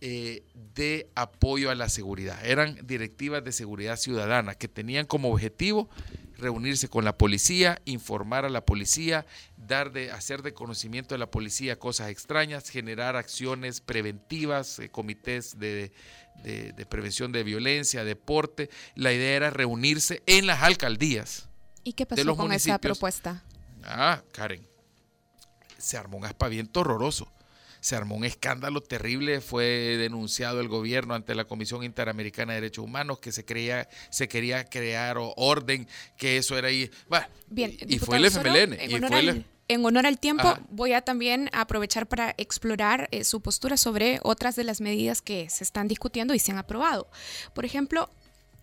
eh, 0.00 0.42
de 0.74 1.08
apoyo 1.14 1.70
a 1.70 1.74
la 1.74 1.88
seguridad. 1.88 2.44
Eran 2.44 2.76
directivas 2.84 3.44
de 3.44 3.52
seguridad 3.52 3.96
ciudadana 3.96 4.54
que 4.54 4.68
tenían 4.68 5.06
como 5.06 5.30
objetivo 5.30 5.88
reunirse 6.38 6.88
con 6.88 7.04
la 7.04 7.16
policía, 7.16 7.80
informar 7.84 8.44
a 8.44 8.50
la 8.50 8.64
policía, 8.64 9.26
dar 9.56 9.92
de, 9.92 10.10
hacer 10.10 10.42
de 10.42 10.54
conocimiento 10.54 11.14
de 11.14 11.20
la 11.20 11.30
policía 11.30 11.78
cosas 11.78 12.10
extrañas, 12.10 12.68
generar 12.68 13.14
acciones 13.14 13.80
preventivas, 13.80 14.80
eh, 14.80 14.88
comités 14.88 15.58
de, 15.60 15.92
de, 16.42 16.86
prevención 16.86 17.30
de 17.30 17.44
violencia, 17.44 18.02
deporte. 18.02 18.70
La 18.96 19.12
idea 19.12 19.36
era 19.36 19.50
reunirse 19.50 20.22
en 20.26 20.46
las 20.48 20.62
alcaldías. 20.62 21.48
¿Y 21.84 21.92
qué 21.92 22.06
pasó 22.06 22.36
con 22.36 22.52
esa 22.52 22.78
propuesta? 22.78 23.44
Ah, 23.84 24.22
Karen, 24.32 24.66
se 25.78 25.96
armó 25.96 26.16
un 26.16 26.24
aspaviento 26.24 26.80
horroroso. 26.80 27.30
Se 27.80 27.96
armó 27.96 28.14
un 28.14 28.24
escándalo 28.24 28.80
terrible, 28.80 29.40
fue 29.40 29.96
denunciado 29.98 30.60
el 30.60 30.68
gobierno 30.68 31.14
ante 31.14 31.34
la 31.34 31.46
Comisión 31.46 31.82
Interamericana 31.82 32.52
de 32.52 32.60
Derechos 32.60 32.84
Humanos 32.84 33.18
que 33.18 33.32
se 33.32 33.44
creía, 33.44 33.88
se 34.08 34.28
quería 34.28 34.64
crear 34.64 35.16
orden, 35.18 35.88
que 36.16 36.36
eso 36.36 36.56
era 36.56 36.68
ahí. 36.68 36.88
Bien, 37.48 37.76
y, 37.80 37.98
fue 37.98 38.18
el 38.18 38.26
FMLN. 38.26 38.74
En 39.68 39.84
honor, 39.84 40.06
al, 40.06 40.18
tiempo, 40.20 40.56
voy 40.70 40.92
a 40.92 41.00
también 41.00 41.48
aprovechar 41.52 42.06
para 42.06 42.34
explorar 42.36 43.08
eh, 43.10 43.24
su 43.24 43.40
postura 43.40 43.76
sobre 43.76 44.20
otras 44.22 44.54
de 44.54 44.62
las 44.62 44.80
medidas 44.80 45.20
que 45.20 45.48
se 45.50 45.64
están 45.64 45.88
discutiendo 45.88 46.34
y 46.34 46.38
se 46.38 46.52
han 46.52 46.58
aprobado. 46.58 47.08
Por 47.52 47.64
ejemplo, 47.64 48.10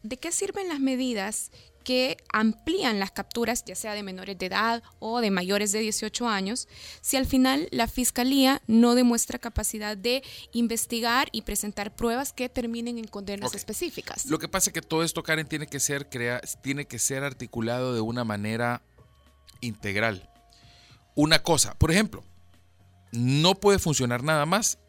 ¿de 0.03 0.17
qué 0.17 0.31
sirven 0.31 0.69
las 0.69 0.79
medidas 0.79 1.51
que 1.83 2.17
amplían 2.31 2.99
las 2.99 3.11
capturas, 3.11 3.63
ya 3.65 3.75
sea 3.75 3.93
de 3.93 4.03
menores 4.03 4.37
de 4.37 4.45
edad 4.45 4.83
o 4.99 5.21
de 5.21 5.31
mayores 5.31 5.71
de 5.71 5.79
18 5.79 6.27
años, 6.27 6.67
si 7.01 7.17
al 7.17 7.25
final 7.25 7.67
la 7.71 7.87
fiscalía 7.87 8.61
no 8.67 8.95
demuestra 8.95 9.39
capacidad 9.39 9.97
de 9.97 10.23
investigar 10.53 11.29
y 11.31 11.43
presentar 11.43 11.95
pruebas 11.95 12.33
que 12.33 12.49
terminen 12.49 12.97
en 12.97 13.07
condenas 13.07 13.53
específicas. 13.55 14.25
Lo 14.25 14.39
que 14.39 14.47
pasa 14.47 14.69
es 14.69 14.73
que 14.73 14.81
todo 14.81 15.03
esto, 15.03 15.23
Karen, 15.23 15.47
tiene 15.47 15.67
que 15.67 15.79
ser 15.79 16.09
crea 16.09 16.41
tiene 16.61 16.85
que 16.85 16.99
ser 16.99 17.23
articulado 17.23 17.93
de 17.93 18.01
una 18.01 18.23
manera 18.23 18.81
integral. 19.61 20.29
Una 21.15 21.43
cosa, 21.43 21.75
por 21.75 21.91
ejemplo, 21.91 22.23
no 23.11 23.55
puede 23.55 23.79
funcionar 23.79 24.23
nada 24.23 24.45
más 24.45 24.79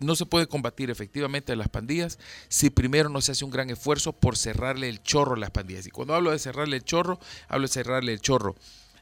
no 0.00 0.16
se 0.16 0.26
puede 0.26 0.48
combatir 0.48 0.90
efectivamente 0.90 1.52
a 1.52 1.56
las 1.56 1.68
pandillas 1.68 2.18
si 2.48 2.70
primero 2.70 3.08
no 3.08 3.20
se 3.20 3.32
hace 3.32 3.44
un 3.44 3.50
gran 3.50 3.70
esfuerzo 3.70 4.12
por 4.12 4.36
cerrarle 4.36 4.88
el 4.88 5.02
chorro 5.02 5.34
a 5.34 5.38
las 5.38 5.50
pandillas. 5.50 5.86
Y 5.86 5.90
cuando 5.90 6.14
hablo 6.14 6.32
de 6.32 6.38
cerrarle 6.38 6.76
el 6.76 6.84
chorro, 6.84 7.20
hablo 7.48 7.66
de 7.66 7.72
cerrarle 7.72 8.12
el 8.12 8.20
chorro 8.20 8.56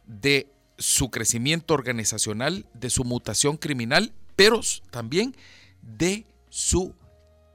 de 0.07 0.51
su 0.76 1.11
crecimiento 1.11 1.74
organizacional, 1.74 2.66
de 2.74 2.90
su 2.90 3.05
mutación 3.05 3.57
criminal, 3.57 4.12
pero 4.36 4.61
también 4.90 5.34
de 5.82 6.26
su 6.51 6.94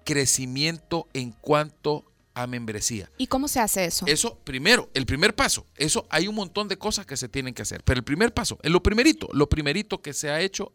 crecimiento 0.04 1.08
en 1.14 1.32
cuanto 1.32 2.06
a 2.34 2.48
membresía. 2.48 3.10
¿Y 3.18 3.28
cómo 3.28 3.48
se 3.48 3.60
hace 3.60 3.86
eso? 3.86 4.06
Eso, 4.08 4.38
primero, 4.44 4.90
el 4.94 5.06
primer 5.06 5.36
paso, 5.36 5.66
eso 5.76 6.06
hay 6.10 6.28
un 6.28 6.36
montón 6.36 6.68
de 6.68 6.78
cosas 6.78 7.06
que 7.06 7.16
se 7.16 7.30
tienen 7.30 7.54
que 7.54 7.62
hacer, 7.62 7.84
pero 7.84 8.00
el 8.00 8.04
primer 8.04 8.34
paso, 8.34 8.58
lo 8.64 8.82
primerito, 8.82 9.30
lo 9.34 9.50
primerito 9.50 10.02
que 10.02 10.14
se 10.14 10.30
ha 10.30 10.42
hecho 10.42 10.74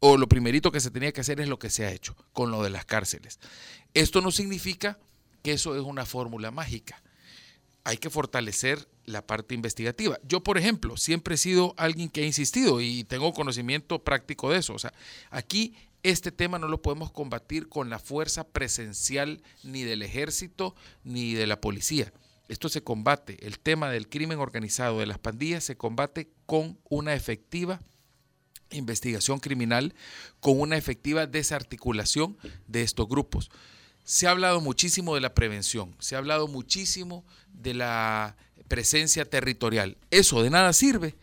o 0.00 0.16
lo 0.16 0.28
primerito 0.28 0.72
que 0.72 0.80
se 0.80 0.90
tenía 0.90 1.12
que 1.12 1.20
hacer 1.20 1.40
es 1.40 1.48
lo 1.48 1.58
que 1.58 1.70
se 1.70 1.84
ha 1.84 1.92
hecho 1.92 2.16
con 2.32 2.50
lo 2.50 2.62
de 2.62 2.70
las 2.70 2.86
cárceles. 2.86 3.38
Esto 3.94 4.20
no 4.20 4.30
significa 4.30 4.98
que 5.42 5.52
eso 5.52 5.76
es 5.76 5.82
una 5.82 6.06
fórmula 6.06 6.50
mágica. 6.50 7.02
Hay 7.84 7.98
que 7.98 8.10
fortalecer 8.10 8.88
la 9.04 9.26
parte 9.26 9.54
investigativa. 9.54 10.18
Yo, 10.22 10.42
por 10.42 10.58
ejemplo, 10.58 10.96
siempre 10.96 11.34
he 11.34 11.38
sido 11.38 11.74
alguien 11.76 12.08
que 12.08 12.22
ha 12.22 12.26
insistido 12.26 12.80
y 12.80 13.04
tengo 13.04 13.32
conocimiento 13.32 14.02
práctico 14.02 14.50
de 14.50 14.58
eso. 14.58 14.74
O 14.74 14.78
sea, 14.78 14.92
aquí 15.30 15.74
este 16.02 16.32
tema 16.32 16.58
no 16.58 16.68
lo 16.68 16.80
podemos 16.80 17.10
combatir 17.10 17.68
con 17.68 17.90
la 17.90 17.98
fuerza 17.98 18.44
presencial 18.44 19.42
ni 19.62 19.82
del 19.82 20.02
ejército 20.02 20.74
ni 21.04 21.34
de 21.34 21.46
la 21.46 21.60
policía. 21.60 22.12
Esto 22.48 22.68
se 22.68 22.82
combate, 22.82 23.46
el 23.46 23.58
tema 23.60 23.90
del 23.90 24.08
crimen 24.08 24.38
organizado, 24.38 24.98
de 24.98 25.06
las 25.06 25.18
pandillas, 25.18 25.62
se 25.62 25.76
combate 25.76 26.30
con 26.46 26.78
una 26.88 27.14
efectiva 27.14 27.80
investigación 28.70 29.40
criminal 29.40 29.94
con 30.40 30.60
una 30.60 30.76
efectiva 30.76 31.26
desarticulación 31.26 32.36
de 32.66 32.82
estos 32.82 33.08
grupos. 33.08 33.50
Se 34.04 34.26
ha 34.26 34.30
hablado 34.30 34.60
muchísimo 34.60 35.14
de 35.14 35.20
la 35.20 35.34
prevención, 35.34 35.94
se 35.98 36.14
ha 36.14 36.18
hablado 36.18 36.48
muchísimo 36.48 37.24
de 37.52 37.74
la 37.74 38.36
presencia 38.68 39.24
territorial. 39.24 39.98
Eso 40.10 40.42
de 40.42 40.50
nada 40.50 40.72
sirve 40.72 41.14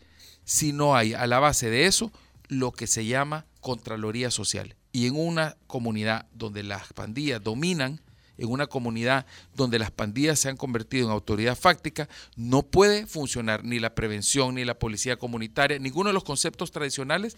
si 0.44 0.72
no 0.72 0.96
hay 0.96 1.14
a 1.14 1.26
la 1.26 1.40
base 1.40 1.70
de 1.70 1.86
eso 1.86 2.12
lo 2.48 2.72
que 2.72 2.86
se 2.86 3.04
llama 3.04 3.46
Contraloría 3.60 4.30
Social. 4.30 4.76
Y 4.92 5.06
en 5.06 5.16
una 5.16 5.56
comunidad 5.66 6.26
donde 6.32 6.62
las 6.62 6.92
pandillas 6.92 7.42
dominan 7.42 8.00
en 8.38 8.48
una 8.48 8.66
comunidad 8.66 9.26
donde 9.54 9.78
las 9.78 9.90
pandillas 9.90 10.38
se 10.38 10.48
han 10.48 10.56
convertido 10.56 11.06
en 11.06 11.12
autoridad 11.12 11.56
fáctica, 11.56 12.08
no 12.36 12.62
puede 12.62 13.06
funcionar 13.06 13.64
ni 13.64 13.78
la 13.78 13.94
prevención, 13.94 14.54
ni 14.54 14.64
la 14.64 14.78
policía 14.78 15.18
comunitaria, 15.18 15.78
ninguno 15.78 16.08
de 16.08 16.14
los 16.14 16.24
conceptos 16.24 16.70
tradicionales, 16.70 17.36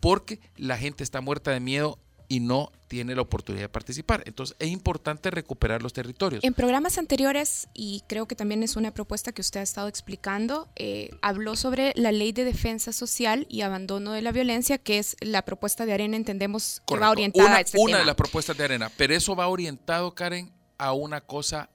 porque 0.00 0.40
la 0.56 0.76
gente 0.76 1.04
está 1.04 1.20
muerta 1.20 1.50
de 1.52 1.60
miedo 1.60 1.98
y 2.30 2.38
no 2.38 2.70
tiene 2.86 3.16
la 3.16 3.22
oportunidad 3.22 3.64
de 3.64 3.68
participar. 3.68 4.22
Entonces 4.24 4.56
es 4.60 4.68
importante 4.68 5.32
recuperar 5.32 5.82
los 5.82 5.92
territorios. 5.92 6.44
En 6.44 6.54
programas 6.54 6.96
anteriores, 6.96 7.68
y 7.74 8.04
creo 8.06 8.26
que 8.26 8.36
también 8.36 8.62
es 8.62 8.76
una 8.76 8.94
propuesta 8.94 9.32
que 9.32 9.40
usted 9.40 9.58
ha 9.58 9.64
estado 9.64 9.88
explicando, 9.88 10.68
eh, 10.76 11.10
habló 11.22 11.56
sobre 11.56 11.92
la 11.96 12.12
ley 12.12 12.30
de 12.30 12.44
defensa 12.44 12.92
social 12.92 13.46
y 13.50 13.62
abandono 13.62 14.12
de 14.12 14.22
la 14.22 14.30
violencia, 14.30 14.78
que 14.78 14.98
es 14.98 15.16
la 15.20 15.44
propuesta 15.44 15.86
de 15.86 15.92
Arena, 15.92 16.16
entendemos 16.16 16.82
que 16.86 16.96
va 16.96 17.10
orientada 17.10 17.48
una, 17.48 17.56
a 17.56 17.60
este 17.62 17.78
Una 17.78 17.86
tema. 17.86 17.98
de 17.98 18.04
las 18.04 18.14
propuestas 18.14 18.56
de 18.56 18.64
Arena, 18.64 18.92
pero 18.96 19.12
eso 19.12 19.34
va 19.34 19.48
orientado, 19.48 20.14
Karen, 20.14 20.52
a 20.78 20.92
una 20.92 21.20
cosa 21.20 21.68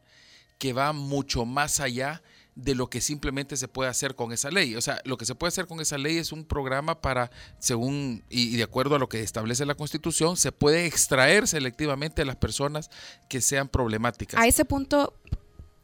que 0.57 0.71
va 0.71 0.93
mucho 0.93 1.45
más 1.45 1.81
allá 1.81 2.13
de 2.13 2.34
lo 2.55 2.89
que 2.89 3.01
simplemente 3.01 3.57
se 3.57 3.67
puede 3.67 3.89
hacer 3.89 4.15
con 4.15 4.31
esa 4.31 4.49
ley. 4.49 4.75
O 4.75 4.81
sea, 4.81 5.01
lo 5.03 5.17
que 5.17 5.25
se 5.25 5.35
puede 5.35 5.49
hacer 5.49 5.67
con 5.67 5.81
esa 5.81 5.97
ley 5.97 6.17
es 6.17 6.31
un 6.31 6.45
programa 6.45 7.01
para, 7.01 7.29
según 7.59 8.23
y, 8.29 8.55
de 8.55 8.63
acuerdo 8.63 8.95
a 8.95 8.99
lo 8.99 9.09
que 9.09 9.21
establece 9.21 9.65
la 9.65 9.75
Constitución, 9.75 10.37
se 10.37 10.51
puede 10.51 10.85
extraer 10.85 11.47
selectivamente 11.47 12.21
a 12.21 12.25
las 12.25 12.37
personas 12.37 12.89
que 13.29 13.41
sean 13.41 13.67
problemáticas. 13.67 14.39
A 14.39 14.47
ese 14.47 14.63
punto 14.65 15.13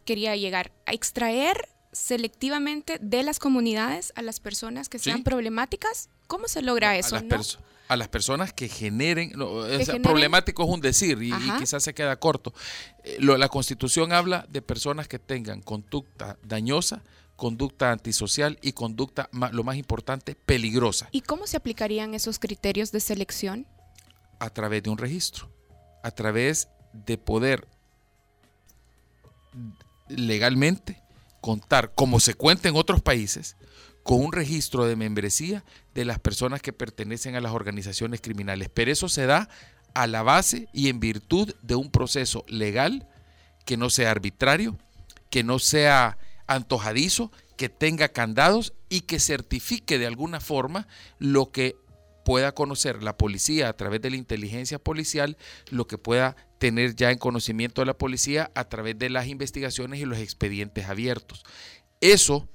quería 0.06 0.36
llegar, 0.36 0.72
a 0.86 0.94
extraer 0.94 1.68
selectivamente 1.92 2.98
de 3.02 3.24
las 3.24 3.38
comunidades 3.40 4.14
a 4.16 4.22
las 4.22 4.40
personas 4.40 4.88
que 4.88 4.98
sean 4.98 5.18
Sí. 5.18 5.24
problemáticas. 5.24 6.10
¿Cómo 6.28 6.48
se 6.48 6.62
logra 6.62 6.98
eso? 6.98 7.18
a 7.18 7.22
las, 7.22 7.58
no? 7.58 7.66
A 7.92 7.98
las 7.98 8.08
personas 8.08 8.54
que 8.54 8.70
generen, 8.70 9.34
no, 9.36 9.64
problemático 10.02 10.64
es 10.64 10.70
un 10.70 10.80
decir 10.80 11.22
y, 11.22 11.34
quizás 11.60 11.84
se 11.84 11.94
queda 11.94 12.16
corto. 12.16 12.54
Eh, 13.04 13.18
lo- 13.20 13.38
la 13.38 13.50
constitución 13.50 14.14
habla 14.14 14.46
de 14.50 14.62
personas 14.62 15.10
que 15.10 15.20
tengan 15.20 15.62
conducta 15.62 16.38
dañosa, 16.42 17.04
conducta 17.36 17.92
antisocial 17.92 18.58
y 18.62 18.72
conducta, 18.72 19.30
lo 19.52 19.66
más 19.66 19.76
importante, 19.76 20.36
peligrosa, 20.36 21.10
¿Y 21.12 21.20
cómo 21.20 21.48
se 21.48 21.58
aplicarían 21.58 22.14
esos 22.14 22.40
criterios 22.40 22.94
de 22.94 23.02
selección? 23.02 23.68
a 24.40 24.50
través 24.50 24.82
de 24.84 24.90
un 24.90 24.98
registro, 24.98 25.52
a 26.02 26.12
través 26.12 26.70
de 26.94 27.18
poder 27.18 27.68
legalmente 30.08 31.02
contar, 31.42 31.92
como 31.94 32.20
se 32.22 32.36
cuenta 32.36 32.70
en 32.70 32.76
otros 32.78 33.02
países, 33.02 33.56
con 34.04 34.24
un 34.24 34.32
registro 34.32 34.86
de 34.86 34.96
membresía 34.96 35.64
de 35.94 36.06
las 36.06 36.20
personas 36.20 36.62
que 36.62 36.74
pertenecen 36.74 37.36
a 37.36 37.42
las 37.42 37.54
organizaciones 37.54 38.22
criminales. 38.22 38.70
Pero 38.74 38.92
eso 38.92 39.10
se 39.10 39.26
da 39.26 39.50
a 39.94 40.08
la 40.08 40.24
base 40.24 40.68
y 40.74 40.90
en 40.90 41.00
virtud 41.00 41.54
de 41.62 41.76
un 41.76 41.92
proceso 41.92 42.44
legal 42.48 43.08
que 43.66 43.78
no 43.78 43.90
sea 43.90 44.12
arbitrario, 44.12 44.78
que 45.30 45.44
no 45.44 45.60
sea 45.60 46.18
antojadizo, 46.48 47.32
que 47.58 47.70
tenga 47.70 48.10
candados 48.10 48.74
y 48.90 49.02
que 49.02 49.20
certifique 49.20 50.00
de 50.00 50.08
alguna 50.08 50.40
forma 50.40 50.88
lo 51.20 51.52
que 51.52 51.76
pueda 52.26 52.54
conocer 52.54 53.04
la 53.04 53.18
policía 53.18 53.70
a 53.70 53.74
través 53.74 54.02
de 54.02 54.10
la 54.10 54.16
inteligencia 54.16 54.80
policial, 54.80 55.38
lo 55.70 55.88
que 55.88 55.98
pueda 55.98 56.36
tener 56.60 56.96
ya 56.96 57.12
en 57.12 57.18
conocimiento 57.18 57.82
de 57.82 57.88
la 57.88 57.98
policía 57.98 58.52
a 58.56 58.66
través 58.66 58.98
de 59.00 59.10
las 59.10 59.28
investigaciones 59.28 60.00
y 60.00 60.06
los 60.06 60.20
expedientes 60.20 60.88
abiertos. 60.88 61.44
Eso 62.00 62.48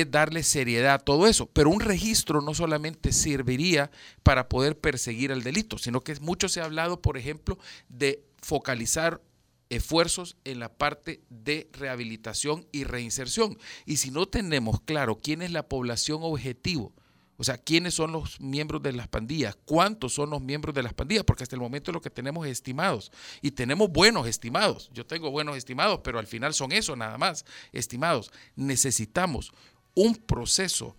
es 0.00 0.10
darle 0.10 0.42
seriedad 0.42 0.94
a 0.94 0.98
todo 0.98 1.26
eso, 1.26 1.46
pero 1.52 1.68
un 1.68 1.80
registro 1.80 2.40
no 2.40 2.54
solamente 2.54 3.12
serviría 3.12 3.90
para 4.22 4.48
poder 4.48 4.78
perseguir 4.78 5.32
al 5.32 5.42
delito, 5.42 5.76
sino 5.76 6.00
que 6.00 6.18
mucho 6.20 6.48
se 6.48 6.60
ha 6.60 6.64
hablado, 6.64 7.02
por 7.02 7.18
ejemplo, 7.18 7.58
de 7.88 8.24
focalizar 8.40 9.20
esfuerzos 9.68 10.36
en 10.44 10.60
la 10.60 10.70
parte 10.70 11.20
de 11.28 11.68
rehabilitación 11.72 12.66
y 12.72 12.84
reinserción. 12.84 13.58
Y 13.84 13.98
si 13.98 14.10
no 14.10 14.26
tenemos 14.26 14.80
claro 14.80 15.18
quién 15.18 15.42
es 15.42 15.50
la 15.50 15.68
población 15.68 16.20
objetivo, 16.22 16.92
o 17.38 17.44
sea, 17.44 17.58
quiénes 17.58 17.94
son 17.94 18.12
los 18.12 18.40
miembros 18.40 18.82
de 18.82 18.92
las 18.92 19.08
pandillas, 19.08 19.56
cuántos 19.64 20.14
son 20.14 20.30
los 20.30 20.40
miembros 20.40 20.74
de 20.74 20.82
las 20.82 20.94
pandillas, 20.94 21.24
porque 21.24 21.42
hasta 21.42 21.56
el 21.56 21.60
momento 21.60 21.90
lo 21.90 22.00
que 22.00 22.08
tenemos 22.08 22.46
es 22.46 22.52
estimados 22.52 23.10
y 23.40 23.50
tenemos 23.50 23.90
buenos 23.90 24.26
estimados. 24.26 24.90
Yo 24.92 25.04
tengo 25.06 25.30
buenos 25.30 25.56
estimados, 25.56 26.00
pero 26.04 26.18
al 26.18 26.26
final 26.26 26.54
son 26.54 26.70
eso 26.72 26.94
nada 26.94 27.18
más, 27.18 27.44
estimados. 27.72 28.30
Necesitamos 28.54 29.52
un 29.94 30.16
proceso, 30.16 30.96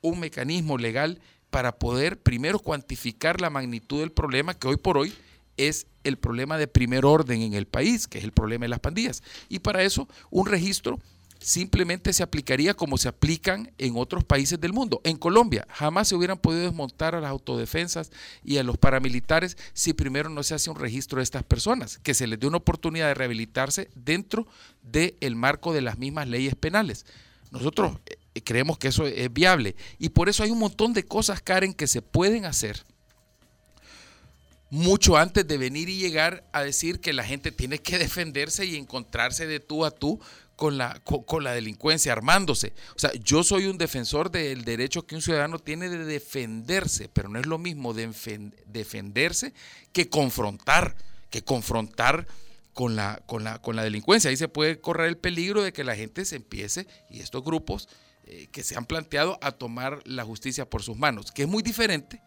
un 0.00 0.20
mecanismo 0.20 0.78
legal 0.78 1.20
para 1.50 1.78
poder 1.78 2.20
primero 2.20 2.58
cuantificar 2.58 3.40
la 3.40 3.50
magnitud 3.50 4.00
del 4.00 4.12
problema 4.12 4.54
que 4.54 4.68
hoy 4.68 4.76
por 4.76 4.98
hoy 4.98 5.14
es 5.56 5.86
el 6.04 6.18
problema 6.18 6.58
de 6.58 6.68
primer 6.68 7.04
orden 7.04 7.42
en 7.42 7.54
el 7.54 7.66
país, 7.66 8.06
que 8.06 8.18
es 8.18 8.24
el 8.24 8.32
problema 8.32 8.64
de 8.64 8.68
las 8.68 8.80
pandillas. 8.80 9.22
Y 9.48 9.60
para 9.60 9.82
eso 9.82 10.08
un 10.30 10.46
registro 10.46 10.98
simplemente 11.38 12.12
se 12.12 12.22
aplicaría 12.22 12.74
como 12.74 12.98
se 12.98 13.08
aplican 13.08 13.72
en 13.78 13.96
otros 13.96 14.24
países 14.24 14.60
del 14.60 14.72
mundo. 14.72 15.00
En 15.04 15.16
Colombia 15.16 15.66
jamás 15.70 16.08
se 16.08 16.14
hubieran 16.14 16.38
podido 16.38 16.64
desmontar 16.64 17.14
a 17.14 17.20
las 17.20 17.30
autodefensas 17.30 18.10
y 18.44 18.58
a 18.58 18.62
los 18.62 18.78
paramilitares 18.78 19.56
si 19.72 19.92
primero 19.92 20.28
no 20.28 20.42
se 20.42 20.54
hace 20.54 20.70
un 20.70 20.76
registro 20.78 21.18
de 21.18 21.24
estas 21.24 21.42
personas, 21.42 21.98
que 21.98 22.14
se 22.14 22.26
les 22.26 22.40
dé 22.40 22.46
una 22.46 22.58
oportunidad 22.58 23.08
de 23.08 23.14
rehabilitarse 23.14 23.90
dentro 23.94 24.46
del 24.82 25.36
marco 25.36 25.72
de 25.72 25.82
las 25.82 25.98
mismas 25.98 26.28
leyes 26.28 26.54
penales. 26.54 27.06
Nosotros 27.50 27.98
creemos 28.42 28.78
que 28.78 28.88
eso 28.88 29.06
es 29.06 29.32
viable 29.32 29.76
y 29.98 30.10
por 30.10 30.28
eso 30.28 30.42
hay 30.42 30.50
un 30.50 30.58
montón 30.58 30.92
de 30.92 31.04
cosas, 31.04 31.40
Karen, 31.40 31.74
que 31.74 31.86
se 31.86 32.02
pueden 32.02 32.44
hacer 32.44 32.84
mucho 34.70 35.16
antes 35.16 35.46
de 35.46 35.58
venir 35.58 35.88
y 35.88 35.98
llegar 35.98 36.44
a 36.52 36.62
decir 36.62 37.00
que 37.00 37.12
la 37.12 37.24
gente 37.24 37.52
tiene 37.52 37.78
que 37.78 37.98
defenderse 37.98 38.64
y 38.66 38.76
encontrarse 38.76 39.46
de 39.46 39.60
tú 39.60 39.84
a 39.84 39.90
tú 39.90 40.20
con 40.56 40.78
la, 40.78 41.00
con, 41.04 41.44
la 41.44 41.52
delincuencia, 41.52 42.12
armándose. 42.12 42.72
O 42.94 42.98
sea, 42.98 43.12
yo 43.22 43.44
soy 43.44 43.66
un 43.66 43.76
defensor 43.76 44.30
del 44.30 44.64
derecho 44.64 45.06
que 45.06 45.14
un 45.14 45.20
ciudadano 45.20 45.58
tiene 45.58 45.90
de 45.90 46.04
defenderse, 46.04 47.10
pero 47.12 47.28
no 47.28 47.38
es 47.38 47.46
lo 47.46 47.58
mismo 47.58 47.92
de 47.92 48.10
defenderse 48.66 49.52
que 49.92 50.08
confrontar, 50.08 50.96
que 51.28 51.42
confrontar 51.42 52.26
con 52.72 52.96
la, 52.96 53.22
con, 53.26 53.44
la, 53.44 53.60
con 53.60 53.76
la 53.76 53.84
delincuencia. 53.84 54.30
Ahí 54.30 54.36
se 54.38 54.48
puede 54.48 54.80
correr 54.80 55.08
el 55.08 55.18
peligro 55.18 55.62
de 55.62 55.74
que 55.74 55.84
la 55.84 55.94
gente 55.94 56.24
se 56.24 56.36
empiece, 56.36 56.86
y 57.10 57.20
estos 57.20 57.44
grupos 57.44 57.88
eh, 58.26 58.48
que 58.50 58.64
se 58.64 58.76
han 58.76 58.86
planteado, 58.86 59.38
a 59.40 59.52
tomar 59.52 60.02
la 60.04 60.24
justicia 60.24 60.68
por 60.68 60.82
sus 60.82 60.96
manos, 60.96 61.30
que 61.30 61.42
es 61.42 61.48
muy 61.48 61.62
diferente 61.62 62.20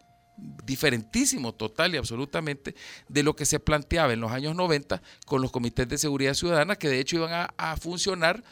diferentísimo 0.64 1.54
total 1.54 1.94
y 1.94 1.98
absolutamente 1.98 2.74
de 3.08 3.22
lo 3.22 3.36
que 3.36 3.44
se 3.44 3.60
planteaba 3.60 4.14
en 4.14 4.20
los 4.20 4.32
años 4.32 4.56
90 4.56 5.02
con 5.26 5.42
los 5.42 5.50
comités 5.50 5.86
de 5.88 5.98
seguridad 5.98 6.32
ciudadana 6.32 6.76
que 6.76 6.88
de 6.88 7.00
hecho 7.00 7.16
iban 7.16 7.50
a, 7.56 7.76
funcionar 7.76 8.42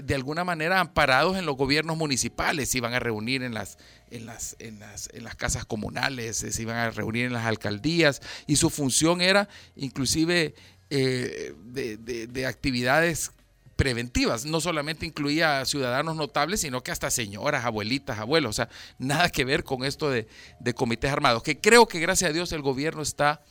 de 0.00 0.14
alguna 0.14 0.44
manera 0.44 0.78
amparados 0.78 1.36
en 1.36 1.46
los 1.46 1.56
gobiernos 1.56 1.96
municipales, 1.96 2.68
se 2.68 2.78
iban 2.78 2.94
a 2.94 3.00
reunir 3.00 3.42
en 3.42 3.54
las, 3.54 3.78
en 4.10 4.26
las, 4.26 4.54
en 4.60 4.78
las, 4.78 5.10
en 5.12 5.24
las 5.24 5.34
casas 5.34 5.64
comunales, 5.64 6.36
se 6.36 6.62
iban 6.62 6.76
a 6.76 6.90
reunir 6.90 7.26
en 7.26 7.32
las 7.32 7.46
alcaldías 7.46 8.22
y 8.46 8.54
su 8.54 8.70
función 8.70 9.20
era 9.20 9.48
inclusive 9.74 10.54
eh, 10.90 11.54
de, 11.64 11.96
de 11.96 12.46
actividades 12.46 13.32
preventivas. 13.76 14.44
No 14.44 14.60
solamente 14.60 15.06
incluía 15.06 15.60
a 15.60 15.64
ciudadanos 15.64 16.16
notables, 16.16 16.60
sino 16.60 16.82
que 16.82 16.90
hasta 16.90 17.10
señoras, 17.10 17.64
abuelitas, 17.64 18.18
abuelos. 18.18 18.50
O 18.50 18.52
sea, 18.52 18.68
nada 18.98 19.28
que 19.28 19.44
ver 19.44 19.64
con 19.64 19.84
esto 19.84 20.10
de, 20.10 20.28
de, 20.60 20.74
comités 20.74 21.10
armados. 21.10 21.42
Que 21.42 21.60
creo 21.60 21.86
que 21.86 22.00
gracias 22.00 22.30
a 22.30 22.32
Dios 22.32 22.52
el 22.52 22.62
gobierno 22.62 23.02
está 23.02 23.42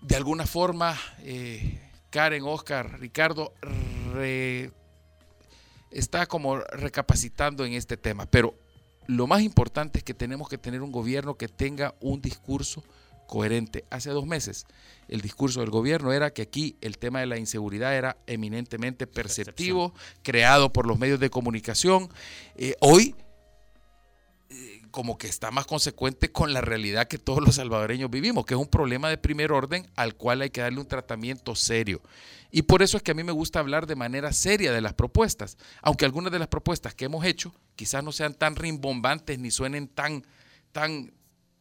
de 0.00 0.16
alguna 0.16 0.46
forma, 0.46 0.98
eh, 1.20 1.80
Karen, 2.10 2.42
Oscar, 2.44 2.98
Ricardo, 2.98 3.52
está 5.90 6.26
como 6.26 6.58
recapacitando 6.58 7.64
en 7.64 7.74
este 7.74 7.96
tema. 7.96 8.26
Pero 8.26 8.54
lo 9.06 9.26
más 9.26 9.42
importante 9.42 9.98
es 9.98 10.04
que 10.04 10.14
tenemos 10.14 10.48
que 10.48 10.58
tener 10.58 10.82
un 10.82 10.92
gobierno 10.92 11.36
que 11.36 11.48
tenga 11.48 11.94
un 12.00 12.20
discurso 12.20 12.82
coherente. 13.30 13.84
Hace 13.90 14.10
dos 14.10 14.26
meses 14.26 14.66
el 15.06 15.20
discurso 15.20 15.60
del 15.60 15.70
gobierno 15.70 16.12
era 16.12 16.32
que 16.32 16.42
aquí 16.42 16.76
el 16.80 16.98
tema 16.98 17.20
de 17.20 17.26
la 17.26 17.38
inseguridad 17.38 17.94
era 17.94 18.16
eminentemente 18.26 19.06
perceptivo, 19.06 19.92
Percepción. 19.92 20.22
creado 20.22 20.72
por 20.72 20.86
los 20.86 20.98
medios 20.98 21.20
de 21.20 21.30
comunicación. 21.30 22.08
Eh, 22.56 22.74
hoy 22.80 23.14
eh, 24.48 24.82
como 24.90 25.16
que 25.16 25.28
está 25.28 25.52
más 25.52 25.64
consecuente 25.64 26.32
con 26.32 26.52
la 26.52 26.60
realidad 26.60 27.06
que 27.06 27.18
todos 27.18 27.40
los 27.40 27.54
salvadoreños 27.54 28.10
vivimos, 28.10 28.44
que 28.44 28.54
es 28.54 28.60
un 28.60 28.66
problema 28.66 29.08
de 29.08 29.16
primer 29.16 29.52
orden 29.52 29.88
al 29.94 30.16
cual 30.16 30.42
hay 30.42 30.50
que 30.50 30.62
darle 30.62 30.80
un 30.80 30.88
tratamiento 30.88 31.54
serio. 31.54 32.02
Y 32.50 32.62
por 32.62 32.82
eso 32.82 32.96
es 32.96 33.04
que 33.04 33.12
a 33.12 33.14
mí 33.14 33.22
me 33.22 33.30
gusta 33.30 33.60
hablar 33.60 33.86
de 33.86 33.94
manera 33.94 34.32
seria 34.32 34.72
de 34.72 34.80
las 34.80 34.94
propuestas, 34.94 35.56
aunque 35.82 36.04
algunas 36.04 36.32
de 36.32 36.40
las 36.40 36.48
propuestas 36.48 36.94
que 36.96 37.04
hemos 37.04 37.24
hecho 37.24 37.54
quizás 37.76 38.02
no 38.02 38.10
sean 38.10 38.34
tan 38.34 38.56
rimbombantes 38.56 39.38
ni 39.38 39.52
suenen 39.52 39.86
tan, 39.86 40.26
tan, 40.72 41.12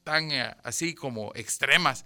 tan 0.09 0.31
eh, 0.31 0.55
así 0.63 0.95
como 0.95 1.31
extremas, 1.35 2.03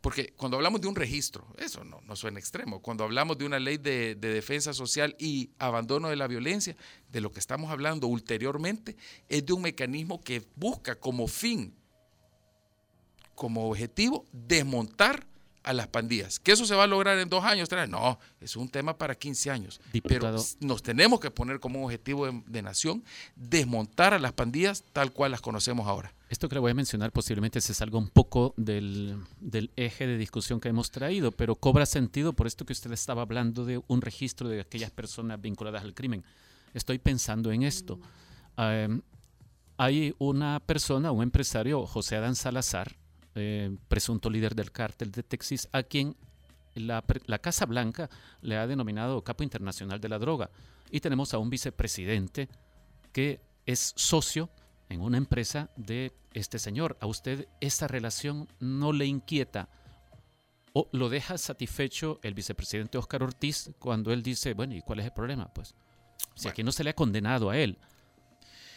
porque 0.00 0.32
cuando 0.38 0.56
hablamos 0.56 0.80
de 0.80 0.88
un 0.88 0.96
registro, 0.96 1.46
eso 1.58 1.84
no, 1.84 2.00
no 2.00 2.16
suena 2.16 2.40
extremo, 2.40 2.80
cuando 2.80 3.04
hablamos 3.04 3.36
de 3.36 3.44
una 3.44 3.58
ley 3.58 3.76
de, 3.76 4.14
de, 4.14 4.32
defensa 4.32 4.72
social 4.72 5.14
y 5.18 5.50
abandono 5.58 6.08
de 6.08 6.16
la 6.16 6.26
violencia, 6.28 6.74
de 7.10 7.20
lo 7.20 7.30
que 7.30 7.40
estamos 7.40 7.70
hablando 7.70 8.06
ulteriormente 8.06 8.96
es 9.28 9.44
de 9.44 9.52
un 9.52 9.60
mecanismo 9.60 10.22
que 10.22 10.42
busca 10.56 10.94
como 10.94 11.28
fin, 11.28 11.74
como 13.34 13.68
objetivo, 13.68 14.24
desmontar 14.32 15.26
a 15.62 15.72
las 15.72 15.86
pandillas. 15.88 16.38
¿Que 16.38 16.52
eso 16.52 16.66
se 16.66 16.74
va 16.74 16.84
a 16.84 16.86
lograr 16.86 17.18
en 17.18 17.28
dos 17.28 17.44
años? 17.44 17.68
Tres? 17.68 17.88
No, 17.88 18.18
es 18.40 18.56
un 18.56 18.68
tema 18.68 18.96
para 18.96 19.14
15 19.14 19.50
años. 19.50 19.80
Pero 20.04 20.34
nos 20.60 20.82
tenemos 20.82 21.20
que 21.20 21.30
poner 21.30 21.60
como 21.60 21.78
un 21.78 21.84
objetivo 21.86 22.26
de, 22.26 22.42
de, 22.46 22.62
nación 22.62 23.04
desmontar 23.36 24.14
a 24.14 24.18
las 24.18 24.32
pandillas 24.32 24.84
tal 24.92 25.12
cual 25.12 25.30
las 25.30 25.40
conocemos 25.40 25.86
ahora. 25.86 26.12
Esto 26.28 26.48
que 26.48 26.54
le 26.54 26.60
voy 26.60 26.70
a 26.70 26.74
mencionar 26.74 27.12
posiblemente 27.12 27.60
se 27.60 27.74
salga 27.74 27.98
un 27.98 28.08
poco 28.08 28.54
del, 28.56 29.18
del 29.40 29.70
eje 29.76 30.06
de 30.06 30.16
discusión 30.16 30.60
que 30.60 30.68
hemos 30.68 30.90
traído, 30.90 31.30
pero 31.30 31.54
cobra 31.56 31.84
sentido 31.84 32.32
por 32.32 32.46
esto 32.46 32.64
que 32.64 32.72
usted 32.72 32.90
estaba 32.92 33.22
hablando 33.22 33.64
de 33.64 33.82
un 33.86 34.00
registro 34.00 34.48
de 34.48 34.60
aquellas 34.60 34.90
personas 34.90 35.40
vinculadas 35.40 35.82
al 35.82 35.94
crimen. 35.94 36.24
Estoy 36.72 36.98
pensando 36.98 37.52
en 37.52 37.64
esto. 37.64 38.00
Um, 38.56 39.02
hay 39.76 40.14
una 40.18 40.60
persona, 40.60 41.12
un 41.12 41.22
empresario, 41.22 41.86
José 41.86 42.16
Adán 42.16 42.34
Salazar, 42.34 42.96
eh, 43.34 43.76
presunto 43.88 44.30
líder 44.30 44.54
del 44.54 44.72
cártel 44.72 45.10
de 45.10 45.22
Texas, 45.22 45.68
a 45.72 45.82
quien 45.82 46.16
la, 46.74 47.04
la, 47.26 47.38
Casa 47.38 47.66
Blanca 47.66 48.08
le 48.40 48.56
ha 48.56 48.66
denominado 48.66 49.22
capo 49.22 49.42
internacional 49.42 50.00
de 50.00 50.08
la 50.08 50.18
droga. 50.18 50.50
Y 50.90 51.00
tenemos 51.00 51.34
a 51.34 51.38
un 51.38 51.50
vicepresidente 51.50 52.48
que 53.12 53.40
es 53.66 53.92
socio 53.96 54.50
en 54.88 55.00
una 55.00 55.18
empresa 55.18 55.70
de 55.76 56.12
este 56.34 56.58
señor. 56.58 56.96
¿A 57.00 57.06
usted 57.06 57.48
esa 57.60 57.88
relación 57.88 58.48
no 58.60 58.92
le 58.92 59.06
inquieta? 59.06 59.68
¿O 60.72 60.88
lo 60.92 61.08
deja 61.08 61.36
satisfecho 61.38 62.18
el 62.22 62.34
vicepresidente 62.34 62.98
Oscar 62.98 63.22
Ortiz 63.22 63.70
cuando 63.78 64.12
él 64.12 64.22
dice, 64.22 64.54
bueno, 64.54 64.74
¿y 64.74 64.80
cuál 64.82 65.00
es 65.00 65.06
el 65.06 65.12
problema? 65.12 65.52
Pues, 65.52 65.74
si 66.34 66.48
aquí 66.48 66.62
no 66.62 66.72
se 66.72 66.84
le 66.84 66.90
ha 66.90 66.94
condenado 66.94 67.50
a 67.50 67.58
él, 67.58 67.78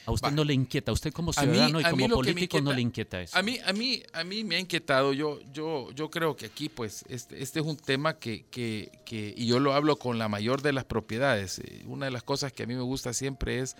a 0.05 0.11
usted 0.11 0.31
no 0.31 0.43
le 0.43 0.53
inquieta, 0.53 0.91
a 0.91 0.93
usted 0.93 1.11
como 1.11 1.33
ciudadano 1.33 1.79
y 1.79 1.83
como 1.83 2.09
político 2.09 2.61
no 2.61 2.73
le 2.73 2.81
inquieta 2.81 3.21
eso. 3.21 3.37
A 3.37 3.41
mí, 3.41 3.59
a 3.65 3.73
mí, 3.73 4.03
a 4.13 4.23
mí 4.23 4.43
me 4.43 4.55
ha 4.55 4.59
inquietado. 4.59 5.13
Yo, 5.13 5.39
yo, 5.51 5.91
yo 5.91 6.09
creo 6.11 6.35
que 6.35 6.45
aquí, 6.45 6.69
pues, 6.69 7.03
este, 7.09 7.41
este 7.41 7.59
es 7.59 7.65
un 7.65 7.77
tema 7.77 8.19
que, 8.19 8.45
que, 8.51 8.91
que, 9.05 9.33
y 9.35 9.47
yo 9.47 9.59
lo 9.59 9.73
hablo 9.73 9.97
con 9.97 10.19
la 10.19 10.27
mayor 10.27 10.61
de 10.61 10.73
las 10.73 10.85
propiedades. 10.85 11.59
Eh, 11.59 11.83
una 11.87 12.05
de 12.05 12.11
las 12.11 12.23
cosas 12.23 12.53
que 12.53 12.63
a 12.63 12.65
mí 12.67 12.75
me 12.75 12.81
gusta 12.81 13.13
siempre 13.13 13.59
es 13.59 13.75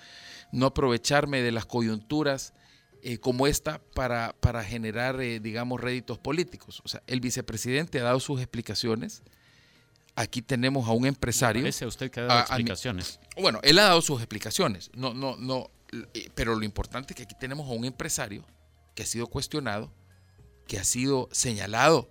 no 0.52 0.68
aprovecharme 0.68 1.42
de 1.42 1.52
las 1.52 1.66
coyunturas 1.66 2.54
eh, 3.08 3.20
como 3.20 3.46
esta 3.46 3.80
para, 3.94 4.36
para 4.40 4.64
generar, 4.64 5.22
eh, 5.22 5.40
digamos, 5.40 5.80
réditos 5.80 6.18
políticos. 6.18 6.82
O 6.84 6.88
sea, 6.88 7.04
el 7.06 7.20
vicepresidente 7.20 8.00
ha 8.00 8.04
dado 8.04 8.20
sus 8.20 8.40
explicaciones. 8.40 9.22
Aquí 10.16 10.42
tenemos 10.42 10.88
a 10.88 10.92
un 10.92 11.06
empresario. 11.06 11.62
¿Le 11.62 11.66
parece 11.66 11.86
a 11.86 11.88
usted 11.88 12.10
que 12.10 12.22
ha 12.22 12.24
dado 12.24 12.40
explicaciones? 12.40 13.20
bueno, 13.40 13.60
él 13.62 13.78
ha 13.78 13.84
dado 13.84 14.02
sus 14.02 14.22
explicaciones. 14.22 14.90
No, 14.96 15.14
no, 15.14 15.36
no, 15.38 15.70
pero 16.34 16.56
lo 16.56 16.66
importante 16.66 17.14
es 17.14 17.18
que 17.18 17.24
aquí 17.24 17.36
tenemos 17.40 17.70
a 17.70 17.74
un 17.74 17.86
empresario 17.86 18.46
que 18.94 19.04
ha 19.04 19.06
sido 19.06 19.28
cuestionado, 19.28 19.92
que 20.68 20.80
ha 20.80 20.84
sido 20.84 21.30
señalado 21.32 22.10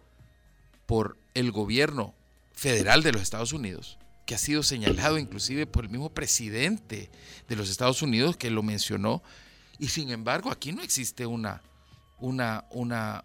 por 0.86 1.16
el 1.34 1.50
gobierno 1.50 2.14
federal 2.52 3.02
de 3.02 3.12
los 3.12 3.22
Estados 3.22 3.52
Unidos, 3.52 3.98
que 4.26 4.34
ha 4.34 4.38
sido 4.38 4.62
señalado 4.62 5.18
inclusive 5.18 5.66
por 5.66 5.84
el 5.84 5.90
mismo 5.90 6.10
presidente 6.10 7.10
de 7.48 7.56
los 7.56 7.68
Estados 7.68 8.02
Unidos 8.02 8.36
que 8.36 8.50
lo 8.50 8.62
mencionó, 8.62 9.22
y 9.78 9.88
sin 9.88 10.10
embargo 10.10 10.50
aquí 10.50 10.72
no 10.72 10.82
existe 10.82 11.26
una, 11.26 11.62
una, 12.20 12.64
una, 12.70 13.24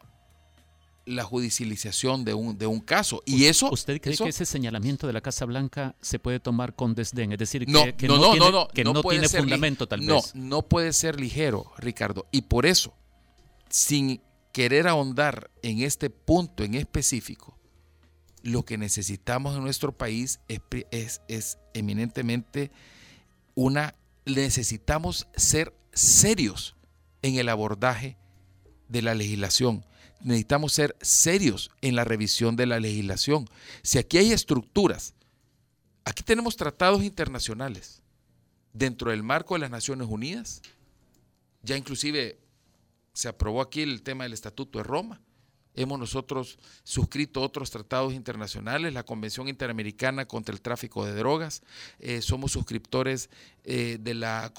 la 1.10 1.24
judicialización 1.24 2.24
de 2.24 2.36
un, 2.36 2.58
de 2.58 2.68
un 2.68 2.80
caso. 2.80 3.24
Y 3.26 3.46
eso. 3.46 3.70
¿Usted 3.72 4.00
cree 4.00 4.16
que 4.16 4.30
ese 4.30 4.46
señalamiento 4.46 5.08
de 5.08 5.14
la 5.14 5.22
Casa 5.22 5.46
Blanca 5.46 5.96
se 6.02 6.20
puede 6.20 6.40
tomar 6.40 6.76
con 6.76 6.94
desdén? 6.94 7.32
Es 7.32 7.40
decir, 7.40 7.66
que 7.66 7.72
no, 7.72 7.98
que 7.98 8.08
no, 8.08 8.18
no, 8.18 8.36
no, 8.36 8.68
tiene, 8.68 8.68
que 8.74 8.84
no 8.84 9.02
tiene 9.02 9.28
fundamento, 9.28 9.88
tal 9.88 10.06
no, 10.06 10.16
vez. 10.16 10.36
No, 10.36 10.62
puede 10.62 10.94
ser 10.94 11.20
ligero, 11.20 11.72
Ricardo. 11.78 12.28
Y 12.32 12.44
por 12.44 12.68
eso, 12.68 12.94
sin 13.70 14.22
querer 14.52 14.88
ahondar 14.88 15.50
en 15.64 15.82
este 15.82 16.12
punto 16.12 16.64
en 16.64 16.76
específico, 16.76 17.58
lo 18.44 18.64
que 18.64 18.78
necesitamos 18.78 19.58
en 19.58 19.64
nuestro 19.64 19.98
país 19.98 20.40
es, 20.48 20.62
es, 20.92 21.22
es 21.28 21.58
eminentemente 21.74 22.72
una. 23.56 23.96
Necesitamos 24.26 25.28
ser 25.36 25.74
serios 25.92 26.76
en 27.24 27.36
el 27.36 27.50
abordaje 27.50 28.18
de 28.88 29.02
la 29.02 29.16
legislación 29.16 29.84
necesitamos 30.22 30.74
ser 30.74 30.96
serios 31.02 31.72
en 31.82 31.96
la 31.96 32.04
revisión 32.04 32.56
de 32.56 32.66
la 32.66 32.80
legislación. 32.80 33.50
Si 33.82 33.98
aquí 33.98 34.18
hay 34.18 34.32
estructuras, 34.32 35.14
aquí 36.06 36.24
tenemos 36.24 36.56
tratados 36.56 37.04
internacionales 37.04 38.02
dentro 38.74 39.12
del 39.12 39.24
marco 39.24 39.56
de 39.56 39.62
las 39.62 39.72
Naciones 39.72 40.08
Unidas, 40.10 40.62
ya 41.62 41.78
inclusive 41.78 42.40
se 43.14 43.28
aprobó 43.28 43.62
aquí 43.62 43.82
el 43.82 44.02
tema 44.02 44.24
del 44.24 44.34
Estatuto 44.34 44.80
de 44.80 44.84
Roma, 44.84 45.22
Hemos 45.76 46.00
nosotros 46.00 46.58
suscrito 46.84 47.42
otros 47.42 47.70
tratados 47.72 48.14
internacionales, 48.14 48.94
la 48.94 49.04
Convención 49.04 49.48
Interamericana 49.48 50.26
contra 50.26 50.54
el 50.54 50.62
Tráfico 50.62 51.06
de 51.06 51.14
Drogas, 51.14 51.62
eh, 52.00 52.22
somos 52.22 52.52
suscriptores 52.52 53.30
eh, 53.64 53.98
de 54.00 54.14
la... 54.14 54.52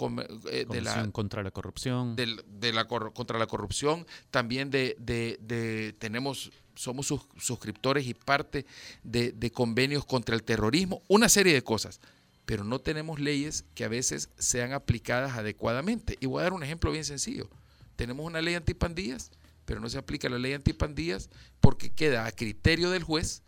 Eh, 0.51 0.67
de 0.69 0.81
la 0.81 1.11
contra 1.11 1.43
la 1.43 1.51
corrupción. 1.51 2.17
De, 2.17 2.73
la, 2.73 2.87
contra 2.87 3.39
la 3.39 3.47
corrupción, 3.47 4.07
también 4.31 4.71
de, 4.71 4.97
de 4.99 5.95
tenemos 5.99 6.53
somos 6.75 7.13
suscriptores 7.37 8.07
y 8.07 8.15
parte 8.15 8.65
de, 9.03 9.33
de, 9.33 9.51
convenios 9.51 10.07
contra 10.07 10.35
el 10.35 10.43
terrorismo, 10.43 11.03
una 11.09 11.29
serie 11.29 11.53
de 11.53 11.63
cosas, 11.63 12.01
pero 12.47 12.65
no 12.65 12.79
tenemos 12.79 13.21
leyes 13.21 13.65
que 13.75 13.85
a 13.85 13.89
veces 13.89 14.31
sean 14.39 14.73
aplicadas 14.73 15.37
adecuadamente. 15.37 16.17
Y 16.21 16.27
voy 16.27 16.41
a 16.41 16.45
dar 16.45 16.55
un 16.55 16.63
ejemplo 16.63 16.91
bien 16.91 17.05
sencillo. 17.05 17.51
Tenemos 17.97 18.25
una 18.25 18.41
ley 18.41 18.55
antipandillas 18.55 19.31
pero 19.71 19.81
no 19.81 19.89
se 19.89 19.99
aplica 19.99 20.29
la 20.29 20.37
ley 20.37 20.53
antipandillas 20.53 21.31
porque 21.61 21.93
queda 21.93 22.27
a 22.27 22.33
criterio 22.33 22.91
del 22.91 23.05
juez 23.05 23.45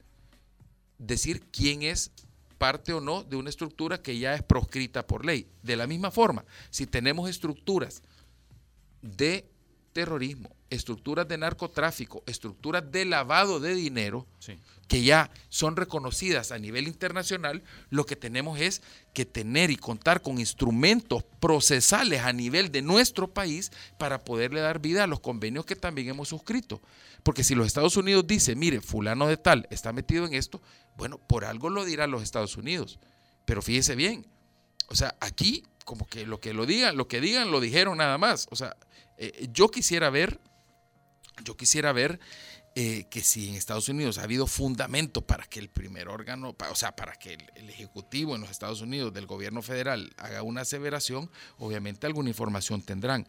decir 0.97 1.43
quién 1.51 1.83
es 1.83 2.13
parte 2.59 2.93
o 2.93 3.01
no 3.01 3.25
de 3.25 3.35
una 3.35 3.51
estructura 3.51 4.03
que 4.03 4.17
ya 4.17 4.37
es 4.37 4.43
proscrita 4.45 5.05
por 5.05 5.27
ley. 5.27 5.49
De 5.65 5.75
la 5.75 5.89
misma 5.89 6.13
forma, 6.13 6.45
si 6.71 6.87
tenemos 6.87 7.29
estructuras 7.29 8.05
de 9.01 9.51
terrorismo, 9.93 10.55
estructuras 10.71 11.27
de 11.27 11.39
narcotráfico, 11.39 12.23
estructuras 12.25 12.89
de 12.93 13.05
lavado 13.05 13.59
de 13.59 13.75
dinero, 13.75 14.25
que 14.89 15.03
ya 15.03 15.31
son 15.49 15.77
reconocidas 15.77 16.53
a 16.53 16.59
nivel 16.59 16.87
internacional, 16.87 17.63
lo 17.91 18.05
que 18.05 18.17
tenemos 18.17 18.61
es 18.61 18.83
que 19.15 19.25
tener 19.25 19.71
y 19.71 19.77
contar 19.77 20.23
con 20.23 20.39
instrumentos 20.39 21.25
procesales 21.41 22.23
a 22.23 22.33
nivel 22.33 22.71
de 22.71 22.83
nuestro 22.83 23.33
país 23.33 23.73
para 23.99 24.25
poderle 24.25 24.61
dar 24.61 24.81
vida 24.81 25.05
a 25.05 25.07
los 25.07 25.21
convenios 25.21 25.65
que 25.65 25.77
también 25.77 26.09
hemos 26.09 26.29
suscrito. 26.29 26.81
Porque 27.23 27.45
si 27.45 27.55
los 27.55 27.67
Estados 27.67 27.97
Unidos 27.97 28.27
dicen, 28.27 28.59
mire, 28.59 28.81
fulano 28.81 29.29
de 29.29 29.37
tal 29.37 29.67
está 29.71 29.93
metido 29.93 30.27
en 30.27 30.35
esto, 30.35 30.61
bueno, 30.97 31.19
por 31.19 31.45
algo 31.45 31.71
lo 31.71 31.85
dirán 31.85 32.11
los 32.11 32.23
Estados 32.23 32.57
Unidos. 32.57 32.99
Pero 33.45 33.63
fíjese 33.63 33.95
bien, 33.95 34.27
o 34.89 34.95
sea, 34.95 35.17
aquí 35.21 35.65
como 35.85 36.07
que 36.07 36.27
lo 36.27 36.41
que 36.41 36.53
lo 36.53 36.67
digan, 36.67 36.97
lo 36.97 37.09
que 37.09 37.21
digan 37.21 37.51
lo 37.51 37.61
dijeron 37.61 37.99
nada 37.99 38.19
más. 38.19 38.47
O 38.51 38.57
sea, 38.57 38.77
eh, 39.19 39.49
yo 39.53 39.71
quisiera 39.71 40.11
ver, 40.11 40.41
yo 41.45 41.57
quisiera 41.57 41.93
ver 41.93 42.21
eh, 42.75 43.05
que 43.11 43.21
si 43.21 43.51
en 43.51 43.55
Estados 43.55 43.91
Unidos 43.91 44.17
ha 44.17 44.23
habido 44.23 44.47
fundamento 44.47 45.21
para 45.21 45.45
que 45.45 45.61
el 45.61 45.69
primer 45.69 46.09
órgano, 46.09 46.57
o 46.71 46.75
sea, 46.75 46.97
para 46.97 47.13
que 47.13 47.35
el, 47.55 47.69
Ejecutivo 47.69 48.35
en 48.35 48.41
los 48.41 48.51
Estados 48.51 48.81
Unidos 48.81 49.13
del 49.13 49.27
gobierno 49.27 49.61
federal 49.61 50.13
haga 50.17 50.43
una 50.43 50.63
aseveración, 50.63 51.31
obviamente 51.59 52.07
alguna 52.07 52.31
información 52.31 52.81
tendrán. 52.81 53.27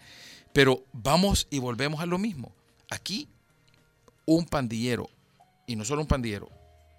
Pero 0.53 0.85
vamos 0.93 1.47
y 1.49 1.59
volvemos 1.59 1.99
a 1.99 2.05
lo 2.05 2.17
mismo. 2.17 2.53
Aquí, 2.89 3.27
un 4.25 4.45
pandillero, 4.45 5.09
y 5.67 5.75
no 5.75 5.83
solo 5.83 6.01
un 6.01 6.07
pandillero, 6.07 6.49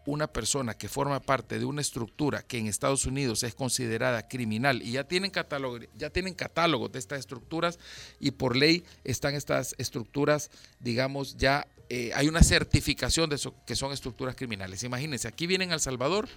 una 0.06 0.26
persona 0.26 0.74
que 0.74 0.88
forma 0.88 1.20
parte 1.20 1.58
de 1.58 1.64
una 1.64 1.80
estructura 1.80 2.42
que 2.42 2.58
en 2.58 2.66
Estados 2.66 3.06
Unidos 3.06 3.42
es 3.42 3.54
considerada 3.54 4.28
criminal 4.28 4.82
y 4.82 4.92
ya 4.92 5.04
tienen 5.04 5.30
catálogo, 5.30 5.78
ya 5.94 6.10
tienen 6.10 6.34
catálogos 6.34 6.92
de 6.92 6.98
estas 6.98 7.20
estructuras 7.20 7.78
y 8.20 8.32
por 8.32 8.56
ley 8.56 8.84
están 9.02 9.34
estas 9.34 9.74
estructuras, 9.78 10.50
digamos, 10.80 11.36
ya 11.36 11.66
eh, 11.88 12.12
hay 12.14 12.28
una 12.28 12.42
certificación 12.42 13.28
de 13.28 13.36
eso, 13.36 13.54
que 13.66 13.76
son 13.76 13.92
estructuras 13.92 14.34
criminales. 14.34 14.82
Imagínense, 14.84 15.28
aquí 15.28 15.46
vienen 15.46 15.72
al 15.72 15.80
Salvador 15.80 16.28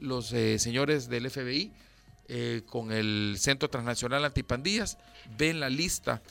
los 0.00 0.32
eh, 0.32 0.58
señores 0.58 1.08
del 1.08 1.30
FBI 1.30 1.72
eh, 2.28 2.62
con 2.66 2.90
el 2.90 3.36
Centro 3.38 3.68
Transnacional 3.68 4.24
Antipandillas, 4.24 4.96
ven 5.36 5.60
la 5.60 5.68
lista 5.68 6.22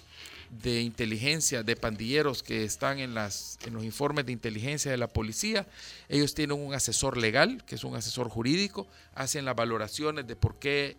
de 0.49 0.82
inteligencia 0.82 1.63
de 1.63 1.76
pandilleros 1.76 2.43
que 2.43 2.63
están 2.63 2.99
en, 2.99 3.11
en 3.11 3.74
los 3.74 3.84
informes 3.84 4.26
de 4.26 4.32
inteligencia 4.32 4.91
de 4.91 4.97
la 4.97 5.07
policía. 5.07 5.67
Ellos 6.09 6.34
tienen 6.34 6.59
un 6.59 6.74
asesor 6.74 7.17
legal, 7.17 7.63
que 7.65 7.76
es 7.76 7.84
un 7.84 7.95
asesor 7.95 8.30
jurídico, 8.30 8.88
hacen 9.15 9.45
las 9.45 9.55
valoraciones 9.55 10.28
de 10.28 10.36
por 10.36 10.59
qué 10.59 10.97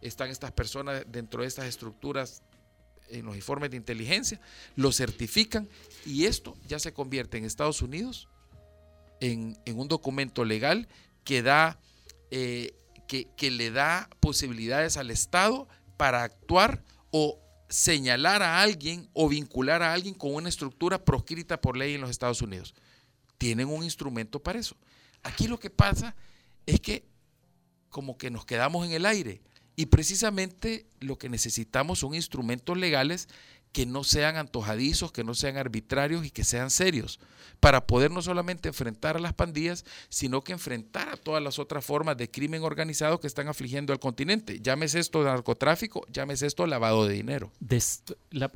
están 0.00 0.30
estas 0.30 0.50
personas 0.52 1.04
dentro 1.08 1.42
de 1.42 1.48
estas 1.48 1.66
estructuras 1.66 2.42
en 3.12 3.26
los 3.26 3.36
informes 3.36 3.70
de 3.70 3.76
inteligencia, 3.76 4.40
lo 4.76 4.92
certifican 4.92 5.68
y 6.04 6.24
esto 6.24 6.56
ya 6.66 6.78
se 6.78 6.92
convierte 6.92 7.38
en 7.38 7.44
Estados 7.44 7.82
Unidos 7.82 8.28
en, 9.20 9.56
un 9.74 9.88
documento 9.88 10.44
legal 10.44 10.88
que, 11.24 11.42
da, 11.42 11.78
eh, 12.30 12.74
que, 13.06 13.28
que 13.36 13.50
le 13.50 13.70
da 13.70 14.10
posibilidades 14.20 14.96
al 14.96 15.10
Estado 15.10 15.68
para 15.96 16.24
actuar 16.24 16.82
o 17.10 17.38
señalar 17.68 18.42
a 18.42 18.60
alguien 18.60 19.08
o 19.12 19.28
vincular 19.28 19.82
a 19.82 19.92
alguien 19.92 20.14
con 20.14 20.34
una 20.34 20.48
estructura 20.48 21.04
proscrita 21.04 21.60
por 21.60 21.76
ley 21.76 21.94
en 21.94 22.00
los 22.00 22.10
Estados 22.10 22.42
Unidos. 22.42 22.74
tienen 23.38 23.68
un 23.68 23.82
instrumento 23.82 24.40
para 24.40 24.60
eso. 24.60 24.76
Aquí 25.22 25.48
lo 25.48 25.58
que 25.58 25.70
pasa 25.70 26.14
es 26.64 26.80
que 26.80 27.04
como 27.88 28.16
que 28.16 28.30
nos 28.30 28.44
quedamos 28.44 28.86
en 28.86 28.92
el 28.92 29.04
aire 29.04 29.42
y 29.76 29.86
precisamente 29.86 30.86
lo 31.00 31.18
que 31.18 31.28
necesitamos 31.28 32.00
son 32.00 32.14
instrumentos 32.14 32.76
legales 32.76 33.28
que 33.72 33.86
no 33.86 34.04
sean 34.04 34.36
antojadizos, 34.36 35.12
que 35.12 35.24
no 35.24 35.34
sean 35.34 35.56
arbitrarios 35.56 36.26
y 36.26 36.30
que 36.30 36.44
sean 36.44 36.70
serios, 36.70 37.18
para 37.58 37.86
poder 37.86 38.10
no 38.10 38.20
solamente 38.20 38.68
enfrentar 38.68 39.16
a 39.16 39.20
las 39.20 39.32
pandillas, 39.32 39.84
sino 40.10 40.42
que 40.42 40.52
enfrentar 40.52 41.08
a 41.08 41.16
todas 41.16 41.42
las 41.42 41.58
otras 41.58 41.84
formas 41.84 42.16
de 42.18 42.30
crimen 42.30 42.62
organizado 42.62 43.18
que 43.18 43.26
están 43.26 43.48
afligiendo 43.48 43.92
al 43.92 43.98
continente. 43.98 44.60
Llámese 44.60 45.00
esto 45.00 45.24
narcotráfico, 45.24 46.06
llámese 46.12 46.46
esto 46.46 46.66
lavado 46.66 47.06
de 47.06 47.14
dinero. 47.14 47.50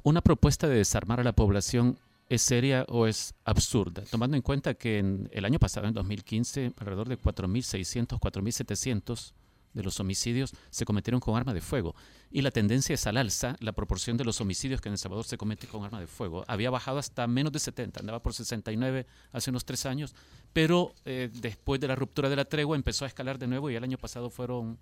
una 0.02 0.20
propuesta 0.20 0.68
de 0.68 0.76
desarmar 0.76 1.20
a 1.20 1.24
la 1.24 1.32
población 1.32 1.98
¿Es 2.28 2.42
seria 2.42 2.84
o 2.88 3.06
es 3.06 3.34
absurda? 3.44 4.02
Tomando 4.10 4.36
en 4.36 4.42
cuenta 4.42 4.74
que 4.74 4.98
en 4.98 5.28
el 5.30 5.44
año 5.44 5.60
pasado, 5.60 5.86
en 5.86 5.94
2015, 5.94 6.72
alrededor 6.76 7.08
de 7.08 7.20
4.600, 7.20 8.18
4.700 8.18 9.32
de 9.76 9.82
los 9.82 10.00
homicidios 10.00 10.52
se 10.70 10.84
cometieron 10.84 11.20
con 11.20 11.36
arma 11.36 11.54
de 11.54 11.60
fuego. 11.60 11.94
Y 12.30 12.40
la 12.40 12.50
tendencia 12.50 12.94
es 12.94 13.06
al 13.06 13.18
alza, 13.18 13.56
la 13.60 13.72
proporción 13.72 14.16
de 14.16 14.24
los 14.24 14.40
homicidios 14.40 14.80
que 14.80 14.88
en 14.88 14.94
El 14.94 14.98
Salvador 14.98 15.26
se 15.26 15.36
cometen 15.36 15.68
con 15.70 15.84
arma 15.84 16.00
de 16.00 16.06
fuego. 16.06 16.44
Había 16.48 16.70
bajado 16.70 16.98
hasta 16.98 17.26
menos 17.26 17.52
de 17.52 17.60
70, 17.60 18.00
andaba 18.00 18.22
por 18.22 18.32
69 18.32 19.06
hace 19.32 19.50
unos 19.50 19.64
tres 19.64 19.84
años, 19.86 20.14
pero 20.52 20.94
eh, 21.04 21.30
después 21.30 21.78
de 21.78 21.88
la 21.88 21.94
ruptura 21.94 22.28
de 22.28 22.36
la 22.36 22.46
tregua 22.46 22.74
empezó 22.74 23.04
a 23.04 23.08
escalar 23.08 23.38
de 23.38 23.46
nuevo 23.46 23.70
y 23.70 23.76
el 23.76 23.84
año 23.84 23.98
pasado 23.98 24.30
fueron 24.30 24.78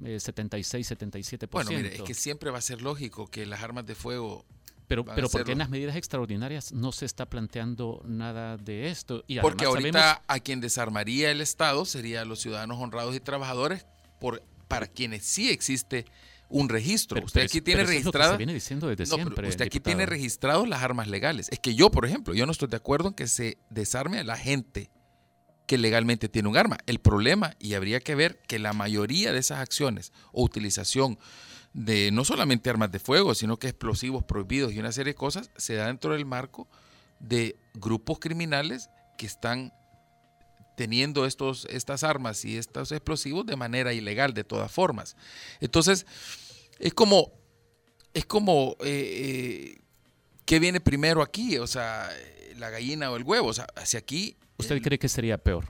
76, 0.00 0.90
eh, 0.90 0.96
77%. 0.96 1.48
Bueno, 1.50 1.70
mire, 1.70 1.96
es 1.96 2.02
que 2.02 2.14
siempre 2.14 2.50
va 2.50 2.58
a 2.58 2.62
ser 2.62 2.80
lógico 2.80 3.26
que 3.26 3.44
las 3.44 3.62
armas 3.62 3.84
de 3.84 3.96
fuego 3.96 4.46
pero, 4.86 5.04
pero 5.04 5.28
¿por 5.28 5.44
qué 5.44 5.52
en 5.52 5.58
las 5.58 5.68
medidas 5.68 5.96
extraordinarias 5.96 6.72
no 6.72 6.92
se 6.92 7.04
está 7.04 7.26
planteando 7.28 8.00
nada 8.06 8.56
de 8.56 8.88
esto? 8.88 9.22
Y 9.26 9.38
Porque 9.40 9.66
ahorita 9.66 10.22
a 10.26 10.40
quien 10.40 10.62
desarmaría 10.62 11.30
el 11.30 11.42
Estado 11.42 11.84
sería 11.84 12.24
los 12.24 12.40
ciudadanos 12.40 12.78
honrados 12.80 13.14
y 13.14 13.20
trabajadores 13.20 13.84
por, 14.18 14.42
para 14.68 14.86
quienes 14.86 15.24
sí 15.24 15.50
existe 15.50 16.04
un 16.48 16.68
registro. 16.68 17.22
usted 17.22 17.42
aquí 17.42 17.60
tiene 17.60 17.84
registrado. 17.84 18.36
diciendo 18.38 18.88
desde 18.88 19.06
siempre. 19.06 19.48
Usted 19.48 19.66
aquí 19.66 19.80
tiene 19.80 20.06
registrados 20.06 20.68
las 20.68 20.82
armas 20.82 21.08
legales. 21.08 21.48
Es 21.50 21.58
que 21.58 21.74
yo, 21.74 21.90
por 21.90 22.06
ejemplo, 22.06 22.34
yo 22.34 22.46
no 22.46 22.52
estoy 22.52 22.68
de 22.68 22.76
acuerdo 22.76 23.08
en 23.08 23.14
que 23.14 23.26
se 23.26 23.58
desarme 23.70 24.18
a 24.18 24.24
la 24.24 24.36
gente 24.36 24.90
que 25.66 25.76
legalmente 25.76 26.28
tiene 26.30 26.48
un 26.48 26.56
arma. 26.56 26.78
El 26.86 26.98
problema, 26.98 27.54
y 27.58 27.74
habría 27.74 28.00
que 28.00 28.14
ver 28.14 28.40
que 28.48 28.58
la 28.58 28.72
mayoría 28.72 29.32
de 29.32 29.38
esas 29.38 29.58
acciones 29.58 30.12
o 30.32 30.42
utilización 30.42 31.18
de 31.74 32.10
no 32.10 32.24
solamente 32.24 32.70
armas 32.70 32.90
de 32.90 32.98
fuego, 32.98 33.34
sino 33.34 33.58
que 33.58 33.68
explosivos 33.68 34.24
prohibidos 34.24 34.72
y 34.72 34.78
una 34.78 34.92
serie 34.92 35.12
de 35.12 35.18
cosas, 35.18 35.50
se 35.56 35.74
da 35.74 35.86
dentro 35.86 36.14
del 36.14 36.24
marco 36.24 36.66
de 37.20 37.56
grupos 37.74 38.18
criminales 38.18 38.88
que 39.18 39.26
están 39.26 39.74
teniendo 40.78 41.26
estos, 41.26 41.66
estas 41.70 42.04
armas 42.04 42.44
y 42.44 42.56
estos 42.56 42.92
explosivos 42.92 43.44
de 43.44 43.56
manera 43.56 43.92
ilegal, 43.92 44.32
de 44.32 44.44
todas 44.44 44.70
formas. 44.70 45.16
Entonces, 45.60 46.06
es 46.78 46.94
como, 46.94 47.32
es 48.14 48.24
como, 48.26 48.76
eh, 48.84 48.86
eh, 48.86 49.80
¿qué 50.44 50.60
viene 50.60 50.78
primero 50.78 51.20
aquí? 51.20 51.58
O 51.58 51.66
sea, 51.66 52.08
la 52.58 52.70
gallina 52.70 53.10
o 53.10 53.16
el 53.16 53.24
huevo. 53.24 53.48
O 53.48 53.52
sea, 53.52 53.66
hacia 53.74 53.98
aquí... 53.98 54.36
¿Usted 54.56 54.80
cree 54.80 55.00
que 55.00 55.08
sería 55.08 55.36
peor? 55.36 55.68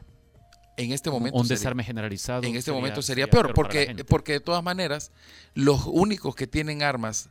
En 0.77 0.93
este 0.93 1.09
momento. 1.09 1.39
Un 1.39 1.49
desarme 1.49 1.85
generalizado. 1.85 2.43
En 2.43 2.55
este 2.55 2.71
momento 2.71 3.01
sería, 3.01 3.31
peor, 3.31 3.55
porque, 3.55 4.05
porque 4.07 4.33
de 4.33 4.41
todas 4.41 4.63
maneras, 4.63 5.11
los 5.55 5.87
únicos 5.87 6.35
que 6.35 6.47
tienen 6.47 6.83
armas, 6.83 7.31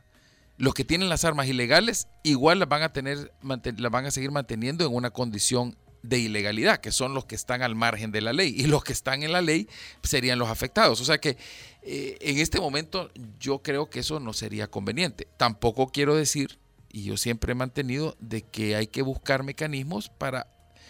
los 0.56 0.74
que 0.74 0.84
tienen 0.84 1.08
las 1.08 1.24
armas 1.24 1.46
ilegales, 1.46 2.08
igual 2.24 2.58
las 2.58 2.68
van 2.68 2.82
a 2.82 2.92
tener, 2.92 3.32
las 3.40 3.92
van 3.92 4.06
a 4.06 4.10
seguir 4.10 4.32
manteniendo 4.32 4.84
en 4.84 4.92
una 4.92 5.10
condición 5.10 5.76
de 6.02 6.18
ilegalidad, 6.18 6.78
que 6.78 6.92
son 6.92 7.14
los 7.14 7.24
que 7.24 7.34
están 7.34 7.62
al 7.62 7.74
margen 7.74 8.12
de 8.12 8.20
la 8.20 8.32
ley, 8.32 8.54
y 8.56 8.66
los 8.66 8.84
que 8.84 8.92
están 8.92 9.22
en 9.22 9.32
la 9.32 9.42
ley 9.42 9.68
serían 10.02 10.38
los 10.38 10.48
afectados. 10.48 11.00
O 11.00 11.04
sea 11.04 11.18
que 11.18 11.36
eh, 11.82 12.16
en 12.20 12.38
este 12.38 12.60
momento 12.60 13.10
yo 13.38 13.62
creo 13.62 13.90
que 13.90 14.00
eso 14.00 14.20
no 14.20 14.32
sería 14.32 14.68
conveniente. 14.68 15.28
Tampoco 15.36 15.88
quiero 15.88 16.14
decir, 16.14 16.58
y 16.90 17.04
yo 17.04 17.16
siempre 17.16 17.52
he 17.52 17.54
mantenido, 17.54 18.16
de 18.20 18.42
que 18.42 18.76
hay 18.76 18.86
que 18.86 19.02
buscar 19.02 19.42
mecanismos 19.42 20.08
para 20.08 20.46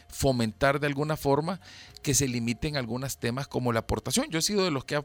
fomentar 0.09 0.81
de 0.81 0.87
alguna 0.87 1.17
forma 1.17 1.61
que 2.03 2.15
se 2.15 2.29
limiten 2.29 2.77
algunos 2.77 3.19
temas 3.19 3.47
como 3.47 3.73
la 3.73 3.81
aportación. 3.81 4.27
Yo 4.31 4.39
he 4.39 4.43
sido 4.43 4.65
de 4.65 4.71
los 4.71 4.85
que 4.85 4.97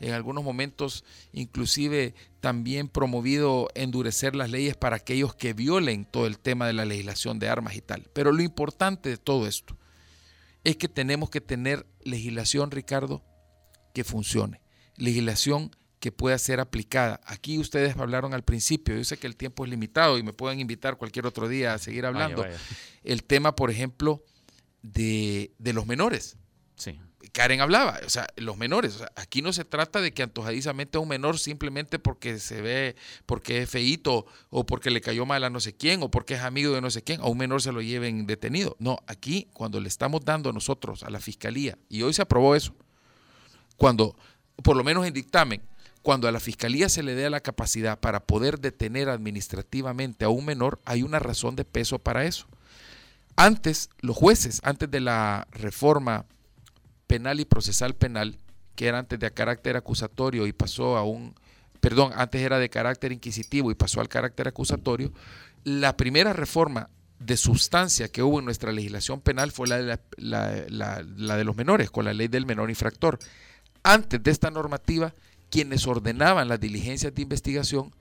en 0.00 0.12
algunos 0.12 0.44
momentos 0.44 1.04
inclusive 1.32 2.14
también 2.46 2.86
promovido 2.86 3.70
endurecer 3.74 4.36
las 4.36 4.52
leyes 4.52 4.76
para 4.76 4.94
aquellos 4.94 5.34
que 5.34 5.52
violen 5.52 6.04
todo 6.04 6.28
el 6.28 6.38
tema 6.38 6.68
de 6.68 6.74
la 6.74 6.84
legislación 6.84 7.40
de 7.40 7.48
armas 7.48 7.74
y 7.74 7.80
tal. 7.80 8.08
Pero 8.12 8.30
lo 8.30 8.40
importante 8.40 9.08
de 9.08 9.16
todo 9.16 9.48
esto 9.48 9.76
es 10.62 10.76
que 10.76 10.86
tenemos 10.86 11.28
que 11.28 11.40
tener 11.40 11.88
legislación, 12.04 12.70
Ricardo, 12.70 13.24
que 13.92 14.04
funcione. 14.04 14.60
Legislación 14.94 15.72
que 15.98 16.12
pueda 16.12 16.38
ser 16.38 16.60
aplicada. 16.60 17.20
Aquí 17.24 17.58
ustedes 17.58 17.96
hablaron 17.96 18.32
al 18.32 18.44
principio, 18.44 18.96
yo 18.96 19.02
sé 19.02 19.16
que 19.16 19.26
el 19.26 19.34
tiempo 19.34 19.64
es 19.64 19.70
limitado 19.72 20.16
y 20.16 20.22
me 20.22 20.32
pueden 20.32 20.60
invitar 20.60 20.98
cualquier 20.98 21.26
otro 21.26 21.48
día 21.48 21.74
a 21.74 21.78
seguir 21.78 22.06
hablando. 22.06 22.46
El 23.02 23.24
tema, 23.24 23.56
por 23.56 23.72
ejemplo, 23.72 24.22
de, 24.82 25.50
los 25.58 25.84
menores. 25.84 26.36
Sí. 26.76 27.00
Karen 27.32 27.60
hablaba, 27.60 28.00
o 28.04 28.10
sea, 28.10 28.26
los 28.36 28.56
menores, 28.56 29.02
aquí 29.16 29.42
no 29.42 29.52
se 29.52 29.64
trata 29.64 30.00
de 30.00 30.12
que 30.12 30.22
antojadizamente 30.22 30.98
a 30.98 31.00
un 31.00 31.08
menor 31.08 31.38
simplemente 31.38 31.98
porque 31.98 32.38
se 32.38 32.60
ve, 32.60 32.96
porque 33.26 33.62
es 33.62 33.70
feíto 33.70 34.26
o 34.50 34.66
porque 34.66 34.90
le 34.90 35.00
cayó 35.00 35.26
mal 35.26 35.44
a 35.44 35.50
no 35.50 35.60
sé 35.60 35.74
quién 35.74 36.02
o 36.02 36.10
porque 36.10 36.34
es 36.34 36.40
amigo 36.40 36.74
de 36.74 36.80
no 36.80 36.90
sé 36.90 37.02
quién, 37.02 37.20
a 37.20 37.26
un 37.26 37.38
menor 37.38 37.62
se 37.62 37.72
lo 37.72 37.82
lleven 37.82 38.26
detenido. 38.26 38.76
No, 38.78 38.98
aquí 39.06 39.48
cuando 39.52 39.80
le 39.80 39.88
estamos 39.88 40.24
dando 40.24 40.50
a 40.50 40.52
nosotros, 40.52 41.02
a 41.02 41.10
la 41.10 41.20
fiscalía, 41.20 41.78
y 41.88 42.02
hoy 42.02 42.12
se 42.12 42.22
aprobó 42.22 42.54
eso, 42.54 42.74
cuando, 43.76 44.16
por 44.62 44.76
lo 44.76 44.84
menos 44.84 45.06
en 45.06 45.14
dictamen, 45.14 45.62
cuando 46.02 46.28
a 46.28 46.32
la 46.32 46.40
fiscalía 46.40 46.88
se 46.88 47.02
le 47.02 47.14
dé 47.14 47.28
la 47.30 47.40
capacidad 47.40 47.98
para 47.98 48.20
poder 48.20 48.60
detener 48.60 49.08
administrativamente 49.08 50.24
a 50.24 50.28
un 50.28 50.44
menor, 50.44 50.80
hay 50.84 51.02
una 51.02 51.18
razón 51.18 51.56
de 51.56 51.64
peso 51.64 51.98
para 51.98 52.24
eso. 52.24 52.46
Antes, 53.34 53.90
los 53.98 54.16
jueces, 54.16 54.60
antes 54.62 54.90
de 54.90 55.00
la 55.00 55.48
reforma 55.50 56.24
penal 57.06 57.40
y 57.40 57.44
procesal 57.44 57.94
penal, 57.94 58.38
que 58.74 58.86
era 58.88 58.98
antes 58.98 59.18
de 59.18 59.30
carácter 59.30 59.76
acusatorio 59.76 60.46
y 60.46 60.52
pasó 60.52 60.96
a 60.96 61.04
un, 61.04 61.34
perdón, 61.80 62.12
antes 62.14 62.42
era 62.42 62.58
de 62.58 62.68
carácter 62.68 63.12
inquisitivo 63.12 63.70
y 63.70 63.74
pasó 63.74 64.00
al 64.00 64.08
carácter 64.08 64.48
acusatorio, 64.48 65.12
la 65.64 65.96
primera 65.96 66.32
reforma 66.32 66.90
de 67.18 67.36
sustancia 67.36 68.08
que 68.08 68.22
hubo 68.22 68.38
en 68.38 68.44
nuestra 68.44 68.72
legislación 68.72 69.20
penal 69.20 69.50
fue 69.50 69.66
la 69.68 69.78
de, 69.78 69.98
la 70.18 71.36
de 71.36 71.44
los 71.44 71.56
menores, 71.56 71.90
con 71.90 72.04
la 72.04 72.12
ley 72.12 72.28
del 72.28 72.46
menor 72.46 72.68
infractor. 72.68 73.18
Antes 73.82 74.22
de 74.22 74.30
esta 74.30 74.50
normativa, 74.50 75.14
quienes 75.50 75.86
ordenaban 75.86 76.48
las 76.48 76.60
diligencias 76.60 77.14
de 77.14 77.22
investigación 77.22 77.94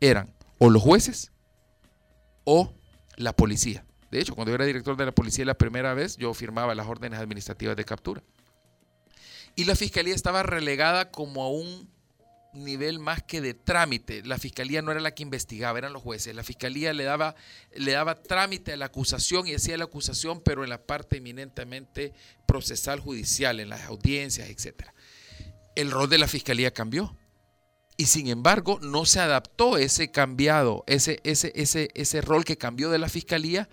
eran 0.00 0.32
o 0.58 0.70
los 0.70 0.82
jueces 0.82 1.32
o 2.44 2.74
la 3.16 3.34
policía. 3.34 3.84
De 4.10 4.20
hecho, 4.20 4.34
cuando 4.34 4.50
yo 4.50 4.56
era 4.56 4.64
director 4.64 4.96
de 4.96 5.06
la 5.06 5.12
policía 5.12 5.44
la 5.44 5.54
primera 5.54 5.94
vez, 5.94 6.16
yo 6.16 6.34
firmaba 6.34 6.74
las 6.74 6.86
órdenes 6.86 7.20
administrativas 7.20 7.76
de 7.76 7.84
captura. 7.84 8.22
Y 9.56 9.64
la 9.64 9.76
fiscalía 9.76 10.14
estaba 10.14 10.42
relegada 10.42 11.10
como 11.10 11.42
a 11.42 11.50
un 11.50 11.88
nivel 12.52 12.98
más 12.98 13.22
que 13.22 13.40
de 13.40 13.54
trámite. 13.54 14.22
La 14.24 14.38
fiscalía 14.38 14.82
no 14.82 14.90
era 14.90 15.00
la 15.00 15.14
que 15.14 15.22
investigaba, 15.22 15.78
eran 15.78 15.92
los 15.92 16.02
jueces. 16.02 16.34
La 16.34 16.42
fiscalía 16.42 16.92
le 16.92 17.04
daba, 17.04 17.36
le 17.74 17.92
daba 17.92 18.22
trámite 18.22 18.72
a 18.72 18.76
la 18.76 18.86
acusación 18.86 19.46
y 19.46 19.54
hacía 19.54 19.76
la 19.76 19.84
acusación, 19.84 20.40
pero 20.40 20.64
en 20.64 20.70
la 20.70 20.82
parte 20.84 21.18
eminentemente 21.18 22.12
procesal 22.46 23.00
judicial, 23.00 23.60
en 23.60 23.68
las 23.68 23.82
audiencias, 23.82 24.48
etcétera 24.48 24.94
el 25.74 25.90
rol 25.90 26.08
de 26.08 26.18
la 26.18 26.28
fiscalía 26.28 26.72
cambió. 26.72 27.16
Y 27.96 28.06
sin 28.06 28.28
embargo, 28.28 28.78
no 28.80 29.04
se 29.04 29.20
adaptó 29.20 29.76
ese 29.76 30.10
cambiado, 30.10 30.84
ese, 30.86 31.20
ese, 31.22 31.52
ese, 31.54 31.90
ese 31.94 32.20
rol 32.22 32.44
que 32.44 32.56
cambió 32.56 32.90
de 32.90 32.98
la 32.98 33.08
fiscalía 33.08 33.68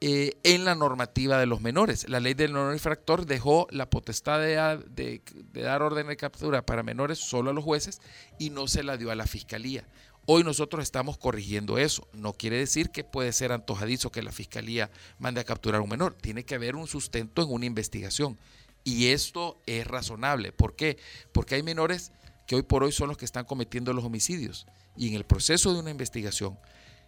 eh, 0.00 0.36
en 0.42 0.66
la 0.66 0.74
normativa 0.74 1.38
de 1.38 1.46
los 1.46 1.62
menores. 1.62 2.06
La 2.08 2.20
ley 2.20 2.34
del 2.34 2.52
menor 2.52 2.74
infractor 2.74 3.24
dejó 3.24 3.66
la 3.70 3.88
potestad 3.88 4.40
de, 4.40 4.82
de, 4.90 5.22
dar 5.62 5.80
orden 5.80 6.08
de 6.08 6.18
captura 6.18 6.66
para 6.66 6.82
menores 6.82 7.18
solo 7.18 7.50
a 7.50 7.54
los 7.54 7.64
jueces 7.64 8.00
y 8.38 8.50
no 8.50 8.68
se 8.68 8.82
la 8.82 8.98
dio 8.98 9.10
a 9.10 9.14
la 9.14 9.26
fiscalía. 9.26 9.88
Hoy 10.26 10.44
nosotros 10.44 10.82
estamos 10.82 11.16
corrigiendo 11.16 11.78
eso. 11.78 12.08
No 12.12 12.34
quiere 12.34 12.58
decir 12.58 12.90
que 12.90 13.04
puede 13.04 13.32
ser 13.32 13.52
antojadizo 13.52 14.10
que 14.10 14.22
la 14.22 14.32
fiscalía 14.32 14.90
mande 15.18 15.40
a 15.40 15.44
capturar 15.44 15.80
a 15.80 15.84
un 15.84 15.88
menor. 15.88 16.14
Tiene 16.14 16.44
que 16.44 16.56
haber 16.56 16.76
un 16.76 16.88
sustento 16.88 17.42
en 17.42 17.50
una 17.50 17.64
investigación. 17.64 18.36
Y 18.84 19.06
esto 19.06 19.58
es 19.64 19.86
razonable. 19.86 20.52
¿Por 20.52 20.76
qué? 20.76 20.98
Porque 21.32 21.54
hay 21.54 21.62
menores 21.62 22.12
que 22.46 22.56
hoy 22.56 22.62
por 22.62 22.84
hoy 22.84 22.92
son 22.92 23.08
los 23.08 23.16
que 23.16 23.24
están 23.24 23.46
cometiendo 23.46 23.94
los 23.94 24.04
homicidios. 24.04 24.66
Y 24.94 25.08
en 25.08 25.14
el 25.14 25.24
proceso 25.24 25.72
de 25.72 25.80
una 25.80 25.90
investigación, 25.90 26.58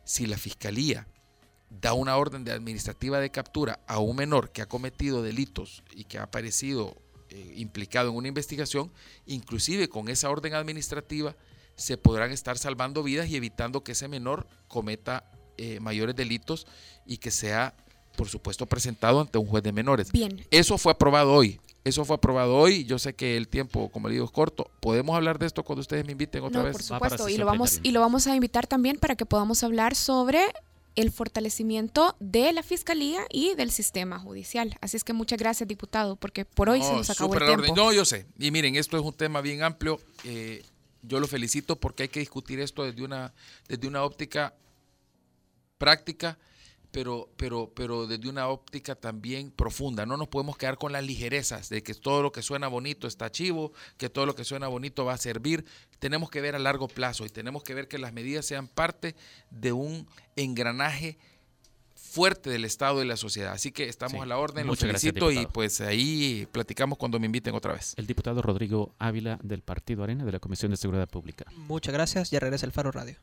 si 0.05 0.27
la 0.27 0.39
fiscalía 0.39 1.07
da 1.71 1.93
una 1.93 2.17
orden 2.17 2.45
de 2.45 2.53
administrativa 2.53 3.21
de 3.21 3.31
captura 3.31 3.81
a 3.87 3.99
un 3.99 4.17
menor 4.17 4.51
que 4.51 4.63
ha 4.63 4.67
cometido 4.67 5.23
delitos 5.23 5.83
y 5.95 6.05
que 6.05 6.19
ha 6.19 6.25
aparecido 6.25 6.97
eh, 7.31 7.55
implicado 7.57 8.11
en 8.11 8.17
una 8.17 8.29
investigación, 8.29 8.91
inclusive 9.27 9.89
con 9.89 10.09
esa 10.09 10.31
orden 10.31 10.55
administrativa 10.55 11.37
se 11.77 11.97
podrán 11.97 12.33
estar 12.33 12.59
salvando 12.59 13.03
vidas 13.03 13.29
y 13.29 13.37
evitando 13.37 13.85
que 13.85 13.93
ese 13.93 14.09
menor 14.09 14.47
cometa 14.67 15.31
eh, 15.59 15.79
mayores 15.81 16.17
delitos 16.17 16.67
y 17.07 17.19
que 17.19 17.31
sea 17.31 17.75
por 18.19 18.29
supuesto, 18.29 18.67
presentado 18.67 19.21
ante 19.21 19.39
un 19.39 19.47
juez 19.47 19.63
de 19.63 19.73
menores. 19.73 20.11
Bien. 20.11 20.45
Eso 20.51 20.77
fue 20.77 20.91
aprobado 20.91 21.33
hoy. 21.33 21.61
Eso 21.85 22.05
fue 22.05 22.17
aprobado 22.17 22.57
hoy. 22.57 22.85
Yo 22.85 22.99
sé 22.99 23.15
que 23.15 23.37
el 23.37 23.47
tiempo, 23.47 23.91
como 23.91 24.09
le 24.09 24.15
digo, 24.15 24.25
es 24.25 24.33
corto. 24.33 24.69
¿Podemos 24.81 25.15
hablar 25.15 25.39
de 25.39 25.47
esto 25.47 25.63
cuando 25.63 25.83
ustedes 25.83 26.05
me 26.05 26.13
inviten 26.13 26.43
otra 26.43 26.59
No, 26.59 26.65
vez? 26.67 26.73
por 26.73 26.83
supuesto, 26.83 27.29
y 27.29 27.37
lo 27.37 27.47
vamos 27.47 27.79
y 27.81 27.93
lo 27.93 28.01
vamos 28.01 28.27
a 28.27 28.35
invitar 28.35 28.67
también 28.67 28.99
para 28.99 29.15
que 29.15 29.25
podamos 29.25 29.63
hablar 29.63 29.95
sobre 29.95 30.41
el 30.97 31.13
fortalecimiento 31.13 32.17
de 32.19 32.53
la 32.53 32.63
fiscalía 32.63 33.25
y 33.31 33.55
del 33.55 33.71
sistema 33.71 34.19
judicial. 34.19 34.77
Así 34.81 34.97
es 34.97 35.05
que 35.05 35.13
muchas 35.13 35.39
gracias, 35.39 35.69
diputado, 35.69 36.17
porque 36.17 36.45
por 36.45 36.69
hoy 36.69 36.83
se 36.83 36.91
No, 36.91 36.97
nos 36.99 37.11
acabó 37.11 37.35
el 37.35 37.41
tiempo. 37.45 37.63
orden. 37.63 37.75
No, 37.75 37.93
yo 37.93 38.05
sé. 38.05 38.27
Y 38.39 38.51
miren, 38.51 38.75
esto 38.77 38.97
es 38.97 39.03
un 39.05 39.13
tema 39.13 39.41
bien 39.41 39.63
amplio. 39.63 40.01
Eh, 40.25 40.63
yo 41.03 41.21
lo 41.21 41.29
felicito 41.29 41.77
porque 41.77 42.05
hay 42.05 42.09
que 42.09 42.21
discutir 42.21 42.59
esto 42.61 42.85
desde 42.85 43.03
una, 43.03 43.33
desde 43.69 43.87
una 43.87 44.03
óptica 44.03 44.55
práctica, 45.79 46.37
pero, 46.91 47.29
pero, 47.37 47.71
pero 47.75 48.07
desde 48.07 48.29
una 48.29 48.49
óptica 48.49 48.95
también 48.95 49.51
profunda. 49.51 50.07
No 50.07 50.17
nos 50.17 50.29
podemos 50.29 50.57
quedar 50.57 50.79
con 50.79 50.93
las 50.93 51.05
ligerezas 51.05 51.69
de 51.69 51.83
que 51.83 51.95
todo 51.95 52.23
lo 52.23 52.33
que 52.33 52.43
suena 52.43 52.67
bonito 52.69 53.07
está 53.07 53.31
chivo, 53.31 53.73
que 53.97 54.09
todo 54.09 54.27
lo 54.27 54.35
que 54.35 54.45
suena 54.45 54.69
bonito 54.69 55.05
va 55.05 55.15
a 55.15 55.19
servir. 55.19 55.65
Tenemos 55.99 56.31
que 56.31 56.41
ver 56.41 56.55
a 56.55 56.59
largo 56.59 56.89
plazo 56.89 57.25
y 57.27 57.29
tenemos 57.29 57.63
que 57.63 57.75
ver 57.75 57.89
que 57.89 57.99
las 57.99 58.13
medidas 58.13 58.47
sean 58.47 58.69
parte 58.69 59.15
de 59.51 59.73
un 59.73 60.07
engranaje 60.37 61.19
fuerte 61.95 62.49
del 62.49 62.65
Estado 62.65 62.97
y 62.97 63.01
de 63.01 63.05
la 63.05 63.17
sociedad. 63.19 63.53
Así 63.53 63.71
que 63.71 63.89
estamos 63.89 64.15
Sí. 64.15 64.19
a 64.23 64.27
la 64.27 64.39
orden, 64.39 64.67
los 64.67 64.79
gracias, 64.81 65.13
felicito 65.13 65.31
y 65.31 65.45
pues 65.47 65.81
ahí 65.83 66.49
platicamos 66.53 66.97
cuando 66.97 67.21
me 67.21 67.27
inviten 67.27 67.55
otra 67.55 67.75
vez. 67.75 67.93
El 67.97 68.07
diputado 68.07 68.41
Rodrigo 68.41 68.95
Ávila 68.99 69.39
del 69.43 69.61
Partido 69.63 70.05
Arena 70.05 70.25
de 70.25 70.33
la 70.33 70.41
Comisión 70.41 70.71
de 70.71 70.79
Seguridad 70.79 71.09
Pública. 71.09 71.45
Muchas 71.57 71.93
gracias. 71.93 72.31
Ya 72.31 72.41
regresa 72.41 72.65
el 72.65 72.73
Faro 72.73 72.91
Radio. 72.93 73.17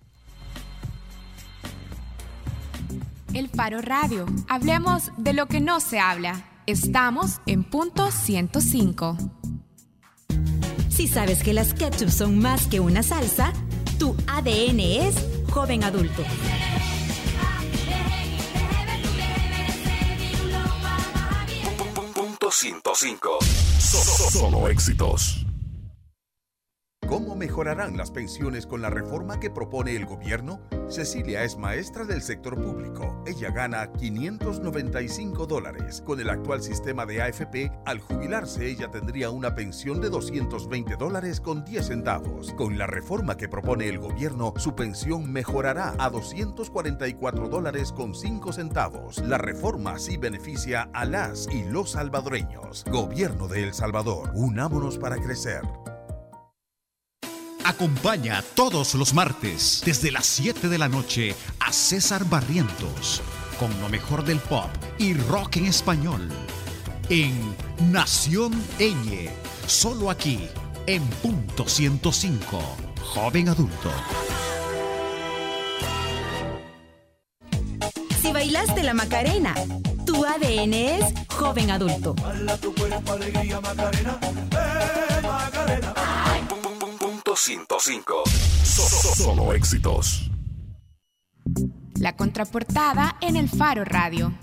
El 3.35 3.49
Faro 3.49 3.81
Radio. 3.81 4.25
Hablemos 4.49 5.11
de 5.17 5.33
lo 5.33 5.45
que 5.47 5.59
no 5.59 5.79
se 5.79 5.99
habla. 5.99 6.45
Estamos 6.67 7.41
en 7.45 7.63
punto 7.63 8.09
105. 8.09 9.17
Si 10.89 11.07
sabes 11.07 11.43
que 11.43 11.53
las 11.53 11.73
ketchup 11.73 12.09
son 12.09 12.39
más 12.39 12.65
que 12.67 12.79
una 12.79 13.03
salsa, 13.03 13.51
tu 13.99 14.15
ADN 14.27 14.79
es 14.79 15.15
joven 15.51 15.83
adulto. 15.83 16.23
Punto 22.13 22.51
105. 22.51 23.39
So- 23.79 23.97
so- 24.03 24.29
Solo 24.31 24.67
éxitos. 24.69 25.44
¿Cómo 27.15 27.37
mejorarán 27.37 27.95
las 27.95 28.11
pensiones 28.11 28.67
con 28.67 28.81
la 28.81 28.89
reforma 28.89 29.39
que 29.39 29.49
propone 29.49 29.95
el 29.95 30.05
gobierno? 30.05 30.59
Cecilia 30.89 31.45
es 31.45 31.57
maestra 31.57 32.03
del 32.03 32.21
sector 32.21 32.61
público. 32.61 33.23
Ella 33.25 33.51
gana 33.51 33.89
595 33.93 35.47
dólares. 35.47 36.03
Con 36.05 36.19
el 36.19 36.29
actual 36.29 36.61
sistema 36.61 37.05
de 37.05 37.21
AFP, 37.21 37.71
al 37.85 38.01
jubilarse 38.01 38.67
ella 38.69 38.91
tendría 38.91 39.29
una 39.29 39.55
pensión 39.55 40.01
de 40.01 40.09
220 40.09 40.97
dólares 40.97 41.39
con 41.39 41.63
10 41.63 41.85
centavos. 41.85 42.51
Con 42.51 42.77
la 42.77 42.85
reforma 42.85 43.37
que 43.37 43.47
propone 43.47 43.87
el 43.87 43.97
gobierno, 43.97 44.53
su 44.57 44.75
pensión 44.75 45.31
mejorará 45.31 45.95
a 45.97 46.09
244 46.09 47.47
dólares 47.47 47.93
con 47.93 48.13
5 48.13 48.51
centavos. 48.51 49.19
La 49.19 49.37
reforma 49.37 49.99
sí 49.99 50.17
beneficia 50.17 50.89
a 50.91 51.05
las 51.05 51.47
y 51.49 51.63
los 51.63 51.91
salvadoreños. 51.91 52.83
Gobierno 52.91 53.47
de 53.47 53.63
El 53.63 53.73
Salvador, 53.73 54.31
unámonos 54.33 54.97
para 54.97 55.15
crecer. 55.15 55.61
Acompaña 57.65 58.43
todos 58.53 58.93
los 58.93 59.15
martes 59.15 59.81
desde 59.83 60.11
las 60.11 60.27
7 60.27 60.69
de 60.69 60.77
la 60.77 60.87
noche 60.87 61.35
a 61.59 61.73
César 61.73 62.23
Barrientos 62.25 63.23
con 63.59 63.71
lo 63.81 63.89
mejor 63.89 64.23
del 64.23 64.37
pop 64.37 64.69
y 64.99 65.15
rock 65.15 65.57
en 65.57 65.65
español 65.65 66.29
en 67.09 67.55
Nación 67.91 68.53
Eñe, 68.77 69.31
solo 69.65 70.11
aquí 70.11 70.47
en 70.85 71.03
punto 71.23 71.67
105, 71.67 72.59
joven 73.01 73.49
adulto. 73.49 73.91
Si 78.21 78.31
bailaste 78.31 78.83
la 78.83 78.93
Macarena, 78.93 79.55
tu 80.05 80.23
ADN 80.23 80.73
es 80.73 81.05
joven 81.29 81.71
adulto. 81.71 82.13
Baila 82.13 82.57
tu 82.57 82.73
cuerpo, 82.75 83.13
alegría, 83.13 83.59
Macarena. 83.59 84.19
Eh, 84.21 85.21
Macarena. 85.23 86.14
105. 87.45 88.23
solo 88.63 89.53
éxitos. 89.53 90.31
La 91.99 92.15
contraportada 92.15 93.19
en 93.21 93.35
el 93.35 93.49
Faro 93.49 93.85
Radio. 93.85 94.33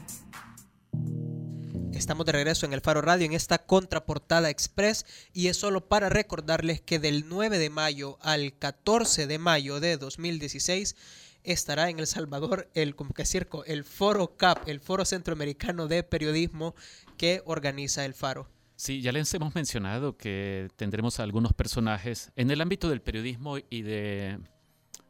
Estamos 1.92 2.24
de 2.26 2.30
regreso 2.30 2.64
en 2.64 2.72
el 2.72 2.80
Faro 2.80 3.02
Radio 3.02 3.26
en 3.26 3.32
esta 3.32 3.58
contraportada 3.58 4.50
express 4.50 5.04
y 5.32 5.48
es 5.48 5.56
solo 5.56 5.88
para 5.88 6.10
recordarles 6.10 6.80
que 6.80 7.00
del 7.00 7.28
9 7.28 7.58
de 7.58 7.70
mayo 7.70 8.18
al 8.20 8.56
14 8.56 9.26
de 9.26 9.38
mayo 9.40 9.80
de 9.80 9.96
2016 9.96 10.94
estará 11.42 11.90
en 11.90 11.98
El 11.98 12.06
Salvador 12.06 12.70
el, 12.74 12.94
como 12.94 13.14
que 13.14 13.26
circo, 13.26 13.64
el 13.64 13.82
Foro 13.82 14.36
CAP, 14.36 14.68
el 14.68 14.78
Foro 14.78 15.04
Centroamericano 15.04 15.88
de 15.88 16.04
Periodismo 16.04 16.76
que 17.16 17.42
organiza 17.46 18.04
el 18.04 18.14
Faro. 18.14 18.51
Sí, 18.82 19.00
ya 19.00 19.12
les 19.12 19.32
hemos 19.32 19.54
mencionado 19.54 20.16
que 20.16 20.68
tendremos 20.74 21.20
algunos 21.20 21.52
personajes 21.52 22.32
en 22.34 22.50
el 22.50 22.60
ámbito 22.60 22.88
del 22.88 23.00
periodismo 23.00 23.58
y 23.70 23.82
de, 23.82 24.40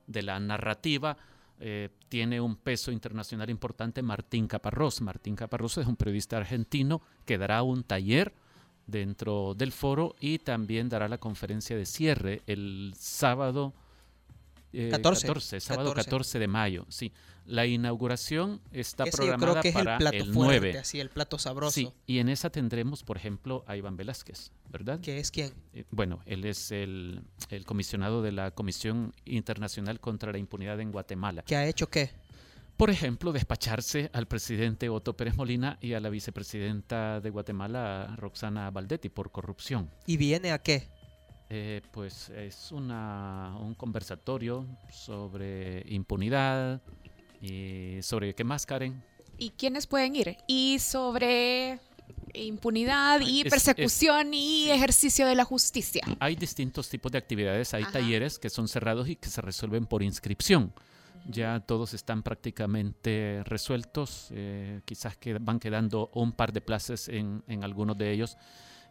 de 0.06 0.22
la 0.22 0.38
narrativa. 0.40 1.16
eh, 1.58 1.88
tiene 2.10 2.42
un 2.42 2.56
peso 2.56 2.92
internacional 2.92 3.48
importante 3.48 4.02
Martín 4.02 4.46
Caparrós. 4.46 5.00
Martín 5.00 5.36
Caparrós 5.36 5.78
es 5.78 5.86
un 5.86 5.96
periodista 5.96 6.36
argentino 6.36 7.00
que 7.24 7.38
dará 7.38 7.62
un 7.62 7.82
taller 7.82 8.34
dentro 8.86 9.54
del 9.54 9.72
foro 9.72 10.16
y 10.20 10.40
también 10.40 10.90
dará 10.90 11.08
la 11.08 11.16
conferencia 11.16 11.74
de 11.74 11.86
cierre 11.86 12.42
el 12.46 12.92
sábado 12.98 13.72
eh, 14.72 14.88
14, 14.90 15.60
sábado 15.60 15.90
14. 15.90 16.04
14 16.10 16.38
de 16.38 16.48
mayo. 16.48 16.86
Sí, 16.88 17.12
la 17.44 17.66
inauguración 17.66 18.60
está 18.70 19.04
Ese 19.04 19.10
yo 19.12 19.16
programada 19.18 19.60
creo 19.60 19.62
que 19.62 19.68
es 19.70 19.76
el 19.76 19.84
para 19.84 19.98
plato 19.98 20.16
el 20.16 20.32
fuerte, 20.32 20.60
9. 20.60 20.78
así, 20.78 21.00
el 21.00 21.10
plato 21.10 21.38
sabroso. 21.38 21.72
Sí, 21.74 21.92
y 22.06 22.18
en 22.18 22.28
esa 22.28 22.50
tendremos, 22.50 23.02
por 23.02 23.16
ejemplo, 23.16 23.64
a 23.66 23.76
Iván 23.76 23.96
Velázquez, 23.96 24.52
¿verdad? 24.70 25.00
¿Que 25.00 25.18
es 25.18 25.30
quién? 25.30 25.52
Eh, 25.74 25.84
Bueno, 25.90 26.20
él 26.26 26.44
es 26.44 26.70
el, 26.70 27.22
el 27.50 27.64
comisionado 27.64 28.22
de 28.22 28.32
la 28.32 28.52
Comisión 28.52 29.14
Internacional 29.24 29.98
contra 30.00 30.30
la 30.32 30.38
Impunidad 30.38 30.80
en 30.80 30.92
Guatemala. 30.92 31.42
¿Que 31.42 31.56
ha 31.56 31.66
hecho 31.66 31.88
qué? 31.90 32.10
Por 32.76 32.90
ejemplo, 32.90 33.32
despacharse 33.32 34.08
al 34.14 34.26
presidente 34.26 34.88
Otto 34.88 35.16
Pérez 35.16 35.36
Molina 35.36 35.78
y 35.80 35.92
a 35.92 36.00
la 36.00 36.08
vicepresidenta 36.08 37.20
de 37.20 37.30
Guatemala, 37.30 38.14
Roxana 38.16 38.70
Valdetti, 38.70 39.08
por 39.08 39.30
corrupción. 39.30 39.90
¿Y 40.06 40.16
viene 40.16 40.52
a 40.52 40.58
qué? 40.58 40.88
Eh, 41.54 41.82
pues 41.90 42.30
es 42.30 42.72
una, 42.72 43.54
un 43.60 43.74
conversatorio 43.74 44.64
sobre 44.90 45.84
impunidad 45.86 46.80
y 47.42 47.98
sobre 48.00 48.34
qué 48.34 48.42
más, 48.42 48.64
Karen. 48.64 49.02
¿Y 49.36 49.50
quiénes 49.50 49.86
pueden 49.86 50.16
ir? 50.16 50.38
Y 50.46 50.78
sobre 50.78 51.78
impunidad 52.32 53.20
y 53.20 53.42
Es- 53.42 53.50
persecución 53.50 54.32
y 54.32 54.70
ejercicio 54.70 55.26
de 55.26 55.34
la 55.34 55.44
justicia. 55.44 56.02
Hay 56.20 56.36
distintos 56.36 56.88
tipos 56.88 57.12
de 57.12 57.18
actividades, 57.18 57.74
hay 57.74 57.82
Ajá. 57.82 57.92
talleres 57.92 58.38
que 58.38 58.48
son 58.48 58.66
cerrados 58.66 59.06
y 59.10 59.16
que 59.16 59.28
se 59.28 59.42
resuelven 59.42 59.84
por 59.84 60.02
inscripción. 60.02 60.72
Ya 61.28 61.60
todos 61.60 61.92
están 61.92 62.22
prácticamente 62.22 63.42
resueltos, 63.44 64.28
eh, 64.30 64.80
quizás 64.86 65.18
que 65.18 65.34
van 65.34 65.60
quedando 65.60 66.10
un 66.14 66.32
par 66.32 66.50
de 66.50 66.62
plazas 66.62 67.08
en, 67.08 67.44
en 67.46 67.62
algunos 67.62 67.98
de 67.98 68.10
ellos. 68.10 68.38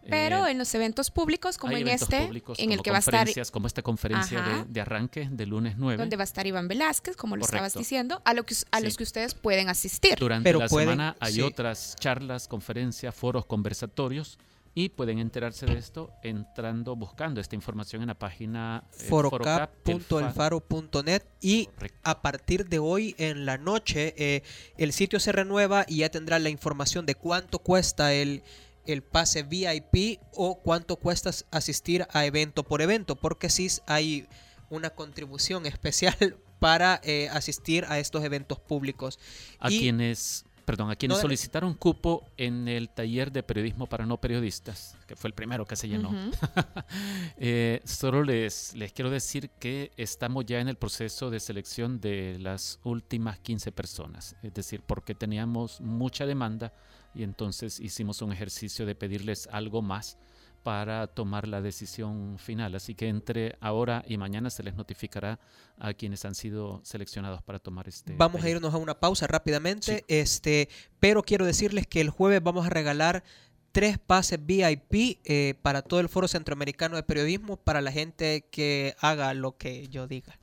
Pero 0.10 0.48
Eh, 0.48 0.52
en 0.52 0.58
los 0.58 0.74
eventos 0.76 1.12
públicos, 1.12 1.58
como 1.58 1.76
hay 1.76 1.84
en 1.84 1.88
este, 1.90 2.26
públicos 2.26 2.58
en 2.60 2.72
el 2.72 2.82
que 2.82 2.90
va 2.92 2.98
a 2.98 3.00
estar, 3.00 3.28
como 3.52 3.68
esta 3.68 3.82
conferencia 3.82 4.42
de, 4.42 4.52
Ajá. 4.52 4.66
de 4.68 4.82
arranque 4.82 5.28
de 5.32 5.46
lunes 5.46 5.76
9. 5.78 5.98
donde 5.98 6.16
va 6.16 6.24
a 6.24 6.26
estar 6.26 6.46
Iván 6.48 6.68
Velázquez, 6.68 7.16
como 7.16 7.36
lo 7.36 7.44
estabas 7.44 7.74
diciendo, 7.74 8.22
a, 8.26 8.34
lo 8.34 8.44
que, 8.44 8.56
a 8.72 8.80
Sí. 8.80 8.84
los 8.86 8.98
que 8.98 9.04
ustedes 9.04 9.34
pueden 9.36 9.70
asistir. 9.70 10.16
Durante 10.18 10.52
la 10.54 10.68
semana 10.68 11.16
hay 11.20 11.42
otras 11.42 11.96
charlas, 12.00 12.48
conferencias, 12.48 13.14
foros, 13.14 13.46
conversatorios 13.46 14.40
y 14.74 14.88
pueden 14.90 15.20
enterarse 15.20 15.66
de 15.66 15.78
esto 15.78 16.12
entrando, 16.24 16.96
buscando 16.96 17.42
esta 17.42 17.56
información 17.56 18.02
en 18.04 18.08
la 18.08 18.14
página 18.18 18.86
eh, 18.94 19.04
forocap, 19.10 19.70
el 19.86 20.02
Faro. 20.02 20.62
forocap.elfaro.net 20.62 21.24
y 21.42 21.70
a 22.04 22.22
partir 22.22 22.68
de 22.70 22.80
hoy 22.80 23.14
en 23.18 23.46
la 23.46 23.58
noche 23.58 24.14
eh, 24.18 24.44
el 24.78 24.94
sitio 24.94 25.20
se 25.20 25.32
renueva 25.34 25.86
y 25.88 25.98
ya 25.98 26.10
tendrá 26.10 26.40
la 26.40 26.50
información 26.50 27.06
de 27.06 27.16
cuánto 27.16 27.60
cuesta 27.60 28.14
el, 28.14 28.44
el 28.86 29.04
pase 29.04 29.44
VIP 29.44 30.20
o 30.34 30.60
cuánto 30.60 30.96
cuesta 30.96 31.32
asistir 31.52 32.06
a 32.12 32.26
evento 32.26 32.64
por 32.64 32.82
evento, 32.82 33.16
porque 33.16 33.50
sí 33.50 33.68
hay 33.88 34.28
una 34.70 34.90
contribución 34.90 35.66
especial 35.68 36.38
para 36.60 37.00
eh, 37.04 37.28
asistir 37.32 37.86
a 37.90 38.00
estos 38.00 38.24
eventos 38.24 38.60
públicos. 38.60 39.20
A 39.60 39.72
Y- 39.72 39.80
quienes 39.80 40.46
perdón, 40.64 40.92
a 40.92 40.96
quienes 40.96 41.18
No, 41.18 41.22
solicitaron 41.24 41.74
cupo 41.74 42.24
en 42.38 42.68
el 42.70 42.88
taller 42.88 43.32
de 43.32 43.44
periodismo 43.44 43.88
para 43.88 44.06
no 44.06 44.22
periodistas, 44.22 44.96
que 45.06 45.18
fue 45.18 45.28
el 45.28 45.34
primero 45.34 45.66
que 45.66 45.76
se 45.76 45.90
llenó. 45.90 46.12
Eh, 47.38 47.82
solo 47.84 48.24
les, 48.24 48.74
les 48.76 48.94
quiero 48.94 49.10
decir 49.10 49.50
que 49.60 49.92
estamos 49.98 50.46
ya 50.46 50.60
en 50.60 50.68
el 50.68 50.76
proceso 50.78 51.30
de 51.30 51.40
selección 51.40 52.00
de 52.00 52.38
las 52.40 52.80
últimas 52.84 53.40
15 53.40 53.72
personas, 53.72 54.36
es 54.44 54.54
decir, 54.54 54.82
porque 54.86 55.16
teníamos 55.16 55.82
mucha 55.82 56.26
demanda 56.26 56.72
y 57.14 57.24
entonces 57.24 57.80
hicimos 57.80 58.22
un 58.22 58.32
ejercicio 58.32 58.86
de 58.86 58.96
pedirles 58.96 59.48
algo 59.52 59.82
más 59.82 60.18
para 60.64 61.08
tomar 61.08 61.48
la 61.48 61.62
decisión 61.62 62.38
final. 62.38 62.76
Así 62.76 62.96
que 62.96 63.08
entre 63.08 63.58
ahora 63.60 64.04
y 64.08 64.18
mañana 64.18 64.50
se 64.50 64.64
les 64.64 64.76
notificará 64.76 65.40
a 65.80 65.94
quienes 65.94 66.24
han 66.26 66.36
sido 66.36 66.82
seleccionados 66.84 67.42
para 67.42 67.60
tomar 67.60 67.88
este. 67.88 68.16
Vamos 68.16 68.44
a 68.44 68.50
irnos 68.50 68.74
a 68.74 68.78
una 68.78 69.00
pausa 69.00 69.28
rápidamente, 69.28 70.06
este, 70.08 70.70
pero 71.00 71.24
quiero 71.24 71.46
decirles 71.46 71.88
que 71.88 72.02
el 72.02 72.10
jueves 72.10 72.44
vamos 72.44 72.66
a 72.66 72.70
regalar 72.70 73.24
tres 73.72 73.98
pases 73.98 74.40
VIP 74.46 75.20
eh, 75.24 75.56
para 75.62 75.82
todo 75.82 76.00
el 76.00 76.10
Foro 76.10 76.28
Centroamericano 76.28 76.96
de 76.96 77.04
Periodismo 77.04 77.58
para 77.58 77.82
la 77.82 77.92
gente 77.92 78.48
que 78.52 78.96
haga 79.00 79.34
lo 79.34 79.58
que 79.58 79.88
yo 79.88 80.08
diga. 80.08 80.38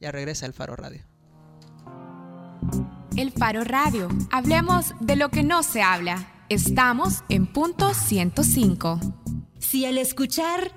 Ya 0.00 0.12
regresa 0.12 0.44
el 0.46 0.52
Faro 0.52 0.76
Radio. 0.76 1.04
El 3.16 3.32
Faro 3.32 3.64
Radio. 3.64 4.08
Hablemos 4.30 4.94
de 5.00 5.16
lo 5.16 5.28
que 5.30 5.42
no 5.42 5.62
se 5.62 5.82
habla. 5.82 6.26
Estamos 6.48 7.22
en 7.28 7.46
punto 7.46 7.94
105. 7.94 9.00
Si 9.58 9.84
al 9.84 9.98
escuchar 9.98 10.72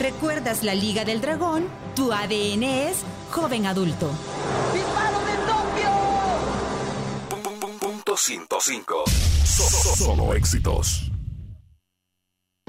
recuerdas 0.00 0.62
la 0.62 0.74
Liga 0.74 1.04
del 1.04 1.20
Dragón, 1.20 1.66
tu 1.94 2.12
ADN 2.12 2.62
es 2.88 2.98
joven 3.30 3.66
adulto. 3.66 4.10
Punto 7.80 8.16
105. 8.16 9.04
So- 9.44 9.62
so- 9.62 9.96
Solo 10.04 10.34
éxitos. 10.34 11.10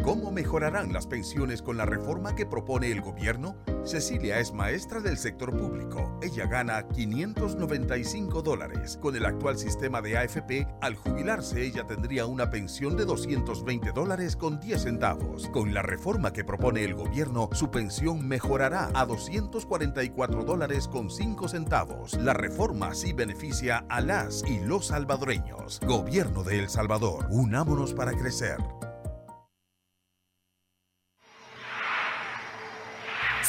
¿Cómo 0.05 0.31
mejorarán 0.31 0.93
las 0.93 1.07
pensiones 1.07 1.63
con 1.63 1.77
la 1.77 1.85
reforma 1.87 2.35
que 2.35 2.45
propone 2.45 2.91
el 2.91 3.01
gobierno? 3.01 3.55
Cecilia 3.83 4.39
es 4.39 4.53
maestra 4.53 4.99
del 4.99 5.17
sector 5.17 5.57
público. 5.57 6.19
Ella 6.21 6.45
gana 6.45 6.87
595 6.89 8.43
dólares. 8.43 8.99
Con 9.01 9.15
el 9.15 9.25
actual 9.25 9.57
sistema 9.57 10.03
de 10.03 10.19
AFP, 10.19 10.67
al 10.79 10.95
jubilarse 10.95 11.63
ella 11.63 11.87
tendría 11.87 12.27
una 12.27 12.51
pensión 12.51 12.95
de 12.95 13.05
220 13.05 13.93
dólares 13.93 14.35
con 14.35 14.59
10 14.59 14.83
centavos. 14.83 15.49
Con 15.49 15.73
la 15.73 15.81
reforma 15.81 16.31
que 16.31 16.43
propone 16.43 16.83
el 16.83 16.93
gobierno, 16.93 17.49
su 17.53 17.71
pensión 17.71 18.27
mejorará 18.27 18.91
a 18.93 19.07
244 19.07 20.43
dólares 20.43 20.87
con 20.87 21.09
5 21.09 21.47
centavos. 21.47 22.13
La 22.13 22.35
reforma 22.35 22.93
sí 22.93 23.11
beneficia 23.11 23.83
a 23.89 24.01
las 24.01 24.43
y 24.47 24.59
los 24.59 24.85
salvadoreños. 24.85 25.79
Gobierno 25.87 26.43
de 26.43 26.59
El 26.59 26.69
Salvador, 26.69 27.25
unámonos 27.31 27.95
para 27.95 28.11
crecer. 28.11 28.57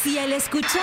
Si 0.07 0.17
al 0.21 0.33
escuchar 0.33 0.81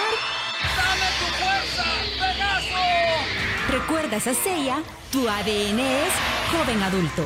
recuerdas 3.70 4.28
a 4.28 4.34
Seiya, 4.34 4.84
tu 5.14 5.30
ADN 5.30 5.80
es 5.80 6.14
joven 6.52 6.84
adulto. 6.84 7.26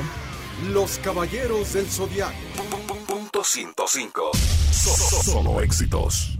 Los 0.69 0.99
caballeros 0.99 1.73
del 1.73 1.87
zodiaco. 1.87 2.35
Punto 3.07 3.43
105. 3.43 4.29
So- 4.71 4.89
so- 4.91 5.23
Solo 5.23 5.59
éxitos. 5.61 6.37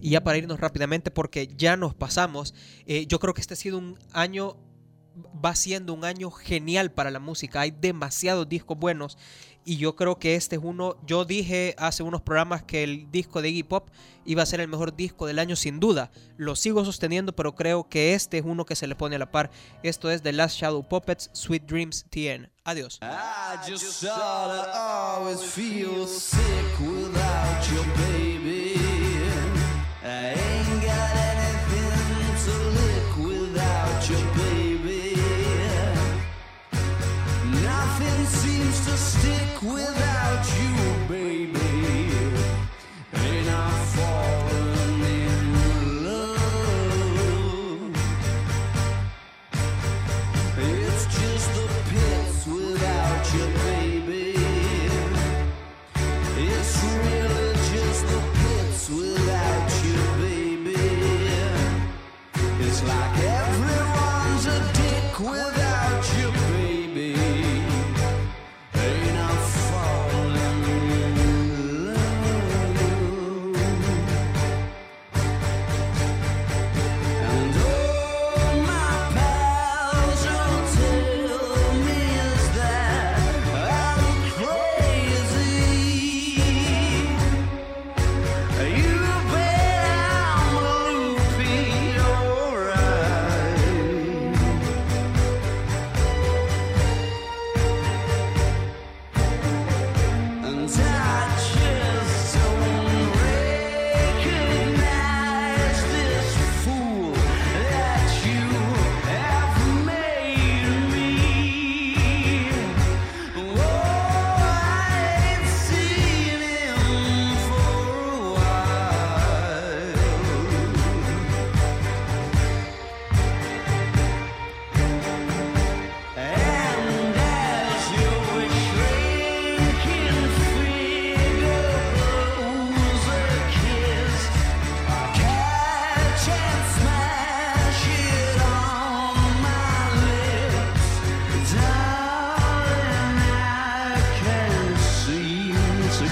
Y 0.00 0.08
ya 0.12 0.22
para 0.24 0.38
irnos 0.38 0.58
rápidamente, 0.58 1.10
porque 1.10 1.48
ya 1.54 1.76
nos 1.76 1.94
pasamos, 1.94 2.54
eh, 2.86 3.06
yo 3.06 3.18
creo 3.18 3.34
que 3.34 3.42
este 3.42 3.52
ha 3.52 3.58
sido 3.58 3.76
un 3.76 3.98
año, 4.14 4.56
va 5.44 5.54
siendo 5.54 5.92
un 5.92 6.06
año 6.06 6.30
genial 6.30 6.92
para 6.92 7.10
la 7.10 7.18
música. 7.20 7.60
Hay 7.60 7.72
demasiados 7.72 8.48
discos 8.48 8.78
buenos 8.78 9.18
y 9.64 9.76
yo 9.76 9.94
creo 9.96 10.18
que 10.18 10.34
este 10.34 10.56
es 10.56 10.62
uno, 10.64 10.96
yo 11.06 11.24
dije 11.24 11.74
hace 11.78 12.02
unos 12.02 12.20
programas 12.22 12.62
que 12.62 12.82
el 12.82 13.10
disco 13.10 13.42
de 13.42 13.50
Iggy 13.50 13.62
Pop 13.62 13.88
iba 14.24 14.42
a 14.42 14.46
ser 14.46 14.60
el 14.60 14.68
mejor 14.68 14.94
disco 14.94 15.26
del 15.26 15.38
año 15.38 15.56
sin 15.56 15.80
duda. 15.80 16.10
Lo 16.36 16.56
sigo 16.56 16.84
sosteniendo, 16.84 17.34
pero 17.34 17.54
creo 17.54 17.88
que 17.88 18.14
este 18.14 18.38
es 18.38 18.44
uno 18.44 18.64
que 18.64 18.76
se 18.76 18.86
le 18.86 18.94
pone 18.94 19.16
a 19.16 19.18
la 19.18 19.30
par. 19.30 19.50
Esto 19.82 20.10
es 20.10 20.22
The 20.22 20.32
Last 20.32 20.56
Shadow 20.56 20.86
Puppets, 20.86 21.30
Sweet 21.32 21.64
Dreams 21.64 22.06
TN. 22.10 22.50
Adiós. 22.64 23.00
Stick 38.96 39.62
without 39.62 40.44
you, 40.58 41.01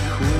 cool. 0.09 0.40